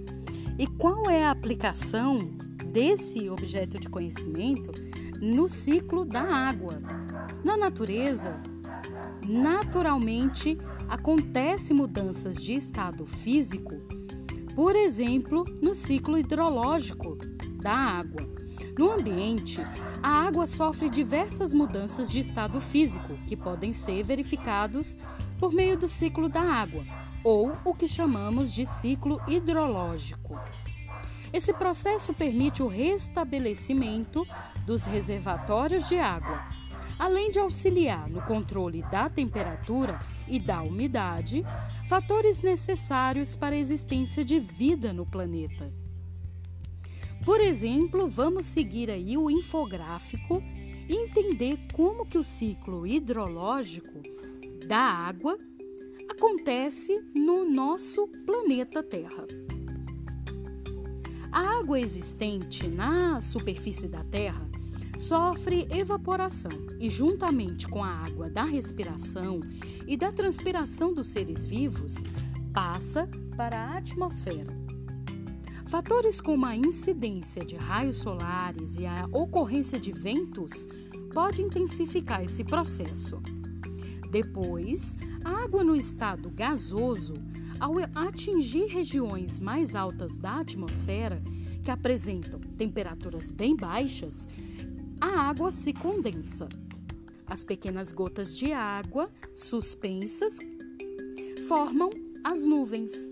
e 0.59 0.67
qual 0.67 1.09
é 1.09 1.23
a 1.23 1.31
aplicação 1.31 2.19
desse 2.73 3.31
objeto 3.31 3.79
de 3.79 3.89
conhecimento 3.89 4.73
no 5.23 5.47
ciclo 5.47 6.05
da 6.05 6.23
água. 6.23 6.83
Na 7.45 7.57
natureza, 7.57 8.43
naturalmente 9.29 10.59
acontece 10.89 11.73
mudanças 11.73 12.43
de 12.43 12.55
estado 12.55 13.07
físico, 13.07 13.77
por 14.53 14.75
exemplo, 14.75 15.45
no 15.63 15.73
ciclo 15.73 16.19
hidrológico 16.19 17.17
da 17.63 17.75
água. 17.75 18.29
No 18.77 18.91
ambiente, 18.91 19.61
a 20.03 20.27
água 20.27 20.49
sofre 20.49 20.91
diversas 20.91 21.55
mudanças 21.55 22.11
de 22.11 22.19
estado 22.19 22.61
físico 22.61 23.17
que 23.29 23.37
podem 23.37 23.73
ser 23.73 24.03
verificados 24.03 24.99
por 25.39 25.53
meio 25.53 25.77
do 25.77 25.89
ciclo 25.89 26.29
da 26.29 26.41
água, 26.41 26.85
ou 27.23 27.53
o 27.65 27.75
que 27.75 27.89
chamamos 27.89 28.53
de 28.53 28.65
ciclo 28.65 29.21
hidrológico. 29.27 30.39
Esse 31.33 31.53
processo 31.53 32.15
permite 32.15 32.63
o 32.63 32.69
restabelecimento 32.69 34.27
dos 34.65 34.85
reservatórios 34.85 35.89
de 35.89 35.99
água, 35.99 36.45
além 36.99 37.31
de 37.31 37.39
auxiliar 37.39 38.09
no 38.09 38.23
controle 38.23 38.83
da 38.91 39.09
temperatura 39.09 39.99
e 40.27 40.39
da 40.39 40.63
umidade, 40.63 41.45
fatores 41.89 42.43
necessários 42.43 43.37
para 43.37 43.55
a 43.55 43.59
existência 43.59 44.25
de 44.25 44.41
vida 44.41 44.93
no 44.93 45.05
planeta. 45.05 45.73
Por 47.25 47.41
exemplo, 47.41 48.09
vamos 48.09 48.47
seguir 48.47 48.91
aí 48.91 49.19
o 49.19 49.29
infográfico 49.29 50.43
e 50.89 50.95
entender 50.95 51.59
como 51.73 52.07
que 52.07 52.17
o 52.17 52.23
ciclo 52.23 52.87
hidrológico 52.87 54.01
da 54.67 54.79
água 54.79 55.39
acontece 56.11 57.01
no 57.15 57.49
nosso 57.49 58.09
planeta 58.27 58.83
Terra. 58.83 59.25
A 61.31 61.61
água 61.61 61.79
existente 61.79 62.67
na 62.67 63.21
superfície 63.21 63.87
da 63.87 64.03
Terra 64.03 64.51
sofre 64.99 65.69
evaporação 65.71 66.51
e, 66.81 66.91
juntamente 66.91 67.69
com 67.69 67.85
a 67.85 67.89
água 67.89 68.29
da 68.29 68.43
respiração 68.43 69.41
e 69.87 69.97
da 69.97 70.11
transpiração 70.11 70.93
dos 70.93 71.09
seres 71.09 71.47
vivos, 71.47 72.03
passa 72.53 73.09
para 73.37 73.57
a 73.57 73.77
atmosfera. 73.79 74.57
Fatores 75.67 76.21
como 76.21 76.45
a 76.45 76.57
incidência 76.57 77.45
de 77.45 77.55
raios 77.55 77.97
solares 77.97 78.77
e 78.79 78.87
a 78.87 79.07
ocorrência 79.13 79.79
de 79.79 79.93
ventos 79.93 80.67
podem 81.13 81.47
intensificar 81.47 82.25
esse 82.25 82.43
processo. 82.43 83.21
Depois, 84.11 84.97
a 85.25 85.45
água 85.45 85.65
no 85.65 85.77
estado 85.77 86.31
gasoso, 86.31 87.15
ao 87.59 87.75
atingir 87.95 88.67
regiões 88.67 89.41
mais 89.41 89.75
altas 89.75 90.19
da 90.19 90.41
atmosfera, 90.41 91.23
que 91.63 91.71
apresentam 91.71 92.41
temperaturas 92.57 93.31
bem 93.31 93.57
baixas, 93.57 94.27
a 95.01 95.29
água 95.29 95.51
se 95.51 95.73
condensa. 95.73 96.49
As 97.27 97.43
pequenas 97.43 97.93
gotas 97.93 98.37
de 98.37 98.53
água 98.53 99.11
suspensas 99.35 100.39
formam 101.49 101.91
as 102.23 102.45
nuvens. 102.45 103.11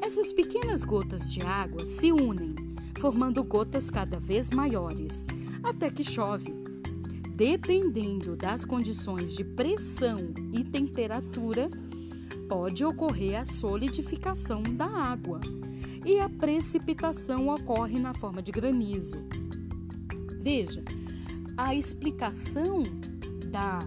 Essas 0.00 0.32
pequenas 0.32 0.84
gotas 0.84 1.32
de 1.32 1.40
água 1.40 1.86
se 1.86 2.12
unem 2.12 2.54
formando 2.98 3.42
gotas 3.42 3.90
cada 3.90 4.18
vez 4.18 4.50
maiores, 4.50 5.26
até 5.62 5.90
que 5.90 6.04
chove. 6.04 6.63
Dependendo 7.34 8.36
das 8.36 8.64
condições 8.64 9.34
de 9.34 9.42
pressão 9.42 10.18
e 10.52 10.62
temperatura, 10.62 11.68
pode 12.48 12.84
ocorrer 12.84 13.40
a 13.40 13.44
solidificação 13.44 14.62
da 14.62 14.86
água 14.86 15.40
e 16.06 16.20
a 16.20 16.28
precipitação 16.28 17.48
ocorre 17.48 17.98
na 17.98 18.14
forma 18.14 18.40
de 18.40 18.52
granizo. 18.52 19.18
Veja, 20.40 20.84
a 21.56 21.74
explicação 21.74 22.84
da 23.50 23.80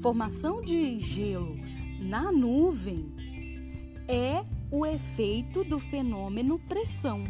formação 0.00 0.62
de 0.62 0.98
gelo 1.00 1.58
na 2.00 2.32
nuvem 2.32 3.12
é 4.08 4.42
o 4.70 4.86
efeito 4.86 5.64
do 5.64 5.78
fenômeno 5.78 6.58
pressão. 6.60 7.24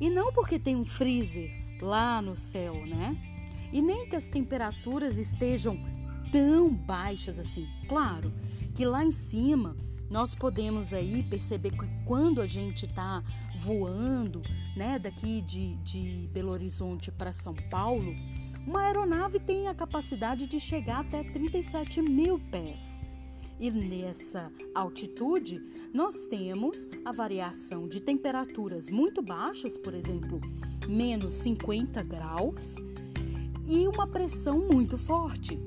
E 0.00 0.10
não 0.10 0.32
porque 0.32 0.58
tem 0.58 0.74
um 0.74 0.84
freezer 0.84 1.48
lá 1.80 2.20
no 2.20 2.34
céu, 2.34 2.74
né? 2.84 3.31
E 3.72 3.80
nem 3.80 4.08
que 4.08 4.16
as 4.16 4.28
temperaturas 4.28 5.18
estejam 5.18 5.78
tão 6.30 6.68
baixas 6.72 7.38
assim. 7.38 7.66
Claro 7.88 8.32
que 8.74 8.84
lá 8.84 9.04
em 9.04 9.12
cima 9.12 9.76
nós 10.10 10.34
podemos 10.34 10.92
aí 10.92 11.22
perceber 11.22 11.70
que 11.70 11.86
quando 12.04 12.42
a 12.42 12.46
gente 12.46 12.84
está 12.84 13.22
voando, 13.56 14.42
né, 14.76 14.98
daqui 14.98 15.40
de, 15.40 15.76
de 15.76 16.28
Belo 16.32 16.52
Horizonte 16.52 17.10
para 17.10 17.32
São 17.32 17.54
Paulo, 17.70 18.14
uma 18.66 18.82
aeronave 18.82 19.40
tem 19.40 19.68
a 19.68 19.74
capacidade 19.74 20.46
de 20.46 20.60
chegar 20.60 21.00
até 21.00 21.24
37 21.24 22.02
mil 22.02 22.38
pés. 22.38 23.04
E 23.58 23.70
nessa 23.70 24.52
altitude, 24.74 25.62
nós 25.94 26.26
temos 26.26 26.90
a 27.04 27.12
variação 27.12 27.88
de 27.88 28.00
temperaturas 28.00 28.90
muito 28.90 29.22
baixas, 29.22 29.78
por 29.78 29.94
exemplo, 29.94 30.40
menos 30.86 31.32
50 31.34 32.02
graus, 32.02 32.76
e 33.66 33.86
uma 33.88 34.06
pressão 34.06 34.58
muito 34.58 34.98
forte. 34.98 35.58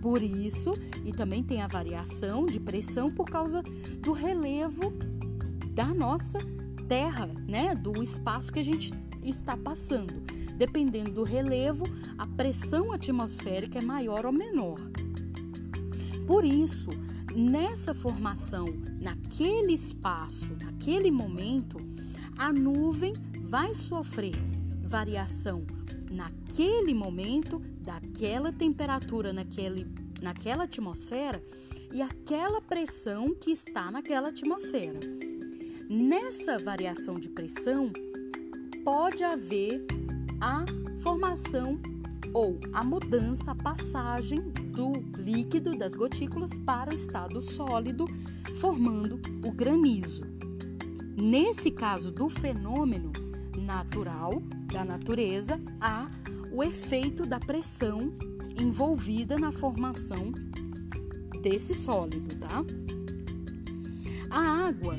Por 0.00 0.22
isso, 0.22 0.72
e 1.04 1.12
também 1.12 1.42
tem 1.42 1.62
a 1.62 1.68
variação 1.68 2.46
de 2.46 2.58
pressão 2.58 3.10
por 3.10 3.26
causa 3.26 3.62
do 4.00 4.12
relevo 4.12 4.92
da 5.72 5.86
nossa 5.86 6.38
Terra, 6.88 7.30
né? 7.48 7.74
Do 7.74 8.02
espaço 8.02 8.52
que 8.52 8.58
a 8.58 8.64
gente 8.64 8.92
está 9.22 9.56
passando. 9.56 10.22
Dependendo 10.56 11.12
do 11.12 11.22
relevo, 11.22 11.84
a 12.18 12.26
pressão 12.26 12.92
atmosférica 12.92 13.78
é 13.78 13.82
maior 13.82 14.26
ou 14.26 14.32
menor. 14.32 14.78
Por 16.26 16.44
isso, 16.44 16.90
nessa 17.34 17.94
formação, 17.94 18.66
naquele 19.00 19.72
espaço, 19.72 20.50
naquele 20.60 21.10
momento, 21.10 21.78
a 22.36 22.52
nuvem 22.52 23.14
vai 23.40 23.72
sofrer 23.72 24.36
variação 24.82 25.64
naquele 26.12 26.94
momento, 26.94 27.58
daquela 27.80 28.52
temperatura 28.52 29.32
naquele, 29.32 29.86
naquela 30.20 30.64
atmosfera 30.64 31.42
e 31.92 32.00
aquela 32.00 32.60
pressão 32.60 33.34
que 33.34 33.50
está 33.50 33.90
naquela 33.90 34.28
atmosfera. 34.28 35.00
Nessa 35.88 36.58
variação 36.58 37.16
de 37.16 37.28
pressão, 37.28 37.90
pode 38.84 39.22
haver 39.22 39.84
a 40.40 40.64
formação 41.00 41.78
ou 42.32 42.58
a 42.72 42.82
mudança, 42.82 43.50
a 43.50 43.54
passagem 43.54 44.40
do 44.40 44.92
líquido 45.18 45.76
das 45.76 45.94
gotículas 45.94 46.56
para 46.58 46.90
o 46.90 46.94
estado 46.94 47.42
sólido, 47.42 48.06
formando 48.58 49.20
o 49.46 49.52
granizo. 49.52 50.22
Nesse 51.14 51.70
caso 51.70 52.10
do 52.10 52.28
fenômeno 52.28 53.12
natural, 53.56 54.42
da 54.72 54.84
natureza 54.84 55.60
há 55.80 56.08
o 56.52 56.62
efeito 56.62 57.26
da 57.26 57.40
pressão 57.40 58.12
envolvida 58.60 59.38
na 59.38 59.50
formação 59.50 60.32
desse 61.40 61.74
sólido, 61.74 62.36
tá? 62.38 62.64
A 64.30 64.66
água 64.66 64.98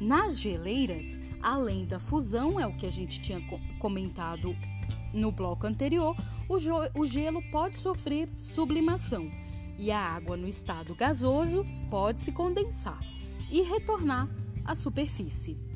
nas 0.00 0.38
geleiras, 0.38 1.20
além 1.42 1.84
da 1.84 1.98
fusão, 1.98 2.58
é 2.58 2.66
o 2.66 2.76
que 2.76 2.86
a 2.86 2.90
gente 2.90 3.20
tinha 3.20 3.40
comentado 3.80 4.54
no 5.12 5.32
bloco 5.32 5.66
anterior, 5.66 6.16
o, 6.48 7.04
gelo 7.04 7.42
pode 7.50 7.76
sofrer 7.76 8.28
sublimação 8.38 9.30
e 9.78 9.90
a 9.90 10.00
água 10.00 10.36
no 10.36 10.46
estado 10.46 10.94
gasoso 10.94 11.64
pode 11.90 12.20
se 12.20 12.32
condensar 12.32 13.00
e 13.50 13.62
retornar 13.62 14.28
à 14.64 14.74
superfície. 14.74 15.67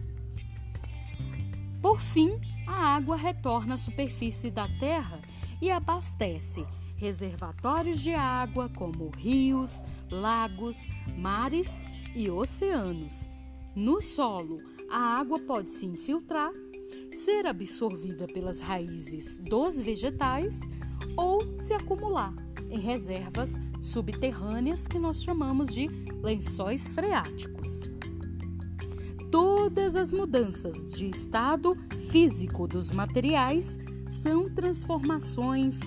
Por 1.82 2.00
fim, 2.00 2.38
a 2.64 2.94
água 2.94 3.16
retorna 3.16 3.74
à 3.74 3.76
superfície 3.76 4.52
da 4.52 4.68
Terra 4.78 5.20
e 5.60 5.68
abastece 5.68 6.64
reservatórios 6.96 8.00
de 8.00 8.14
água 8.14 8.68
como 8.68 9.10
rios, 9.10 9.82
lagos, 10.09 10.86
mares 11.18 11.82
e 12.14 12.30
oceanos. 12.30 13.28
No 13.74 14.00
solo, 14.00 14.59
a 14.88 15.18
água 15.18 15.40
pode 15.40 15.72
se 15.72 15.84
infiltrar, 15.84 16.52
ser 17.10 17.46
absorvida 17.46 18.28
pelas 18.28 18.60
raízes 18.60 19.40
dos 19.40 19.80
vegetais 19.80 20.60
ou 21.16 21.56
se 21.56 21.74
acumular 21.74 22.32
em 22.70 22.78
reservas 22.78 23.59
subterrâneas 23.80 24.86
que 24.86 25.00
nós 25.00 25.20
chamamos 25.20 25.74
de 25.74 25.88
lençóis 26.22 26.92
freáticos 26.92 27.90
todas 29.32 29.96
as 29.96 30.12
mudanças 30.12 30.84
de 30.84 31.09
estado 31.09 31.74
físico 32.10 32.68
dos 32.68 32.92
materiais 32.92 33.78
são 34.06 34.46
transformações 34.50 35.80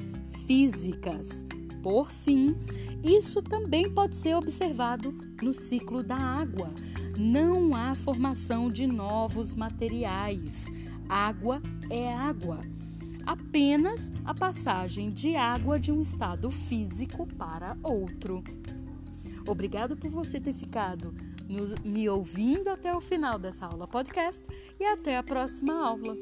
físicas. 0.48 1.46
Por 1.84 2.10
fim, 2.10 2.56
isso 3.04 3.44
também 3.44 3.88
pode 3.94 4.16
ser 4.16 4.36
observado 4.36 5.14
no 5.44 5.54
ciclo 5.54 6.04
da 6.04 6.16
água. 6.16 6.72
Não 7.20 7.76
há 7.76 7.94
formação 7.94 8.68
de 8.68 8.88
novos 8.88 9.54
materiais. 9.54 10.72
Água 11.08 11.62
é 11.88 12.12
água. 12.12 12.62
Apenas 13.28 14.12
a 14.26 14.34
passagem 14.34 15.12
de 15.12 15.36
água 15.36 15.80
de 15.80 15.92
um 15.92 16.02
estado 16.02 16.50
físico 16.50 17.28
para 17.38 17.78
outro. 17.84 18.44
Obrigado 19.48 19.96
por 19.96 20.10
você 20.10 20.40
ter 20.40 20.54
ficado 20.54 21.14
nos, 21.48 21.74
me 21.84 22.08
ouvindo 22.10 22.70
até 22.70 22.96
o 22.96 23.02
final 23.02 23.38
dessa 23.38 23.66
aula 23.66 23.88
podcast 23.88 24.44
e 24.80 24.86
até 24.86 25.18
a 25.18 25.24
próxima 25.24 25.74
aula. 25.74 26.16